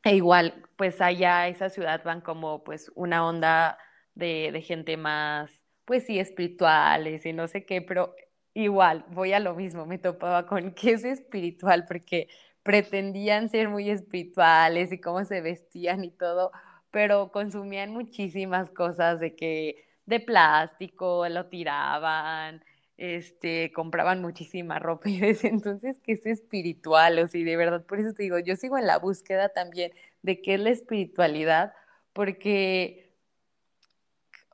E 0.03 0.15
igual, 0.15 0.53
pues 0.77 1.01
allá 1.01 1.47
esa 1.49 1.69
ciudad 1.69 2.01
van 2.05 2.21
como 2.21 2.63
pues 2.63 2.89
una 2.95 3.25
onda 3.27 3.77
de, 4.15 4.49
de 4.53 4.61
gente 4.61 4.95
más, 4.97 5.51
pues 5.85 6.05
sí, 6.05 6.19
espirituales 6.19 7.25
y 7.25 7.33
no 7.33 7.47
sé 7.47 7.65
qué, 7.65 7.81
pero 7.81 8.15
igual, 8.53 9.05
voy 9.09 9.33
a 9.33 9.39
lo 9.39 9.55
mismo, 9.55 9.85
me 9.85 9.97
topaba 9.97 10.45
con 10.47 10.71
qué 10.73 10.91
es 10.93 11.03
espiritual, 11.03 11.85
porque 11.85 12.29
pretendían 12.63 13.49
ser 13.49 13.67
muy 13.69 13.89
espirituales 13.89 14.91
y 14.93 15.01
cómo 15.01 15.23
se 15.25 15.41
vestían 15.41 16.03
y 16.05 16.11
todo, 16.11 16.51
pero 16.91 17.31
consumían 17.31 17.91
muchísimas 17.91 18.69
cosas 18.69 19.19
de 19.19 19.35
que 19.35 19.85
de 20.05 20.19
plástico, 20.21 21.27
lo 21.29 21.47
tiraban, 21.47 22.63
este, 22.99 23.71
compraban 23.71 24.21
muchísima 24.21 24.77
ropa 24.77 25.09
y 25.09 25.19
desde 25.19 25.47
entonces 25.47 25.99
que 26.01 26.11
es 26.13 26.25
espiritual, 26.25 27.17
o 27.19 27.27
sea, 27.27 27.43
de 27.43 27.55
verdad, 27.55 27.85
por 27.85 27.99
eso 27.99 28.13
te 28.13 28.23
digo, 28.23 28.37
yo 28.39 28.55
sigo 28.57 28.77
en 28.77 28.87
la 28.87 28.99
búsqueda 28.99 29.49
también 29.49 29.93
de 30.21 30.41
qué 30.41 30.55
es 30.55 30.59
la 30.59 30.69
espiritualidad, 30.71 31.73
porque, 32.11 33.13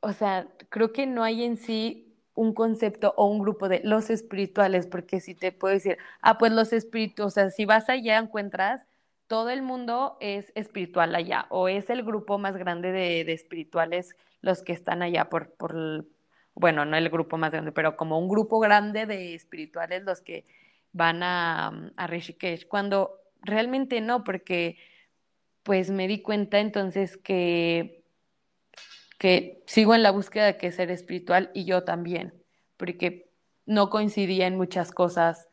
o 0.00 0.12
sea, 0.12 0.48
creo 0.68 0.92
que 0.92 1.06
no 1.06 1.24
hay 1.24 1.42
en 1.42 1.56
sí 1.56 2.16
un 2.34 2.54
concepto 2.54 3.14
o 3.16 3.26
un 3.26 3.40
grupo 3.40 3.68
de 3.68 3.80
los 3.82 4.10
espirituales, 4.10 4.86
porque 4.86 5.20
si 5.20 5.34
te 5.34 5.50
puedo 5.50 5.74
decir, 5.74 5.98
ah, 6.20 6.38
pues 6.38 6.52
los 6.52 6.72
espíritus, 6.72 7.26
o 7.26 7.30
sea, 7.30 7.50
si 7.50 7.64
vas 7.64 7.88
allá 7.88 8.18
encuentras, 8.18 8.86
todo 9.26 9.50
el 9.50 9.62
mundo 9.62 10.18
es 10.20 10.52
espiritual 10.54 11.16
allá, 11.16 11.46
o 11.50 11.68
es 11.68 11.90
el 11.90 12.04
grupo 12.04 12.38
más 12.38 12.56
grande 12.56 12.92
de, 12.92 13.20
espirituales 13.32 14.14
los 14.40 14.62
que 14.62 14.72
están 14.72 15.02
allá 15.02 15.28
por, 15.28 15.50
por, 15.54 16.06
bueno, 16.56 16.84
no 16.84 16.96
el 16.96 17.08
grupo 17.08 17.38
más 17.38 17.52
grande, 17.52 17.70
pero 17.70 17.96
como 17.96 18.18
un 18.18 18.28
grupo 18.28 18.58
grande 18.58 19.06
de 19.06 19.34
espirituales 19.34 20.02
los 20.02 20.20
que 20.20 20.44
van 20.92 21.22
a, 21.22 21.90
a 21.96 22.06
Rishikesh, 22.08 22.66
cuando 22.66 23.20
realmente 23.42 24.00
no, 24.00 24.24
porque 24.24 24.76
pues 25.62 25.90
me 25.90 26.08
di 26.08 26.22
cuenta 26.22 26.58
entonces 26.58 27.16
que 27.16 28.02
que 29.18 29.62
sigo 29.66 29.94
en 29.94 30.02
la 30.02 30.10
búsqueda 30.10 30.46
de 30.46 30.56
que 30.56 30.72
ser 30.72 30.90
espiritual 30.90 31.50
y 31.54 31.64
yo 31.64 31.84
también, 31.84 32.34
porque 32.76 33.30
no 33.64 33.90
coincidía 33.90 34.46
en 34.46 34.56
muchas 34.56 34.92
cosas 34.92 35.48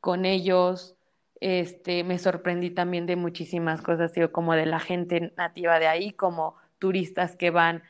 con 0.00 0.24
ellos, 0.24 0.96
este, 1.40 2.04
me 2.04 2.18
sorprendí 2.18 2.70
también 2.70 3.06
de 3.06 3.16
muchísimas 3.16 3.82
cosas, 3.82 4.12
como 4.32 4.54
de 4.54 4.66
la 4.66 4.80
gente 4.80 5.32
nativa 5.36 5.78
de 5.78 5.86
ahí, 5.86 6.12
como 6.12 6.56
turistas 6.78 7.36
que 7.36 7.50
van 7.50 7.82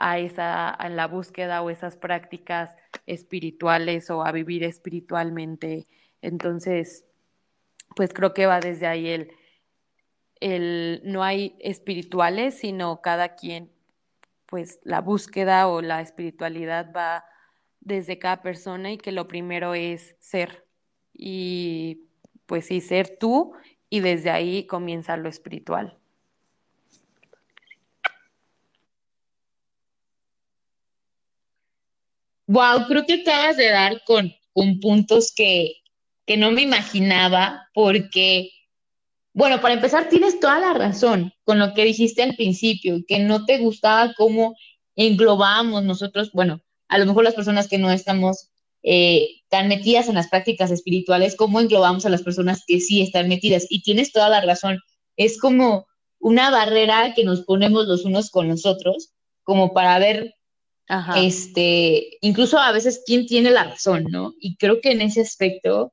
a 0.00 0.18
esa, 0.18 0.76
en 0.80 0.96
la 0.96 1.06
búsqueda 1.06 1.60
o 1.60 1.68
esas 1.68 1.96
prácticas 1.96 2.74
espirituales 3.06 4.08
o 4.08 4.24
a 4.24 4.32
vivir 4.32 4.64
espiritualmente. 4.64 5.86
Entonces, 6.22 7.04
pues 7.94 8.14
creo 8.14 8.32
que 8.32 8.46
va 8.46 8.60
desde 8.60 8.86
ahí 8.86 9.08
el, 9.08 9.30
el 10.40 11.02
no 11.04 11.22
hay 11.22 11.54
espirituales, 11.60 12.58
sino 12.58 13.02
cada 13.02 13.36
quien, 13.36 13.70
pues 14.46 14.80
la 14.84 15.02
búsqueda 15.02 15.68
o 15.68 15.82
la 15.82 16.00
espiritualidad 16.00 16.92
va 16.96 17.26
desde 17.80 18.18
cada 18.18 18.40
persona 18.40 18.92
y 18.92 18.96
que 18.96 19.12
lo 19.12 19.28
primero 19.28 19.74
es 19.74 20.16
ser. 20.18 20.66
Y 21.12 22.08
pues 22.46 22.66
sí, 22.66 22.80
ser 22.80 23.18
tú 23.18 23.52
y 23.90 24.00
desde 24.00 24.30
ahí 24.30 24.66
comienza 24.66 25.18
lo 25.18 25.28
espiritual. 25.28 25.99
Wow, 32.50 32.88
creo 32.88 33.06
que 33.06 33.22
acabas 33.22 33.56
de 33.56 33.68
dar 33.70 34.02
con, 34.04 34.32
con 34.52 34.80
puntos 34.80 35.32
que, 35.32 35.74
que 36.26 36.36
no 36.36 36.50
me 36.50 36.62
imaginaba, 36.62 37.68
porque, 37.72 38.50
bueno, 39.32 39.60
para 39.60 39.74
empezar, 39.74 40.08
tienes 40.08 40.40
toda 40.40 40.58
la 40.58 40.74
razón 40.74 41.32
con 41.44 41.60
lo 41.60 41.74
que 41.74 41.84
dijiste 41.84 42.24
al 42.24 42.34
principio, 42.34 43.04
que 43.06 43.20
no 43.20 43.44
te 43.44 43.58
gustaba 43.58 44.14
cómo 44.16 44.56
englobamos 44.96 45.84
nosotros, 45.84 46.32
bueno, 46.32 46.60
a 46.88 46.98
lo 46.98 47.06
mejor 47.06 47.22
las 47.22 47.34
personas 47.34 47.68
que 47.68 47.78
no 47.78 47.88
estamos 47.92 48.50
eh, 48.82 49.28
tan 49.48 49.68
metidas 49.68 50.08
en 50.08 50.16
las 50.16 50.26
prácticas 50.26 50.72
espirituales, 50.72 51.36
cómo 51.36 51.60
englobamos 51.60 52.04
a 52.04 52.10
las 52.10 52.24
personas 52.24 52.64
que 52.66 52.80
sí 52.80 53.00
están 53.00 53.28
metidas. 53.28 53.68
Y 53.70 53.82
tienes 53.82 54.10
toda 54.10 54.28
la 54.28 54.40
razón, 54.40 54.80
es 55.16 55.38
como 55.38 55.86
una 56.18 56.50
barrera 56.50 57.14
que 57.14 57.22
nos 57.22 57.42
ponemos 57.42 57.86
los 57.86 58.04
unos 58.04 58.28
con 58.28 58.48
los 58.48 58.66
otros, 58.66 59.12
como 59.44 59.72
para 59.72 60.00
ver, 60.00 60.34
este, 61.16 62.18
incluso 62.20 62.58
a 62.58 62.72
veces 62.72 63.02
quién 63.06 63.26
tiene 63.26 63.50
la 63.50 63.64
razón, 63.64 64.04
¿no? 64.10 64.34
Y 64.40 64.56
creo 64.56 64.80
que 64.80 64.92
en 64.92 65.02
ese 65.02 65.20
aspecto 65.20 65.92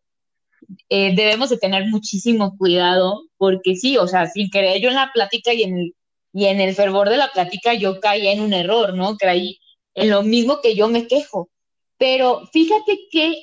eh, 0.89 1.13
debemos 1.15 1.49
de 1.49 1.57
tener 1.57 1.85
muchísimo 1.85 2.57
cuidado, 2.57 3.23
porque 3.37 3.75
sí, 3.75 3.97
o 3.97 4.07
sea, 4.07 4.27
sin 4.27 4.49
querer 4.49 4.81
yo 4.81 4.89
en 4.89 4.95
la 4.95 5.11
plática 5.13 5.53
y 5.53 5.63
en 5.63 5.77
el, 5.77 5.95
y 6.33 6.45
en 6.45 6.59
el 6.61 6.75
fervor 6.75 7.09
de 7.09 7.17
la 7.17 7.29
plática 7.31 7.73
yo 7.73 7.99
caí 7.99 8.27
en 8.27 8.41
un 8.41 8.53
error, 8.53 8.93
¿no? 8.93 9.17
Creí 9.17 9.59
en 9.93 10.09
lo 10.09 10.23
mismo 10.23 10.61
que 10.61 10.75
yo 10.75 10.87
me 10.87 11.07
quejo. 11.07 11.49
Pero 11.97 12.47
fíjate 12.51 12.99
que, 13.11 13.35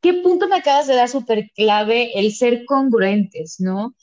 qué 0.00 0.14
punto 0.14 0.48
me 0.48 0.56
acabas 0.56 0.86
de 0.86 0.94
dar 0.94 1.08
súper 1.08 1.50
clave 1.54 2.18
el 2.18 2.32
ser 2.32 2.64
congruentes, 2.64 3.56
¿no? 3.58 3.94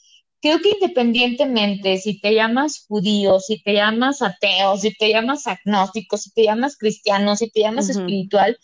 Creo 0.44 0.58
que 0.60 0.72
independientemente 0.78 1.96
si 1.96 2.20
te 2.20 2.34
llamas 2.34 2.84
judío, 2.86 3.40
si 3.40 3.62
te 3.62 3.72
llamas 3.72 4.20
ateo, 4.20 4.76
si 4.76 4.92
te 4.92 5.08
llamas 5.08 5.46
agnóstico, 5.46 6.18
si 6.18 6.30
te 6.34 6.42
llamas 6.42 6.76
cristiano, 6.76 7.34
si 7.34 7.48
te 7.48 7.60
llamas 7.60 7.88
espiritual, 7.88 8.58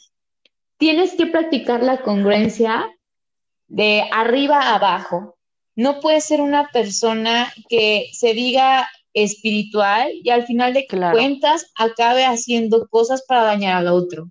tienes 0.76 1.14
que 1.14 1.24
practicar 1.24 1.82
la 1.82 2.02
congruencia 2.02 2.86
de 3.66 4.04
arriba 4.12 4.60
a 4.60 4.74
abajo. 4.74 5.38
No 5.74 6.00
puedes 6.00 6.24
ser 6.24 6.42
una 6.42 6.68
persona 6.70 7.50
que 7.70 8.10
se 8.12 8.34
diga 8.34 8.86
espiritual 9.14 10.10
y 10.22 10.28
al 10.28 10.44
final 10.44 10.74
de 10.74 10.86
cuentas 10.86 11.72
acabe 11.76 12.26
haciendo 12.26 12.88
cosas 12.88 13.24
para 13.26 13.44
dañar 13.44 13.78
al 13.78 13.88
otro 13.88 14.30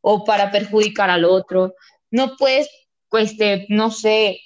o 0.00 0.24
para 0.24 0.50
perjudicar 0.50 1.10
al 1.10 1.26
otro. 1.26 1.74
No 2.10 2.38
puedes, 2.38 2.70
pues, 3.10 3.36
no 3.68 3.90
sé, 3.90 4.40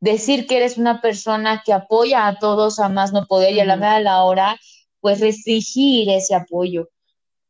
decir 0.00 0.46
que 0.46 0.58
eres 0.58 0.78
una 0.78 1.00
persona 1.00 1.62
que 1.64 1.72
apoya 1.72 2.26
a 2.26 2.38
todos 2.38 2.78
a 2.78 2.88
más 2.88 3.12
no 3.12 3.26
poder 3.26 3.54
y 3.54 3.60
a 3.60 3.64
la 3.64 3.76
hora 3.76 3.96
de 3.96 4.04
la 4.04 4.22
hora, 4.24 4.60
pues 5.00 5.20
restringir 5.20 6.10
ese 6.10 6.34
apoyo. 6.34 6.88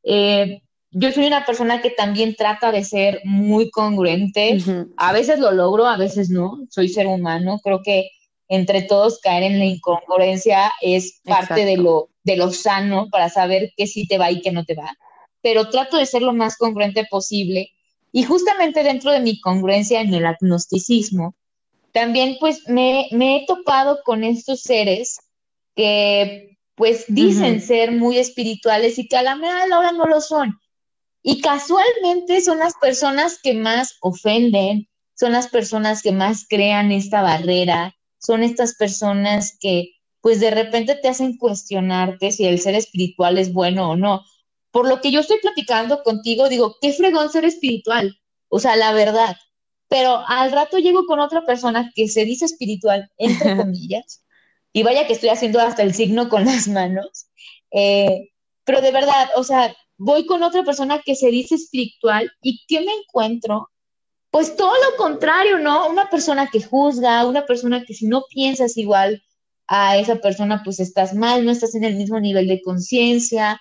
Eh, 0.03 0.62
yo 0.90 1.12
soy 1.12 1.26
una 1.26 1.44
persona 1.44 1.82
que 1.82 1.90
también 1.90 2.36
trata 2.36 2.72
de 2.72 2.84
ser 2.84 3.20
muy 3.24 3.70
congruente. 3.70 4.59
A 4.97 5.12
veces 5.12 5.38
lo 5.38 5.53
logro, 5.53 5.86
a 5.86 5.97
veces 5.97 6.30
no. 6.30 6.59
Soy 6.70 6.88
ser 6.88 7.07
humano. 7.07 7.61
Creo 7.62 7.82
que 7.82 8.11
entre 8.49 8.82
todos 8.82 9.20
caer 9.20 9.42
en 9.42 9.59
la 9.59 9.64
incongruencia 9.64 10.72
es 10.80 11.20
parte 11.24 11.64
de 11.64 11.76
lo, 11.76 12.09
de 12.22 12.36
lo 12.36 12.53
sano 12.53 13.09
para 13.11 13.28
saber 13.28 13.72
qué 13.76 13.86
sí 13.86 14.07
te 14.07 14.16
va 14.16 14.30
y 14.30 14.40
qué 14.40 14.53
no 14.53 14.64
te 14.64 14.74
va. 14.74 14.97
Pero 15.42 15.68
trato 15.68 15.97
de 15.97 16.07
ser 16.07 16.22
lo 16.22 16.32
más 16.32 16.57
congruente 16.57 17.05
posible. 17.11 17.72
Y 18.12 18.22
justamente 18.22 18.82
dentro 18.82 19.11
de 19.11 19.20
mi 19.20 19.40
congruencia 19.40 20.01
en 20.01 20.14
el 20.14 20.24
agnosticismo, 20.24 21.34
también 21.97 22.36
pues 22.38 22.68
me, 22.68 23.09
me 23.11 23.36
he 23.36 23.47
topado 23.47 24.03
con 24.05 24.22
estos 24.22 24.61
seres 24.61 25.18
que 25.74 26.59
pues 26.74 27.07
dicen 27.09 27.62
ser 27.62 27.90
muy 27.90 28.18
espirituales 28.18 28.99
y 28.99 29.09
que 29.09 29.16
a 29.16 29.22
la 29.22 29.34
hora 29.34 29.92
no 29.92 30.05
lo 30.05 30.20
son. 30.20 30.61
Y 31.22 31.40
casualmente 31.40 32.42
son 32.42 32.59
las 32.59 32.74
personas 32.74 33.40
que 33.42 33.55
más 33.55 33.97
ofenden, 34.03 34.90
son 35.14 35.32
las 35.32 35.49
personas 35.49 36.03
que 36.03 36.12
más 36.12 36.44
crean 36.47 36.92
esta 36.92 37.22
barrera, 37.22 37.97
son 38.18 38.42
estas 38.42 38.74
personas 38.74 39.57
que 39.59 39.94
pues 40.20 40.38
de 40.38 40.51
repente 40.51 40.97
te 40.97 41.09
hacen 41.09 41.38
cuestionarte 41.38 42.30
si 42.30 42.44
el 42.44 42.61
ser 42.61 42.74
espiritual 42.74 43.38
es 43.38 43.55
bueno 43.55 43.92
o 43.92 43.97
no. 43.97 44.22
Por 44.70 44.86
lo 44.86 45.01
que 45.01 45.12
yo 45.12 45.20
estoy 45.20 45.38
platicando 45.40 46.03
contigo, 46.03 46.51
digo, 46.51 46.76
qué 46.82 46.92
fregón 46.92 47.32
ser 47.32 47.47
espiritual, 47.47 48.20
o 48.49 48.59
sea, 48.59 48.76
la 48.76 48.92
verdad. 48.92 49.38
Pero 49.89 50.22
al 50.26 50.53
rato 50.53 50.78
llego 50.78 51.07
con 51.07 51.20
otra 51.20 51.45
persona 51.45 51.93
que 51.95 52.09
se 52.09 52.24
dice 52.24 52.45
espiritual, 52.45 53.11
entre 53.16 53.57
comillas, 53.57 54.24
y 54.72 54.82
vaya 54.82 55.07
que 55.07 55.12
estoy 55.12 55.30
haciendo 55.30 55.61
hasta 55.61 55.82
el 55.82 55.95
signo 55.95 56.28
con 56.28 56.45
las 56.45 56.68
manos. 56.68 57.28
Eh, 57.70 58.30
pero 58.64 58.80
de 58.80 58.91
verdad, 58.91 59.30
o 59.37 59.45
sea, 59.45 59.74
voy 59.97 60.26
con 60.26 60.43
otra 60.43 60.64
persona 60.64 61.01
que 61.05 61.14
se 61.14 61.30
dice 61.30 61.55
espiritual 61.55 62.30
y 62.43 62.64
¿qué 62.66 62.80
me 62.80 62.93
encuentro? 62.93 63.70
Pues 64.30 64.57
todo 64.57 64.74
lo 64.74 64.97
contrario, 64.97 65.59
¿no? 65.59 65.89
Una 65.89 66.11
persona 66.11 66.49
que 66.51 66.61
juzga, 66.61 67.24
una 67.26 67.47
persona 67.47 67.84
que 67.84 67.95
si 67.95 68.07
no 68.07 68.24
piensas 68.28 68.76
igual 68.76 69.22
a 69.68 69.97
esa 69.97 70.16
persona, 70.16 70.62
pues 70.64 70.80
estás 70.80 71.14
mal, 71.14 71.45
no 71.45 71.53
estás 71.53 71.74
en 71.74 71.84
el 71.84 71.97
mismo 71.97 72.20
nivel 72.20 72.47
de 72.47 72.61
conciencia, 72.61 73.61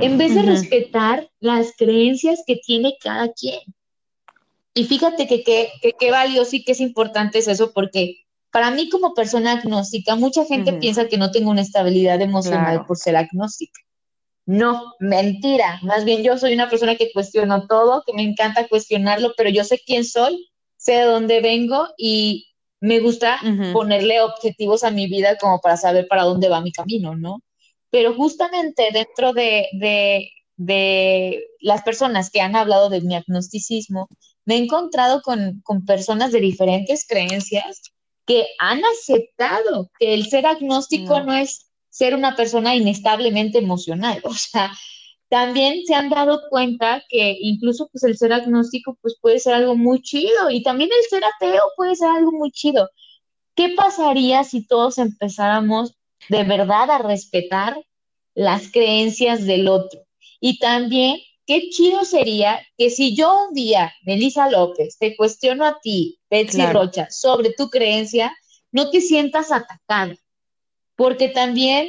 en 0.00 0.18
vez 0.18 0.34
de 0.34 0.42
respetar 0.42 1.30
las 1.40 1.72
creencias 1.76 2.42
que 2.46 2.56
tiene 2.56 2.96
cada 3.00 3.32
quien. 3.32 3.60
Y 4.74 4.84
fíjate 4.84 5.26
que 5.26 5.42
qué 5.42 6.10
valioso 6.10 6.56
y 6.56 6.64
que 6.64 6.72
es 6.72 6.80
importante 6.80 7.38
es 7.38 7.48
eso, 7.48 7.72
porque 7.72 8.20
para 8.50 8.70
mí 8.70 8.88
como 8.88 9.14
persona 9.14 9.52
agnóstica, 9.52 10.16
mucha 10.16 10.44
gente 10.44 10.72
piensa 10.74 11.08
que 11.08 11.18
no 11.18 11.30
tengo 11.30 11.50
una 11.50 11.60
estabilidad 11.60 12.20
emocional 12.20 12.84
por 12.86 12.96
ser 12.96 13.16
agnóstica. 13.16 13.80
No, 14.46 14.94
mentira. 14.98 15.78
Más 15.82 16.04
bien 16.04 16.22
yo 16.22 16.36
soy 16.36 16.54
una 16.54 16.68
persona 16.68 16.96
que 16.96 17.12
cuestiono 17.12 17.66
todo, 17.68 18.02
que 18.04 18.12
me 18.12 18.22
encanta 18.22 18.66
cuestionarlo, 18.66 19.32
pero 19.36 19.50
yo 19.50 19.62
sé 19.62 19.80
quién 19.84 20.04
soy, 20.04 20.50
sé 20.76 20.92
de 20.94 21.04
dónde 21.04 21.40
vengo 21.40 21.86
y 21.96 22.48
me 22.80 22.98
gusta 22.98 23.38
ponerle 23.72 24.20
objetivos 24.22 24.82
a 24.82 24.90
mi 24.90 25.06
vida 25.06 25.36
como 25.36 25.60
para 25.60 25.76
saber 25.76 26.08
para 26.08 26.24
dónde 26.24 26.48
va 26.48 26.60
mi 26.60 26.72
camino, 26.72 27.14
¿no? 27.14 27.42
Pero 27.90 28.14
justamente 28.14 28.88
dentro 28.92 29.32
de, 29.32 29.68
de, 29.72 30.30
de 30.56 31.44
las 31.60 31.82
personas 31.82 32.30
que 32.30 32.40
han 32.40 32.56
hablado 32.56 32.88
de 32.88 33.02
mi 33.02 33.14
agnosticismo, 33.14 34.08
me 34.50 34.56
he 34.56 34.64
encontrado 34.64 35.22
con, 35.22 35.60
con 35.62 35.84
personas 35.84 36.32
de 36.32 36.40
diferentes 36.40 37.06
creencias 37.06 37.82
que 38.26 38.48
han 38.58 38.82
aceptado 38.84 39.92
que 39.96 40.12
el 40.12 40.26
ser 40.26 40.44
agnóstico 40.44 41.20
no 41.20 41.34
es 41.34 41.70
ser 41.88 42.16
una 42.16 42.34
persona 42.34 42.74
inestablemente 42.74 43.58
emocional. 43.58 44.20
O 44.24 44.34
sea, 44.34 44.72
también 45.28 45.86
se 45.86 45.94
han 45.94 46.08
dado 46.08 46.40
cuenta 46.50 47.04
que 47.08 47.36
incluso 47.40 47.88
pues 47.92 48.02
el 48.02 48.18
ser 48.18 48.32
agnóstico 48.32 48.98
pues 49.00 49.16
puede 49.20 49.38
ser 49.38 49.54
algo 49.54 49.76
muy 49.76 50.02
chido 50.02 50.50
y 50.50 50.64
también 50.64 50.90
el 50.98 51.08
ser 51.08 51.22
ateo 51.24 51.62
puede 51.76 51.94
ser 51.94 52.08
algo 52.08 52.32
muy 52.32 52.50
chido. 52.50 52.90
¿Qué 53.54 53.74
pasaría 53.76 54.42
si 54.42 54.66
todos 54.66 54.98
empezáramos 54.98 55.94
de 56.28 56.42
verdad 56.42 56.90
a 56.90 56.98
respetar 56.98 57.76
las 58.34 58.72
creencias 58.72 59.46
del 59.46 59.68
otro? 59.68 60.00
Y 60.40 60.58
también, 60.58 61.18
qué 61.50 61.68
chido 61.68 62.04
sería 62.04 62.64
que 62.78 62.90
si 62.90 63.16
yo 63.16 63.48
un 63.48 63.54
día, 63.54 63.92
Melissa 64.04 64.48
López, 64.48 64.96
te 64.98 65.16
cuestiono 65.16 65.66
a 65.66 65.80
ti, 65.82 66.20
Betsy 66.30 66.64
Rocha, 66.66 67.08
sobre 67.10 67.52
tu 67.54 67.70
creencia, 67.70 68.32
no 68.70 68.88
te 68.90 69.00
sientas 69.00 69.50
atacada, 69.50 70.14
porque 70.94 71.28
también 71.28 71.88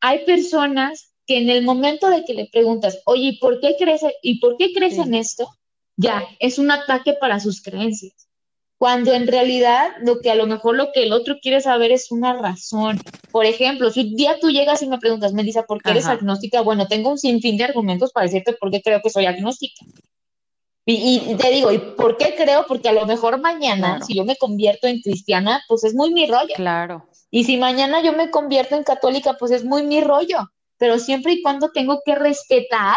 hay 0.00 0.24
personas 0.24 1.14
que 1.28 1.38
en 1.38 1.48
el 1.48 1.62
momento 1.62 2.10
de 2.10 2.24
que 2.24 2.34
le 2.34 2.48
preguntas, 2.48 2.98
oye, 3.04 3.22
¿y 3.22 3.38
por 3.38 3.60
qué 3.60 3.76
crees, 3.78 4.00
¿y 4.20 4.40
por 4.40 4.56
qué 4.56 4.72
crees 4.72 4.98
en 4.98 5.14
esto? 5.14 5.48
Ya, 5.96 6.26
es 6.40 6.58
un 6.58 6.72
ataque 6.72 7.12
para 7.12 7.38
sus 7.38 7.62
creencias. 7.62 8.28
Cuando 8.82 9.12
en 9.12 9.28
realidad 9.28 9.92
lo 10.00 10.18
que 10.18 10.28
a 10.28 10.34
lo 10.34 10.48
mejor 10.48 10.74
lo 10.74 10.90
que 10.90 11.04
el 11.04 11.12
otro 11.12 11.36
quiere 11.40 11.60
saber 11.60 11.92
es 11.92 12.10
una 12.10 12.32
razón. 12.32 12.98
Por 13.30 13.46
ejemplo, 13.46 13.92
si 13.92 14.00
un 14.00 14.16
día 14.16 14.38
tú 14.40 14.50
llegas 14.50 14.82
y 14.82 14.88
me 14.88 14.98
preguntas, 14.98 15.32
Melissa, 15.32 15.62
¿por 15.62 15.80
qué 15.80 15.92
eres 15.92 16.06
agnóstica? 16.06 16.62
Bueno, 16.62 16.88
tengo 16.88 17.10
un 17.10 17.16
sinfín 17.16 17.56
de 17.56 17.62
argumentos 17.62 18.10
para 18.10 18.26
decirte 18.26 18.54
por 18.54 18.72
qué 18.72 18.82
creo 18.82 19.00
que 19.00 19.08
soy 19.08 19.26
agnóstica. 19.26 19.84
Y, 20.84 21.36
te 21.36 21.50
digo, 21.52 21.70
¿y 21.70 21.78
por 21.78 22.16
qué 22.16 22.34
creo? 22.36 22.64
Porque 22.66 22.88
a 22.88 22.92
lo 22.92 23.06
mejor 23.06 23.40
mañana, 23.40 24.02
si 24.04 24.16
yo 24.16 24.24
me 24.24 24.34
convierto 24.34 24.88
en 24.88 25.00
cristiana, 25.00 25.62
pues 25.68 25.84
es 25.84 25.94
muy 25.94 26.12
mi 26.12 26.26
rollo. 26.26 26.54
Claro. 26.56 27.06
Y 27.30 27.44
si 27.44 27.58
mañana 27.58 28.02
yo 28.02 28.12
me 28.14 28.30
convierto 28.30 28.74
en 28.74 28.82
católica, 28.82 29.36
pues 29.38 29.52
es 29.52 29.64
muy 29.64 29.84
mi 29.84 30.00
rollo. 30.00 30.40
Pero 30.78 30.98
siempre 30.98 31.34
y 31.34 31.42
cuando 31.42 31.70
tengo 31.70 32.00
que 32.04 32.16
respetar 32.16 32.96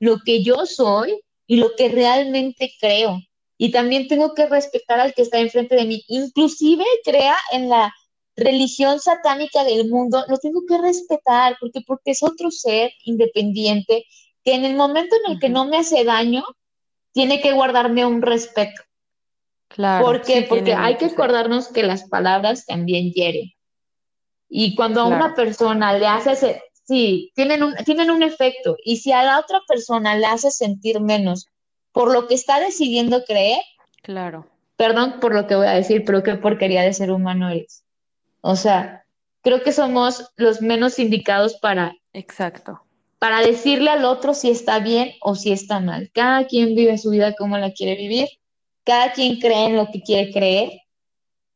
lo 0.00 0.18
que 0.22 0.42
yo 0.42 0.66
soy 0.66 1.18
y 1.46 1.56
lo 1.56 1.74
que 1.76 1.88
realmente 1.88 2.74
creo. 2.78 3.20
Y 3.56 3.70
también 3.70 4.08
tengo 4.08 4.34
que 4.34 4.46
respetar 4.46 5.00
al 5.00 5.14
que 5.14 5.22
está 5.22 5.38
enfrente 5.38 5.76
de 5.76 5.84
mí. 5.84 6.04
Inclusive 6.08 6.84
crea 7.04 7.36
en 7.52 7.68
la 7.68 7.92
religión 8.36 8.98
satánica 8.98 9.62
del 9.64 9.88
mundo, 9.88 10.24
lo 10.28 10.38
tengo 10.38 10.62
que 10.66 10.78
respetar 10.78 11.56
porque, 11.60 11.82
porque 11.86 12.10
es 12.10 12.22
otro 12.22 12.50
ser 12.50 12.90
independiente 13.04 14.06
que 14.44 14.54
en 14.54 14.64
el 14.64 14.74
momento 14.74 15.14
en 15.24 15.32
el 15.32 15.38
que 15.38 15.48
no 15.48 15.64
me 15.66 15.78
hace 15.78 16.04
daño, 16.04 16.44
tiene 17.12 17.40
que 17.40 17.52
guardarme 17.52 18.04
un 18.04 18.20
respeto. 18.20 18.82
Claro. 19.68 20.04
¿Por 20.04 20.22
qué? 20.22 20.42
Porque 20.48 20.74
hay 20.74 20.96
que 20.96 21.06
acordarnos 21.06 21.68
que 21.68 21.82
las 21.82 22.08
palabras 22.08 22.66
también 22.66 23.12
hieren. 23.12 23.52
Y 24.48 24.74
cuando 24.74 25.00
a 25.00 25.06
una 25.06 25.34
persona 25.34 25.96
le 25.96 26.06
hace, 26.06 26.32
ese, 26.32 26.62
sí, 26.84 27.32
tienen 27.34 27.62
un, 27.62 27.74
tienen 27.84 28.10
un 28.10 28.22
efecto. 28.22 28.76
Y 28.84 28.98
si 28.98 29.12
a 29.12 29.22
la 29.22 29.40
otra 29.40 29.60
persona 29.66 30.16
le 30.16 30.26
hace 30.26 30.50
sentir 30.50 31.00
menos 31.00 31.48
por 31.94 32.12
lo 32.12 32.28
que 32.28 32.34
está 32.34 32.60
decidiendo 32.60 33.24
creer, 33.24 33.62
claro. 34.02 34.46
Perdón 34.76 35.20
por 35.20 35.34
lo 35.34 35.46
que 35.46 35.54
voy 35.54 35.68
a 35.68 35.72
decir, 35.72 36.04
pero 36.04 36.22
qué 36.22 36.34
porquería 36.34 36.82
de 36.82 36.92
ser 36.92 37.10
humano 37.10 37.48
eres. 37.48 37.84
O 38.42 38.56
sea, 38.56 39.06
creo 39.40 39.62
que 39.62 39.72
somos 39.72 40.32
los 40.36 40.60
menos 40.60 40.98
indicados 40.98 41.54
para. 41.54 41.94
Exacto 42.12 42.84
para 43.24 43.40
decirle 43.40 43.88
al 43.88 44.04
otro 44.04 44.34
si 44.34 44.50
está 44.50 44.80
bien 44.80 45.14
o 45.22 45.34
si 45.34 45.50
está 45.50 45.80
mal. 45.80 46.10
Cada 46.12 46.46
quien 46.46 46.74
vive 46.74 46.98
su 46.98 47.08
vida 47.08 47.34
como 47.34 47.56
la 47.56 47.72
quiere 47.72 47.96
vivir, 47.96 48.28
cada 48.84 49.12
quien 49.12 49.40
cree 49.40 49.64
en 49.64 49.76
lo 49.76 49.90
que 49.90 50.02
quiere 50.02 50.30
creer 50.30 50.82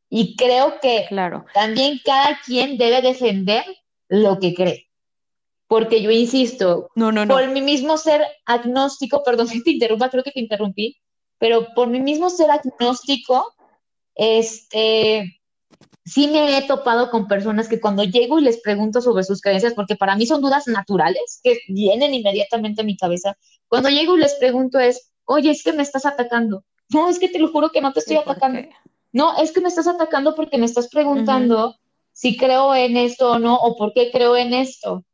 y 0.09 0.35
creo 0.35 0.79
que 0.81 1.05
claro. 1.07 1.45
también 1.53 1.99
cada 2.03 2.39
quien 2.43 2.79
debe 2.79 3.03
defender 3.03 3.63
lo 4.07 4.39
que 4.39 4.55
cree. 4.55 4.88
Porque 5.69 6.01
yo 6.01 6.09
insisto, 6.09 6.89
no, 6.95 7.11
no, 7.11 7.25
no. 7.25 7.35
por 7.35 7.47
mi 7.47 7.61
mismo 7.61 7.95
ser 7.97 8.21
agnóstico, 8.45 9.23
perdón 9.25 9.47
que 9.47 9.61
te 9.61 9.71
interrumpa, 9.71 10.09
creo 10.09 10.23
que 10.23 10.31
te 10.31 10.41
interrumpí, 10.41 10.97
pero 11.37 11.67
por 11.75 11.87
mi 11.87 12.01
mismo 12.01 12.29
ser 12.29 12.49
agnóstico, 12.51 13.53
este, 14.15 15.39
sí 16.03 16.27
me 16.27 16.57
he 16.57 16.63
topado 16.63 17.11
con 17.11 17.27
personas 17.27 17.69
que 17.69 17.79
cuando 17.79 18.03
llego 18.03 18.39
y 18.39 18.43
les 18.43 18.59
pregunto 18.61 18.99
sobre 18.99 19.23
sus 19.23 19.41
creencias, 19.41 19.75
porque 19.75 19.95
para 19.95 20.15
mí 20.15 20.25
son 20.25 20.41
dudas 20.41 20.67
naturales 20.67 21.39
que 21.43 21.59
vienen 21.67 22.15
inmediatamente 22.15 22.81
a 22.81 22.85
mi 22.85 22.97
cabeza, 22.97 23.37
cuando 23.67 23.89
llego 23.89 24.17
y 24.17 24.21
les 24.21 24.33
pregunto 24.33 24.79
es, 24.79 25.13
oye, 25.25 25.51
es 25.51 25.63
que 25.63 25.71
me 25.71 25.83
estás 25.83 26.07
atacando. 26.07 26.65
No, 26.89 27.07
es 27.07 27.19
que 27.19 27.29
te 27.29 27.37
lo 27.37 27.51
juro 27.51 27.69
que 27.69 27.81
no 27.81 27.93
te 27.93 27.99
estoy 27.99 28.17
atacando. 28.17 28.67
No, 29.11 29.37
es 29.37 29.51
que 29.51 29.61
me 29.61 29.69
estás 29.69 29.87
atacando 29.87 30.35
porque 30.35 30.57
me 30.57 30.65
estás 30.65 30.87
preguntando 30.89 31.75
si 32.11 32.35
creo 32.35 32.73
en 32.75 32.97
esto 32.97 33.33
o 33.33 33.39
no, 33.39 33.55
o 33.55 33.77
por 33.77 33.93
qué 33.93 34.11
creo 34.11 34.35
en 34.35 34.53
esto. 34.53 35.05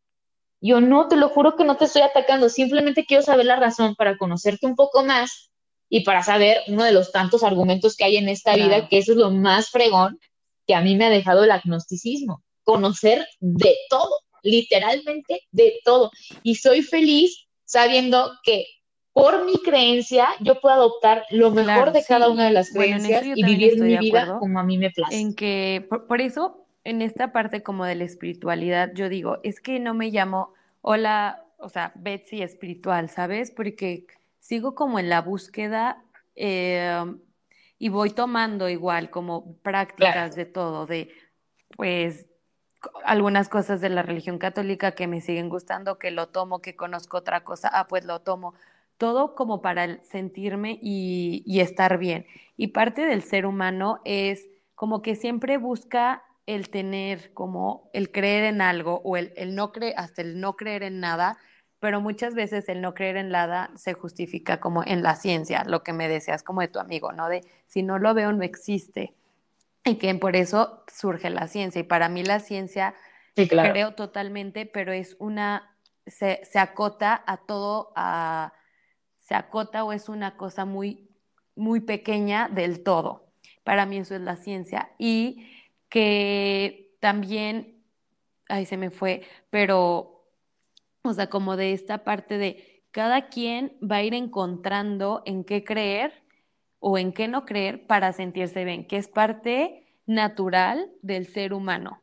Yo 0.66 0.82
no, 0.82 1.08
te 1.08 1.16
lo 1.16 1.30
juro 1.30 1.56
que 1.56 1.64
no 1.64 1.78
te 1.78 1.86
estoy 1.86 2.02
atacando, 2.02 2.50
simplemente 2.50 3.06
quiero 3.06 3.22
saber 3.22 3.46
la 3.46 3.56
razón 3.56 3.94
para 3.94 4.18
conocerte 4.18 4.66
un 4.66 4.76
poco 4.76 5.04
más 5.04 5.52
y 5.90 6.04
para 6.04 6.24
saber 6.24 6.58
uno 6.68 6.84
de 6.84 6.92
los 6.92 7.12
tantos 7.12 7.44
argumentos 7.44 7.96
que 7.96 8.04
hay 8.04 8.18
en 8.18 8.30
esta 8.30 8.56
vida, 8.56 8.90
que 8.90 8.98
eso 8.98 9.12
es 9.12 9.20
lo 9.20 9.30
más 9.30 9.70
fregón, 9.70 10.20
que 10.66 10.74
a 10.74 10.82
mí 10.82 10.96
me 10.96 11.06
ha 11.06 11.10
dejado 11.12 11.44
el 11.44 11.52
agnosticismo, 11.52 12.44
conocer 12.64 13.28
de 13.40 13.76
todo, 13.92 14.10
literalmente 14.42 15.42
de 15.52 15.80
todo. 15.86 16.10
Y 16.42 16.56
soy 16.56 16.82
feliz 16.82 17.46
sabiendo 17.64 18.32
que 18.44 18.66
por 19.14 19.46
mi 19.46 19.62
creencia 19.62 20.28
yo 20.42 20.60
puedo 20.60 20.76
adoptar 20.76 21.26
lo 21.30 21.52
mejor 21.52 21.92
de 21.92 22.04
cada 22.04 22.28
una 22.28 22.46
de 22.46 22.52
las 22.52 22.72
creencias 22.72 23.24
y 23.24 23.44
vivir 23.44 23.80
mi 23.80 23.98
vida 23.98 24.38
como 24.40 24.60
a 24.60 24.64
mí 24.64 24.80
me 24.80 24.90
place. 24.90 25.16
En 25.16 25.36
que, 25.36 25.88
por, 26.08 26.22
eso, 26.22 26.65
en 26.86 27.02
esta 27.02 27.34
parte 27.34 27.64
como 27.64 27.84
de 27.84 27.96
la 27.96 28.04
espiritualidad, 28.06 28.92
yo 28.94 29.10
digo, 29.10 29.40
es 29.44 29.60
que 29.60 29.80
no 29.80 29.94
me 29.96 30.12
llamo, 30.12 30.54
hola, 30.82 31.44
o 31.58 31.68
sea, 31.68 31.92
Betsy 31.96 32.44
espiritual, 32.44 33.10
¿sabes? 33.10 33.50
Porque 33.50 34.06
sigo 34.40 34.76
como 34.76 35.00
en 35.00 35.10
la 35.10 35.22
búsqueda 35.22 36.04
eh, 36.36 37.04
y 37.80 37.90
voy 37.90 38.12
tomando 38.12 38.70
igual 38.70 39.10
como 39.10 39.56
prácticas 39.58 40.36
de 40.36 40.46
todo, 40.46 40.86
de 40.86 41.10
pues 41.76 42.28
algunas 43.04 43.50
cosas 43.50 43.82
de 43.82 43.90
la 43.90 44.04
religión 44.04 44.38
católica 44.38 44.92
que 44.92 45.08
me 45.08 45.22
siguen 45.22 45.50
gustando, 45.50 45.98
que 45.98 46.12
lo 46.12 46.28
tomo, 46.28 46.62
que 46.62 46.76
conozco 46.76 47.18
otra 47.18 47.44
cosa, 47.44 47.68
ah, 47.74 47.88
pues 47.88 48.06
lo 48.06 48.22
tomo. 48.22 48.54
Todo 48.98 49.34
como 49.34 49.62
para 49.64 50.04
sentirme 50.04 50.78
y, 50.82 51.42
y 51.48 51.62
estar 51.62 51.98
bien. 51.98 52.28
Y 52.58 52.68
parte 52.68 53.06
del 53.08 53.24
ser 53.24 53.48
humano 53.48 54.02
es 54.06 54.48
como 54.76 55.02
que 55.02 55.16
siempre 55.16 55.58
busca 55.58 56.22
el 56.46 56.70
tener 56.70 57.34
como 57.34 57.90
el 57.94 58.12
creer 58.12 58.46
en 58.46 58.62
algo 58.62 59.02
o 59.04 59.18
el, 59.18 59.34
el 59.36 59.56
no 59.56 59.72
creer, 59.72 59.96
hasta 59.98 60.22
el 60.22 60.40
no 60.40 60.56
creer 60.56 60.84
en 60.84 61.00
nada, 61.00 61.38
pero 61.80 62.02
muchas 62.02 62.34
veces 62.34 62.68
el 62.70 62.82
no 62.82 62.94
creer 62.94 63.18
en 63.18 63.30
nada 63.30 63.72
se 63.76 63.94
justifica 63.94 64.60
como 64.60 64.84
en 64.84 65.04
la 65.04 65.16
ciencia, 65.16 65.64
lo 65.66 65.84
que 65.84 65.94
me 65.94 66.08
deseas 66.08 66.44
como 66.44 66.62
de 66.62 66.68
tu 66.68 66.80
amigo, 66.80 67.12
¿no? 67.12 67.30
De 67.30 67.42
si 67.68 67.84
no 67.84 68.00
lo 68.00 68.14
veo 68.14 68.32
no 68.32 68.44
existe. 68.44 69.14
Y 69.84 69.96
que 69.96 70.14
por 70.16 70.36
eso 70.36 70.84
surge 70.92 71.30
la 71.30 71.48
ciencia. 71.48 71.82
Y 71.82 71.84
para 71.84 72.10
mí 72.10 72.24
la 72.24 72.40
ciencia 72.40 72.96
creo 73.36 73.94
totalmente, 73.94 74.66
pero 74.66 74.94
es 74.94 75.16
una, 75.20 75.78
se, 76.08 76.42
se 76.44 76.58
acota 76.58 77.24
a 77.28 77.38
todo, 77.38 77.92
a, 77.96 78.54
se 79.18 79.36
acota 79.36 79.84
o 79.84 79.94
es 79.94 80.10
una 80.10 80.38
cosa 80.38 80.66
muy, 80.66 81.10
muy 81.56 81.82
pequeña 81.82 82.50
del 82.50 82.82
todo. 82.82 83.28
Para 83.64 83.86
mí 83.86 83.98
eso 83.98 84.16
es 84.16 84.22
la 84.22 84.38
ciencia. 84.38 84.90
Y 84.98 85.48
que 85.90 86.96
también, 87.00 87.84
ahí 88.50 88.66
se 88.66 88.78
me 88.78 88.90
fue, 88.90 89.24
pero 89.50 90.16
o 91.06 91.14
sea, 91.14 91.28
como 91.28 91.56
de 91.56 91.74
esta 91.74 92.04
parte 92.04 92.38
de 92.38 92.84
cada 92.92 93.28
quien 93.28 93.78
va 93.82 93.98
a 93.98 94.04
ir 94.04 94.14
encontrando 94.14 95.22
en 95.26 95.44
qué 95.44 95.64
creer 95.64 96.14
o 96.80 96.98
en 96.98 97.14
qué 97.14 97.28
no 97.28 97.46
creer 97.46 97.86
para 97.88 98.14
sentirse 98.14 98.64
bien, 98.66 98.88
que 98.88 98.98
es 98.98 99.08
parte 99.08 99.86
natural 100.06 100.92
del 101.02 101.28
ser 101.28 101.54
humano. 101.54 102.02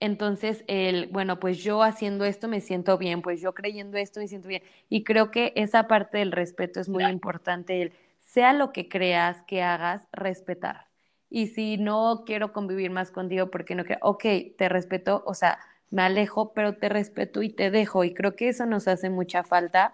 Entonces, 0.00 0.64
el, 0.68 1.08
bueno, 1.08 1.40
pues 1.40 1.58
yo 1.58 1.82
haciendo 1.82 2.24
esto 2.24 2.46
me 2.46 2.60
siento 2.60 2.98
bien, 2.98 3.20
pues 3.20 3.40
yo 3.40 3.52
creyendo 3.52 3.98
esto 3.98 4.20
me 4.20 4.28
siento 4.28 4.48
bien. 4.48 4.62
Y 4.88 5.02
creo 5.02 5.30
que 5.30 5.52
esa 5.56 5.88
parte 5.88 6.18
del 6.18 6.32
respeto 6.32 6.80
es 6.80 6.88
muy 6.88 7.04
importante, 7.04 7.82
el 7.82 7.92
sea 8.18 8.52
lo 8.52 8.72
que 8.72 8.88
creas 8.88 9.42
que 9.44 9.62
hagas, 9.62 10.06
respetar. 10.12 10.87
Y 11.30 11.48
si 11.48 11.76
no 11.76 12.24
quiero 12.26 12.52
convivir 12.52 12.90
más 12.90 13.10
contigo 13.10 13.50
porque 13.50 13.74
no 13.74 13.84
quiero, 13.84 14.00
ok, 14.02 14.24
te 14.56 14.68
respeto, 14.68 15.22
o 15.26 15.34
sea, 15.34 15.58
me 15.90 16.02
alejo, 16.02 16.52
pero 16.52 16.76
te 16.76 16.88
respeto 16.88 17.42
y 17.42 17.50
te 17.50 17.70
dejo. 17.70 18.04
Y 18.04 18.14
creo 18.14 18.36
que 18.36 18.48
eso 18.48 18.66
nos 18.66 18.88
hace 18.88 19.10
mucha 19.10 19.44
falta. 19.44 19.92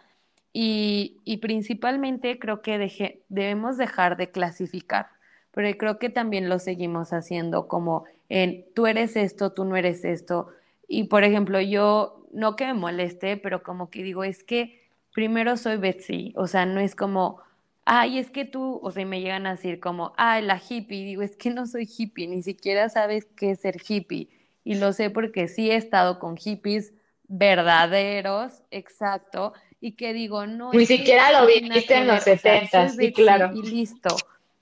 Y, 0.52 1.18
y 1.24 1.38
principalmente 1.38 2.38
creo 2.38 2.62
que 2.62 3.22
debemos 3.28 3.76
dejar 3.76 4.16
de 4.16 4.30
clasificar, 4.30 5.08
pero 5.50 5.76
creo 5.76 5.98
que 5.98 6.10
también 6.10 6.48
lo 6.48 6.60
seguimos 6.60 7.12
haciendo 7.12 7.66
como 7.66 8.04
en 8.28 8.64
tú 8.74 8.86
eres 8.86 9.16
esto, 9.16 9.52
tú 9.52 9.64
no 9.64 9.76
eres 9.76 10.04
esto. 10.04 10.48
Y 10.88 11.04
por 11.04 11.24
ejemplo, 11.24 11.60
yo, 11.60 12.24
no 12.32 12.56
que 12.56 12.66
me 12.66 12.74
moleste, 12.74 13.36
pero 13.36 13.62
como 13.62 13.90
que 13.90 14.02
digo, 14.02 14.24
es 14.24 14.44
que 14.44 14.80
primero 15.12 15.56
soy 15.56 15.76
Betsy, 15.76 16.34
o 16.36 16.46
sea, 16.46 16.66
no 16.66 16.80
es 16.80 16.94
como, 16.94 17.40
ay, 17.84 18.18
es 18.18 18.30
que 18.30 18.44
tú, 18.44 18.80
o 18.82 18.90
sea, 18.90 19.04
me 19.04 19.20
llegan 19.20 19.46
a 19.46 19.52
decir 19.52 19.80
como, 19.80 20.12
ay, 20.16 20.42
la 20.42 20.60
hippie, 20.60 21.04
digo, 21.04 21.22
es 21.22 21.36
que 21.36 21.50
no 21.50 21.66
soy 21.66 21.86
hippie, 21.86 22.26
ni 22.26 22.42
siquiera 22.42 22.88
sabes 22.88 23.26
qué 23.36 23.52
es 23.52 23.60
ser 23.60 23.76
hippie 23.86 24.28
y 24.64 24.76
lo 24.76 24.92
sé 24.92 25.10
porque 25.10 25.46
sí 25.46 25.70
he 25.70 25.76
estado 25.76 26.18
con 26.18 26.36
hippies 26.36 26.94
verdaderos, 27.28 28.62
exacto, 28.70 29.52
y 29.80 29.92
que 29.92 30.14
digo, 30.14 30.46
no. 30.46 30.72
Ni 30.72 30.86
siquiera 30.86 31.30
lo 31.38 31.46
viste 31.46 31.94
en 31.94 32.06
los 32.06 32.22
70, 32.22 32.88
sí, 32.88 33.12
claro. 33.12 33.50
Y 33.54 33.62
listo. 33.62 34.16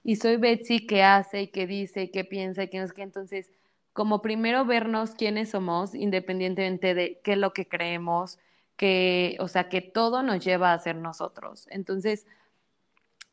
Y 0.05 0.16
soy 0.16 0.37
Betsy 0.37 0.85
que 0.85 1.05
hace 1.05 1.43
y 1.43 1.47
que 1.49 1.68
dice 1.68 2.03
y 2.03 2.09
que 2.09 2.25
piensa 2.25 2.64
y 2.64 2.68
que 2.68 2.79
no 2.79 2.85
es 2.85 2.93
que 2.93 3.03
entonces, 3.03 3.51
como 3.93 4.20
primero 4.20 4.64
vernos 4.64 5.12
quiénes 5.14 5.51
somos, 5.51 5.95
independientemente 5.95 6.95
de 6.95 7.20
qué 7.23 7.33
es 7.33 7.39
lo 7.39 7.53
que 7.53 7.68
creemos, 7.68 8.41
que, 8.77 9.37
o 9.39 9.47
sea, 9.47 9.68
que 9.68 9.81
todo 9.81 10.25
nos 10.25 10.45
lleva 10.45 10.73
a 10.73 10.79
ser 10.79 10.97
nosotros. 10.97 11.68
Entonces, 11.70 12.27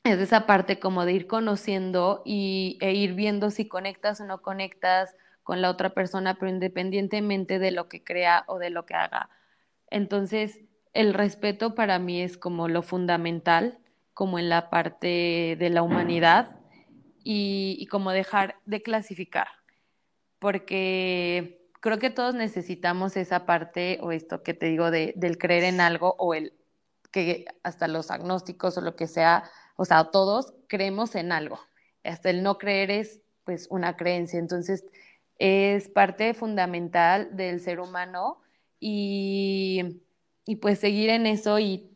es 0.04 0.20
esa 0.20 0.46
parte 0.46 0.80
como 0.80 1.06
de 1.06 1.14
ir 1.14 1.28
conociendo 1.28 2.22
y, 2.26 2.78
e 2.82 2.94
ir 2.94 3.14
viendo 3.14 3.52
si 3.52 3.68
conectas 3.68 4.22
o 4.22 4.26
no 4.26 4.42
conectas, 4.42 5.16
con 5.50 5.64
la 5.64 5.72
otra 5.72 5.96
persona, 5.96 6.36
pero 6.36 6.52
independientemente 6.52 7.58
de 7.58 7.72
lo 7.72 7.90
que 7.90 8.04
crea 8.04 8.44
o 8.46 8.60
de 8.60 8.70
lo 8.70 8.86
que 8.86 8.94
haga. 8.94 9.32
Entonces, 9.90 10.60
el 10.94 11.16
respeto 11.16 11.74
para 11.74 11.98
mí 11.98 12.22
es 12.22 12.38
como 12.38 12.68
lo 12.68 12.84
fundamental, 12.84 13.80
como 14.14 14.38
en 14.38 14.48
la 14.48 14.70
parte 14.70 15.56
de 15.58 15.70
la 15.72 15.82
humanidad 15.82 16.60
y, 17.24 17.88
como 17.90 18.12
dejar 18.12 18.58
de 18.68 18.84
clasificar, 18.84 19.48
porque 20.38 21.68
creo 21.80 21.98
que 21.98 22.12
todos 22.12 22.36
necesitamos 22.36 23.18
esa 23.18 23.48
parte 23.48 23.98
o 24.02 24.12
esto 24.12 24.44
que 24.44 24.54
te 24.54 24.68
digo 24.68 24.92
de, 24.92 25.14
del 25.16 25.40
creer 25.40 25.64
en 25.64 25.82
algo 25.82 26.16
o 26.20 26.36
el 26.36 26.54
que 27.12 27.46
hasta 27.64 27.88
los 27.88 28.12
agnósticos 28.12 28.78
o 28.78 28.82
lo 28.82 28.96
que 28.96 29.08
sea 29.08 29.50
o 29.80 29.86
sea, 29.86 30.12
todos 30.12 30.54
creemos 30.68 31.16
en 31.16 31.32
algo. 31.32 31.58
Hasta 32.04 32.30
el 32.30 32.44
no 32.44 32.58
creer 32.58 32.92
es 32.92 33.22
pues 33.46 33.68
una 33.70 33.96
creencia. 33.96 34.38
Entonces, 34.38 34.84
es 35.38 35.88
parte 35.88 36.34
fundamental 36.34 37.30
del 37.38 37.62
ser 37.62 37.80
humano 37.80 38.42
y, 38.78 40.02
y 40.46 40.58
pues 40.58 40.80
seguir 40.80 41.10
en 41.10 41.26
eso 41.26 41.60
y 41.60 41.90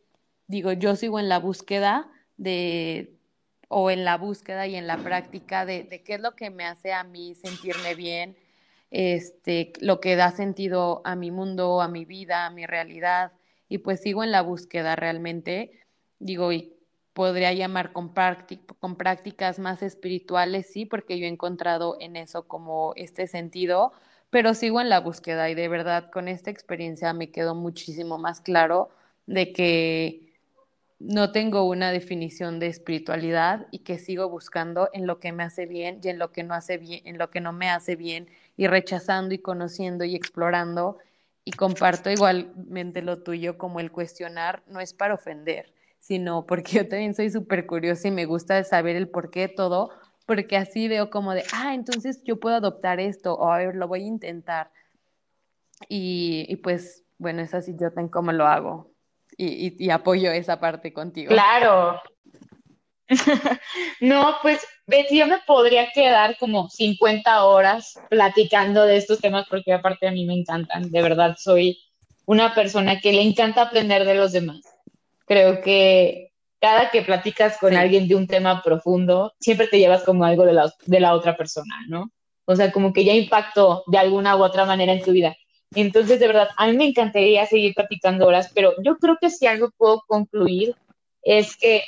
digo, 0.48 0.72
yo 0.72 0.96
sigo 0.96 1.20
en 1.20 1.28
la 1.28 1.40
búsqueda 1.40 2.10
de, 2.38 3.18
o 3.68 3.92
en 3.92 4.06
la 4.06 4.16
búsqueda 4.16 4.66
y 4.66 4.76
en 4.76 4.88
la 4.88 4.96
práctica 4.96 5.66
de, 5.66 6.04
qué 6.06 6.14
es 6.14 6.22
lo 6.22 6.38
que 6.38 6.50
me 6.52 6.64
hace 6.64 6.94
a 6.94 7.04
mí 7.04 7.36
sentirme 7.36 7.96
bien, 7.96 8.38
este, 8.92 9.74
lo 9.82 10.00
que 10.00 10.16
da 10.16 10.32
sentido 10.32 11.02
a 11.04 11.18
mi 11.18 11.32
mundo, 11.32 11.82
a 11.82 11.90
mi 11.90 12.06
vida, 12.06 12.46
a 12.46 12.50
mi 12.50 12.66
realidad, 12.66 13.34
y 13.68 13.80
pues 13.80 14.00
sigo 14.00 14.24
en 14.24 14.32
la 14.32 14.42
búsqueda 14.42 14.96
realmente, 14.96 15.82
digo, 16.20 16.54
y 16.54 16.74
podría 17.14 17.54
llamar 17.54 17.94
con, 17.94 18.14
prácticas 18.14 19.60
más 19.60 19.84
espirituales, 19.84 20.68
sí, 20.72 20.86
porque 20.86 21.20
yo 21.20 21.26
he 21.26 21.30
encontrado 21.30 21.98
en 22.00 22.16
eso 22.16 22.48
como 22.48 22.94
este 22.96 23.28
sentido, 23.28 23.94
pero 24.30 24.54
sigo 24.54 24.82
en 24.82 24.90
la 24.90 25.00
búsqueda 25.00 25.50
y 25.50 25.56
de 25.56 25.68
verdad 25.68 26.10
con 26.12 26.28
esta 26.28 26.50
experiencia 26.50 27.14
me 27.14 27.32
quedó 27.32 27.56
muchísimo 27.56 28.18
más 28.18 28.42
claro 28.42 28.90
de 29.28 29.54
que 29.54 30.34
no 31.00 31.32
tengo 31.32 31.66
una 31.66 31.92
definición 31.92 32.60
de 32.60 32.68
espiritualidad 32.68 33.68
y 33.72 33.80
que 33.80 34.00
sigo 34.00 34.30
buscando 34.30 34.90
en 34.94 35.06
lo 35.06 35.20
que 35.20 35.32
me 35.34 35.44
hace 35.44 35.66
bien 35.66 36.00
y 36.02 36.08
en 36.08 36.18
lo 36.18 36.32
que 36.32 36.44
no 36.44 36.54
hace 36.54 36.78
bien, 36.78 37.02
en 37.06 37.18
lo 37.18 37.30
que 37.30 37.42
no 37.42 37.52
me 37.52 37.70
hace 37.70 37.96
bien 37.96 38.28
y 38.58 38.68
rechazando 38.68 39.36
y 39.36 39.40
conociendo 39.40 40.06
y 40.06 40.16
explorando. 40.16 40.98
Y 41.46 41.52
comparto 41.52 42.10
igualmente 42.10 43.02
lo 43.02 43.22
tuyo 43.22 43.58
como 43.58 43.82
el 43.82 43.92
cuestionar 43.92 44.64
no 44.68 44.80
es 44.80 44.94
para 44.94 45.16
ofender, 45.16 45.74
sino 46.04 46.46
porque 46.46 46.74
yo 46.74 46.90
también 46.90 47.16
soy 47.16 47.32
súper 47.32 47.66
curiosa 47.66 48.10
y 48.10 48.12
me 48.12 48.26
gusta 48.26 48.62
saber 48.66 48.98
el 48.98 49.08
por 49.08 49.32
qué 49.32 49.48
de 49.48 49.50
todo, 49.50 49.90
porque 50.26 50.58
así 50.58 50.90
veo 50.90 51.10
como 51.10 51.34
de, 51.34 51.46
ah, 51.54 51.74
entonces 51.74 52.22
yo 52.26 52.42
puedo 52.42 52.58
adoptar 52.58 53.00
esto 53.00 53.36
o 53.36 53.50
a 53.50 53.58
ver, 53.60 53.76
lo 53.76 53.88
voy 53.88 54.04
a 54.04 54.08
intentar. 54.08 54.70
Y, 55.88 56.46
y 56.50 56.58
pues, 56.58 57.06
bueno, 57.18 57.42
es 57.42 57.54
así 57.54 57.74
yo 57.80 57.94
tengo 57.94 58.12
como 58.12 58.34
lo 58.34 58.46
hago 58.48 58.92
y, 59.38 59.90
apoyo 59.90 60.30
esa 60.32 60.60
parte 60.60 60.92
contigo. 60.92 61.30
Claro. 61.30 62.02
no, 64.02 64.36
pues 64.42 64.60
yo 65.10 65.26
me 65.26 65.38
podría 65.48 65.90
quedar 65.92 66.38
como 66.38 66.70
50 66.70 67.46
horas 67.46 67.98
platicando 68.10 68.86
de 68.86 68.98
estos 68.98 69.20
temas 69.20 69.46
porque 69.50 69.72
aparte 69.72 70.06
a 70.06 70.12
mí 70.12 70.26
me 70.26 70.34
encantan. 70.34 70.92
De 70.92 71.02
verdad, 71.02 71.38
soy 71.40 71.80
una 72.26 72.54
persona 72.54 73.00
que 73.00 73.14
le 73.14 73.22
encanta 73.22 73.62
aprender 73.62 74.04
de 74.04 74.16
los 74.16 74.34
demás. 74.34 74.73
Creo 75.26 75.62
que 75.62 76.32
cada 76.60 76.92
que 76.92 77.02
platicas 77.02 77.58
con 77.58 77.76
alguien 77.76 78.08
de 78.08 78.16
un 78.16 78.28
tema 78.28 78.62
profundo, 78.64 79.34
siempre 79.40 79.68
te 79.68 79.80
llevas 79.80 80.04
como 80.04 80.24
algo 80.24 80.46
de 80.46 80.54
la, 80.54 80.74
de 80.86 81.00
la 81.00 81.14
otra 81.14 81.36
persona, 81.36 81.76
¿no? 81.90 82.10
O 82.46 82.56
sea, 82.56 82.72
como 82.72 82.94
que 82.94 83.04
ya 83.04 83.14
impactó 83.14 83.84
de 83.88 83.98
alguna 83.98 84.36
u 84.36 84.44
otra 84.44 84.66
manera 84.66 84.94
en 84.94 85.02
tu 85.02 85.12
vida. 85.12 85.36
Entonces, 85.76 86.20
de 86.20 86.28
verdad, 86.28 86.50
a 86.58 86.68
mí 86.68 86.78
me 86.78 86.86
encantaría 86.86 87.46
seguir 87.46 87.74
platicando 87.74 88.28
horas, 88.28 88.52
pero 88.54 88.74
yo 88.84 88.98
creo 88.98 89.18
que 89.20 89.30
si 89.30 89.46
algo 89.46 89.72
puedo 89.78 90.04
concluir 90.08 90.76
es 91.22 91.58
que 91.58 91.84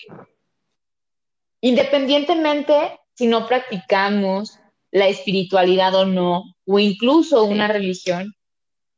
independientemente 1.61 2.99
si 3.13 3.27
no 3.27 3.47
practicamos 3.47 4.59
la 4.91 5.07
espiritualidad 5.07 5.95
o 5.95 6.05
no, 6.05 6.43
o 6.65 6.79
incluso 6.79 7.43
una 7.43 7.67
religión, 7.67 8.33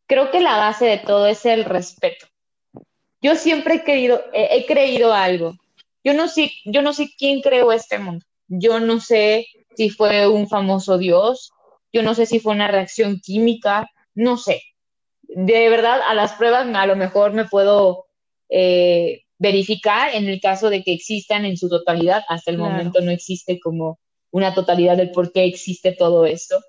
creo 0.08 0.32
que 0.32 0.42
la 0.42 0.58
base 0.58 0.86
de 0.86 0.98
todo 0.98 1.28
es 1.28 1.46
el 1.46 1.66
respeto. 1.66 2.28
Yo 3.22 3.36
siempre 3.36 3.76
he 3.76 3.84
querido, 3.84 4.22
he, 4.34 4.58
he 4.58 4.66
creído 4.66 5.14
algo. 5.14 5.56
Yo 6.04 6.14
no 6.14 6.28
sé, 6.28 6.52
yo 6.66 6.82
no 6.82 6.94
sé 6.94 7.10
quién 7.18 7.42
creó 7.42 7.72
este 7.72 8.00
mundo. 8.00 8.26
Yo 8.48 8.80
no 8.80 9.00
sé 9.00 9.48
si 9.76 9.90
fue 9.90 10.28
un 10.28 10.48
famoso 10.48 10.98
dios. 10.98 11.52
Yo 11.92 12.04
no 12.04 12.14
sé 12.14 12.26
si 12.26 12.40
fue 12.40 12.54
una 12.54 12.68
reacción 12.68 13.20
química. 13.20 13.90
No 14.14 14.38
sé 14.38 14.62
de 15.28 15.70
verdad 15.70 16.00
a 16.08 16.14
las 16.14 16.34
pruebas 16.34 16.68
a 16.74 16.86
lo 16.86 16.96
mejor 16.96 17.34
me 17.34 17.46
puedo 17.46 18.06
eh, 18.50 19.24
verificar 19.38 20.14
en 20.16 20.28
el 20.28 20.40
caso 20.40 20.70
de 20.70 20.84
que 20.84 20.94
existan 20.94 21.46
en 21.46 21.58
su 21.58 21.70
totalidad. 21.70 22.24
Hasta 22.30 22.52
el 22.52 22.58
momento 22.58 23.02
no 23.02 23.12
existe 23.12 23.60
como 23.60 24.00
una 24.32 24.54
totalidad 24.54 24.98
del 24.98 25.12
por 25.12 25.32
qué 25.32 25.46
existe 25.46 25.92
todo 25.92 26.26
esto. 26.26 26.60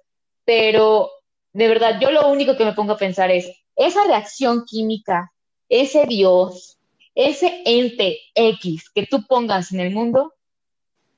Pero 0.44 1.10
de 1.52 1.68
verdad, 1.68 1.98
yo 2.00 2.10
lo 2.10 2.28
único 2.28 2.56
que 2.56 2.64
me 2.64 2.72
pongo 2.72 2.92
a 2.92 2.98
pensar 2.98 3.30
es, 3.30 3.50
esa 3.76 4.04
reacción 4.04 4.64
química, 4.66 5.32
ese 5.68 6.06
Dios, 6.06 6.78
ese 7.14 7.62
ente 7.64 8.18
X 8.34 8.90
que 8.90 9.06
tú 9.06 9.26
pongas 9.26 9.72
en 9.72 9.80
el 9.80 9.90
mundo, 9.90 10.34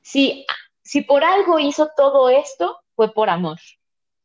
si, 0.03 0.47
si 0.83 1.03
por 1.03 1.25
algo 1.25 1.59
hizo 1.59 1.91
todo 1.97 2.29
esto, 2.29 2.79
fue 2.97 3.13
por 3.13 3.31
amor. 3.31 3.59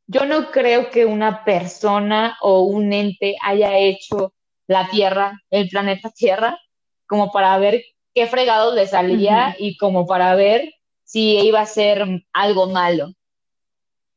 Yo 0.08 0.26
no 0.26 0.52
creo 0.52 0.90
que 0.92 1.06
una 1.06 1.44
persona 1.44 2.38
o 2.42 2.62
un 2.62 2.94
ente 2.94 3.36
haya 3.42 3.78
hecho 3.78 4.34
la 4.68 4.90
Tierra, 4.90 5.42
el 5.50 5.68
planeta 5.70 6.12
Tierra, 6.12 6.60
como 7.08 7.32
para 7.32 7.58
ver 7.58 7.84
qué 8.14 8.28
fregado 8.28 8.74
le 8.74 8.88
salía 8.88 9.56
y 9.60 9.78
como 9.78 10.06
para 10.08 10.36
ver 10.36 10.74
si 11.04 11.38
iba 11.40 11.62
a 11.62 11.66
ser 11.66 12.06
algo 12.34 12.68
malo. 12.68 13.14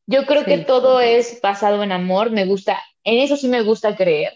Yo 0.07 0.25
creo 0.25 0.45
que 0.45 0.59
todo 0.59 1.01
es 1.01 1.41
basado 1.43 1.83
en 1.83 1.93
amor, 1.93 2.31
me 2.31 2.47
gusta, 2.47 2.83
en 3.05 3.19
eso 3.19 3.37
sí 3.37 3.47
me 3.47 3.63
gusta 3.63 3.95
creer, 3.95 4.33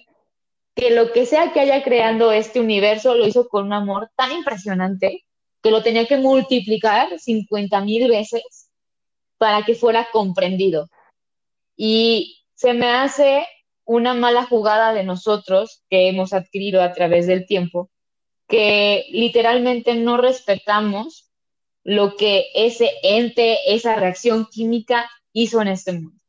que 0.75 0.91
lo 0.91 1.13
que 1.13 1.27
sea 1.27 1.53
que 1.53 1.61
haya 1.61 1.83
creando 1.83 2.33
este 2.33 2.61
universo 2.61 3.15
lo 3.15 3.27
hizo 3.27 3.49
con 3.49 3.67
un 3.67 3.73
amor 3.73 4.11
tan 4.17 4.33
impresionante 4.33 5.25
que 5.63 5.71
lo 5.71 5.83
tenía 5.83 6.07
que 6.07 6.17
multiplicar 6.17 7.19
50 7.19 7.81
mil 7.83 8.09
veces 8.09 8.71
para 9.39 9.65
que 9.65 9.75
fuera 9.75 10.09
comprendido. 10.13 10.89
Y 11.77 12.45
se 12.55 12.73
me 12.73 12.89
hace 12.89 13.47
una 13.85 14.15
mala 14.15 14.45
jugada 14.45 14.93
de 14.93 15.05
nosotros 15.05 15.83
que 15.91 16.09
hemos 16.09 16.33
adquirido 16.33 16.83
a 16.83 16.93
través 16.93 17.27
del 17.27 17.47
tiempo, 17.47 17.91
que 18.49 19.07
literalmente 19.11 19.95
no 19.95 20.17
respetamos 20.17 21.31
lo 21.85 22.17
que 22.17 22.47
ese 22.55 22.91
ente, 23.03 23.75
esa 23.75 23.97
reacción 23.97 24.47
química 24.47 25.11
hizo 25.33 25.61
en 25.61 25.69
este 25.69 25.93
mundo. 25.93 26.23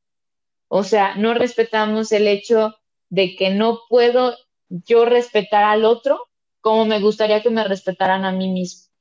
O 0.68 0.84
sea, 0.84 1.16
no 1.16 1.34
respetamos 1.34 2.12
el 2.12 2.28
hecho 2.28 2.76
de 3.14 3.36
que 3.36 3.52
no 3.52 3.82
puedo 3.90 4.36
yo 4.70 5.06
respetar 5.06 5.64
al 5.64 5.86
otro 5.86 6.30
como 6.62 6.86
me 6.86 7.00
gustaría 7.00 7.44
que 7.44 7.52
me 7.52 7.64
respetaran 7.64 8.26
a 8.26 8.32
mí 8.32 8.50
mismo. 8.50 8.92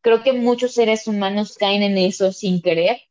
Creo 0.00 0.22
que 0.22 0.32
muchos 0.32 0.72
seres 0.72 1.06
humanos 1.06 1.58
caen 1.58 1.82
en 1.82 1.98
eso 1.98 2.32
sin 2.32 2.62
querer 2.62 3.02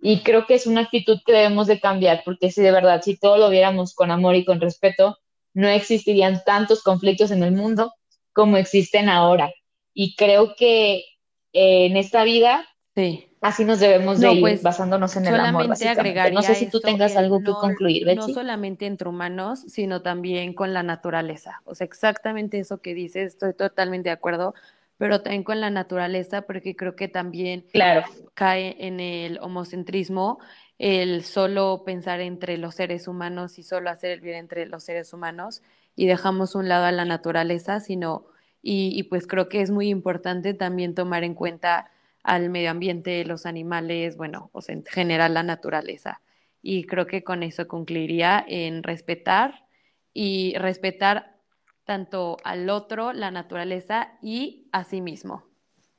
y 0.00 0.22
creo 0.22 0.46
que 0.46 0.54
es 0.54 0.66
una 0.66 0.80
actitud 0.80 1.18
que 1.26 1.34
debemos 1.34 1.66
de 1.66 1.80
cambiar, 1.80 2.22
porque 2.24 2.50
si 2.50 2.62
de 2.62 2.70
verdad, 2.70 3.02
si 3.02 3.18
todo 3.18 3.36
lo 3.36 3.50
viéramos 3.50 3.94
con 3.94 4.10
amor 4.10 4.36
y 4.36 4.46
con 4.46 4.58
respeto, 4.58 5.18
no 5.52 5.68
existirían 5.68 6.42
tantos 6.46 6.82
conflictos 6.82 7.30
en 7.30 7.42
el 7.42 7.52
mundo 7.52 7.92
como 8.32 8.56
existen 8.56 9.10
ahora. 9.10 9.52
Y 9.92 10.16
creo 10.16 10.54
que 10.56 11.04
eh, 11.52 11.86
en 11.86 11.98
esta 11.98 12.24
vida, 12.24 12.66
sí. 12.94 13.28
Así 13.44 13.64
nos 13.64 13.78
debemos 13.78 14.18
de 14.18 14.32
ir, 14.32 14.40
pues, 14.40 14.62
basándonos 14.62 15.16
en 15.16 15.26
el 15.26 15.34
amor. 15.36 15.68
No 15.68 16.42
sé 16.42 16.54
si 16.54 16.68
tú 16.68 16.80
tengas 16.80 17.16
algo 17.16 17.40
que 17.40 17.52
concluir, 17.52 18.04
Betsy. 18.04 18.28
No 18.28 18.34
solamente 18.34 18.86
entre 18.86 19.08
humanos, 19.08 19.64
sino 19.68 20.02
también 20.02 20.54
con 20.54 20.72
la 20.72 20.82
naturaleza. 20.82 21.60
O 21.64 21.74
sea, 21.74 21.84
exactamente 21.84 22.58
eso 22.58 22.78
que 22.78 22.94
dices, 22.94 23.34
estoy 23.34 23.54
totalmente 23.54 24.08
de 24.08 24.14
acuerdo 24.14 24.54
pero 24.96 25.22
también 25.22 25.42
con 25.42 25.60
la 25.60 25.70
naturaleza, 25.70 26.42
porque 26.42 26.76
creo 26.76 26.94
que 26.94 27.08
también 27.08 27.66
claro. 27.72 28.04
cae 28.34 28.76
en 28.78 29.00
el 29.00 29.38
homocentrismo 29.40 30.38
el 30.78 31.24
solo 31.24 31.82
pensar 31.84 32.20
entre 32.20 32.58
los 32.58 32.76
seres 32.76 33.08
humanos 33.08 33.58
y 33.58 33.62
solo 33.62 33.90
hacer 33.90 34.12
el 34.12 34.20
bien 34.20 34.36
entre 34.36 34.66
los 34.66 34.84
seres 34.84 35.12
humanos 35.12 35.62
y 35.96 36.06
dejamos 36.06 36.54
un 36.54 36.68
lado 36.68 36.84
a 36.84 36.92
la 36.92 37.04
naturaleza, 37.04 37.80
sino, 37.80 38.26
y, 38.62 38.98
y 38.98 39.04
pues 39.04 39.26
creo 39.26 39.48
que 39.48 39.60
es 39.62 39.70
muy 39.70 39.88
importante 39.88 40.54
también 40.54 40.94
tomar 40.94 41.24
en 41.24 41.34
cuenta 41.34 41.90
al 42.24 42.50
medio 42.50 42.70
ambiente, 42.70 43.24
los 43.24 43.46
animales, 43.46 44.16
bueno, 44.16 44.50
o 44.52 44.62
sea, 44.62 44.74
en 44.74 44.84
general 44.84 45.34
la 45.34 45.42
naturaleza. 45.42 46.20
Y 46.62 46.84
creo 46.84 47.06
que 47.06 47.22
con 47.22 47.42
eso 47.42 47.68
concluiría 47.68 48.44
en 48.48 48.82
respetar 48.82 49.66
y 50.14 50.54
respetar 50.56 51.36
tanto 51.84 52.38
al 52.42 52.70
otro, 52.70 53.12
la 53.12 53.30
naturaleza 53.30 54.18
y 54.22 54.68
a 54.72 54.84
sí 54.84 55.02
mismo. 55.02 55.44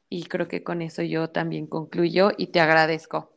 Y 0.10 0.26
creo 0.26 0.48
que 0.48 0.64
con 0.64 0.82
eso 0.82 1.04
yo 1.04 1.30
también 1.30 1.68
concluyo 1.68 2.32
y 2.36 2.48
te 2.48 2.60
agradezco. 2.60 3.32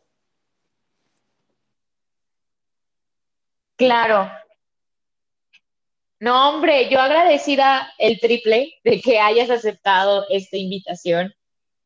Claro. 3.76 4.30
No, 6.20 6.48
hombre, 6.48 6.88
yo 6.90 7.00
agradecida 7.00 7.92
el 7.98 8.18
triple 8.18 8.74
de 8.82 9.00
que 9.00 9.20
hayas 9.20 9.50
aceptado 9.50 10.24
esta 10.30 10.56
invitación. 10.56 11.32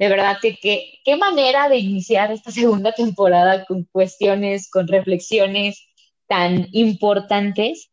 De 0.03 0.09
verdad 0.09 0.39
que 0.43 0.99
qué 1.05 1.17
manera 1.17 1.69
de 1.69 1.79
iniciar 1.79 2.33
esta 2.33 2.51
segunda 2.51 2.91
temporada 2.91 3.65
con 3.67 3.85
cuestiones, 3.85 4.69
con 4.69 4.89
reflexiones 4.89 5.87
tan 6.27 6.67
importantes 6.73 7.93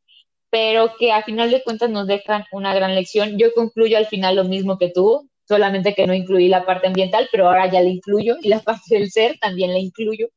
pero 0.49 0.95
que 0.97 1.11
a 1.11 1.21
final 1.21 1.51
de 1.51 1.61
cuentas 1.61 1.91
nos 1.91 2.07
dejan 2.07 2.45
una 2.51 2.73
gran 2.73 2.95
lección. 2.95 3.37
Yo 3.37 3.53
concluyo 3.53 3.95
al 3.95 4.07
final 4.07 4.37
lo 4.37 4.43
mismo 4.43 4.79
que 4.79 4.89
tú, 4.89 5.29
solamente 5.47 5.93
que 5.93 6.07
no 6.07 6.15
incluí 6.15 6.47
la 6.47 6.65
parte 6.65 6.87
ambiental, 6.87 7.29
pero 7.31 7.47
ahora 7.47 7.71
ya 7.71 7.79
la 7.81 7.89
incluyo 7.89 8.37
y 8.41 8.49
la 8.49 8.59
parte 8.63 8.95
del 8.95 9.11
ser 9.11 9.37
también 9.37 9.71
la 9.71 9.77
incluyo. 9.77 10.29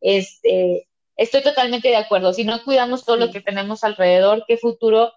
Este, 0.00 0.88
estoy 1.16 1.42
totalmente 1.42 1.88
de 1.88 1.96
acuerdo. 1.96 2.32
Si 2.32 2.44
no 2.44 2.64
cuidamos 2.64 3.04
todo 3.04 3.16
lo 3.16 3.30
que 3.30 3.42
tenemos 3.42 3.84
alrededor, 3.84 4.44
¿qué 4.48 4.56
futuro 4.56 5.12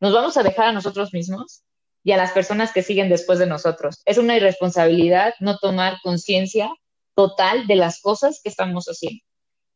nos 0.00 0.12
vamos 0.12 0.36
a 0.36 0.42
dejar 0.42 0.66
a 0.66 0.72
nosotros 0.72 1.14
mismos 1.14 1.62
y 2.06 2.12
a 2.12 2.16
las 2.16 2.30
personas 2.30 2.72
que 2.72 2.84
siguen 2.84 3.08
después 3.08 3.40
de 3.40 3.48
nosotros? 3.48 4.00
Es 4.04 4.16
una 4.16 4.36
irresponsabilidad 4.36 5.34
no 5.40 5.58
tomar 5.58 5.96
conciencia 6.04 6.70
total 7.16 7.66
de 7.66 7.74
las 7.74 8.00
cosas 8.00 8.40
que 8.44 8.48
estamos 8.48 8.86
haciendo 8.86 9.24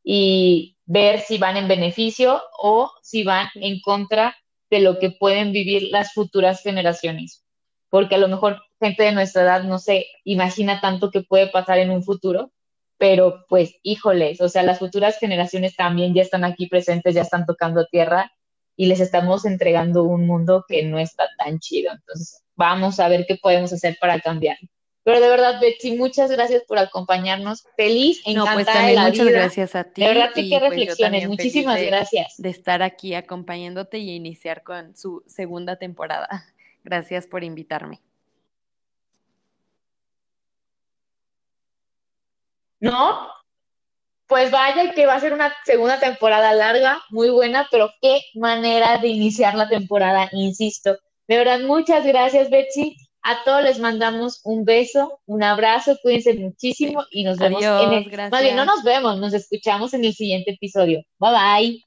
y 0.04 0.76
ver 0.86 1.22
si 1.22 1.38
van 1.38 1.56
en 1.56 1.66
beneficio 1.66 2.40
o 2.62 2.92
si 3.02 3.24
van 3.24 3.48
en 3.56 3.80
contra 3.80 4.36
de 4.70 4.78
lo 4.78 5.00
que 5.00 5.10
pueden 5.10 5.50
vivir 5.50 5.88
las 5.90 6.12
futuras 6.12 6.62
generaciones. 6.62 7.44
Porque 7.88 8.14
a 8.14 8.18
lo 8.18 8.28
mejor 8.28 8.62
gente 8.78 9.02
de 9.02 9.10
nuestra 9.10 9.42
edad 9.42 9.64
no 9.64 9.80
se 9.80 10.06
imagina 10.22 10.80
tanto 10.80 11.10
que 11.10 11.22
puede 11.22 11.48
pasar 11.48 11.80
en 11.80 11.90
un 11.90 12.04
futuro, 12.04 12.52
pero 12.96 13.44
pues 13.48 13.74
híjoles, 13.82 14.40
o 14.40 14.48
sea, 14.48 14.62
las 14.62 14.78
futuras 14.78 15.18
generaciones 15.18 15.74
también 15.74 16.14
ya 16.14 16.22
están 16.22 16.44
aquí 16.44 16.68
presentes, 16.68 17.12
ya 17.12 17.22
están 17.22 17.44
tocando 17.44 17.86
tierra 17.86 18.30
y 18.76 18.86
les 18.86 19.00
estamos 19.00 19.44
entregando 19.44 20.04
un 20.04 20.26
mundo 20.26 20.64
que 20.66 20.82
no 20.82 20.98
está 20.98 21.28
tan 21.38 21.58
chido. 21.58 21.92
Entonces, 21.92 22.42
vamos 22.56 23.00
a 23.00 23.08
ver 23.08 23.26
qué 23.26 23.36
podemos 23.36 23.72
hacer 23.72 23.96
para 24.00 24.20
cambiarlo. 24.20 24.68
Pero 25.02 25.20
de 25.20 25.28
verdad, 25.28 25.60
Betsy, 25.60 25.96
muchas 25.96 26.30
gracias 26.30 26.62
por 26.68 26.78
acompañarnos. 26.78 27.64
Feliz, 27.76 28.20
encantada 28.26 28.50
no, 28.50 28.54
pues 28.54 28.66
también 28.66 29.02
muchas 29.02 29.26
gracias 29.28 29.74
a 29.74 29.84
ti. 29.84 30.02
De 30.02 30.08
verdad, 30.08 30.30
qué 30.34 30.46
pues, 30.50 30.62
reflexiones. 30.62 31.26
Muchísimas 31.26 31.82
gracias. 31.82 32.34
De 32.36 32.50
estar 32.50 32.82
aquí 32.82 33.14
acompañándote 33.14 33.98
y 33.98 34.10
iniciar 34.10 34.62
con 34.62 34.94
su 34.96 35.22
segunda 35.26 35.76
temporada. 35.76 36.28
Gracias 36.84 37.26
por 37.26 37.44
invitarme. 37.44 38.00
No, 42.80 43.28
pues 44.30 44.52
vaya 44.52 44.92
que 44.94 45.06
va 45.06 45.16
a 45.16 45.20
ser 45.20 45.32
una 45.32 45.52
segunda 45.64 45.98
temporada 45.98 46.54
larga, 46.54 47.02
muy 47.10 47.30
buena, 47.30 47.66
pero 47.68 47.92
qué 48.00 48.20
manera 48.34 48.96
de 48.98 49.08
iniciar 49.08 49.56
la 49.56 49.68
temporada, 49.68 50.28
insisto. 50.32 50.96
De 51.26 51.36
verdad, 51.36 51.58
muchas 51.60 52.06
gracias, 52.06 52.48
Betsy. 52.48 52.96
A 53.22 53.42
todos 53.44 53.64
les 53.64 53.80
mandamos 53.80 54.40
un 54.44 54.64
beso, 54.64 55.20
un 55.26 55.42
abrazo, 55.42 55.98
cuídense 56.00 56.34
muchísimo 56.34 57.04
y 57.10 57.24
nos 57.24 57.38
vemos 57.38 57.62
en 57.62 57.92
el. 57.92 58.04
Gracias. 58.08 58.54
no 58.54 58.64
nos 58.64 58.84
vemos, 58.84 59.18
nos 59.18 59.34
escuchamos 59.34 59.92
en 59.94 60.04
el 60.04 60.14
siguiente 60.14 60.52
episodio. 60.52 61.02
Bye 61.18 61.32
bye. 61.32 61.84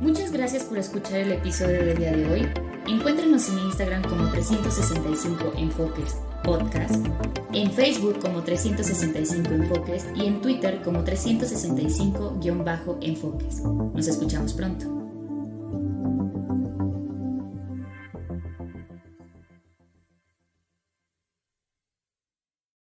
Muchas 0.00 0.30
gracias 0.32 0.64
por 0.64 0.76
escuchar 0.76 1.16
el 1.16 1.32
episodio 1.32 1.82
del 1.82 1.96
día 1.96 2.12
de 2.12 2.26
hoy. 2.30 2.71
Encuéntrenos 2.86 3.48
en 3.48 3.58
Instagram 3.60 4.02
como 4.02 4.28
365 4.30 5.54
Enfoques 5.56 6.18
Podcast, 6.42 6.96
en 7.52 7.70
Facebook 7.70 8.18
como 8.20 8.42
365 8.42 9.52
Enfoques 9.52 10.06
y 10.16 10.26
en 10.26 10.40
Twitter 10.40 10.82
como 10.82 11.04
365-Enfoques. 11.04 13.62
Nos 13.94 14.08
escuchamos 14.08 14.54
pronto. 14.54 15.01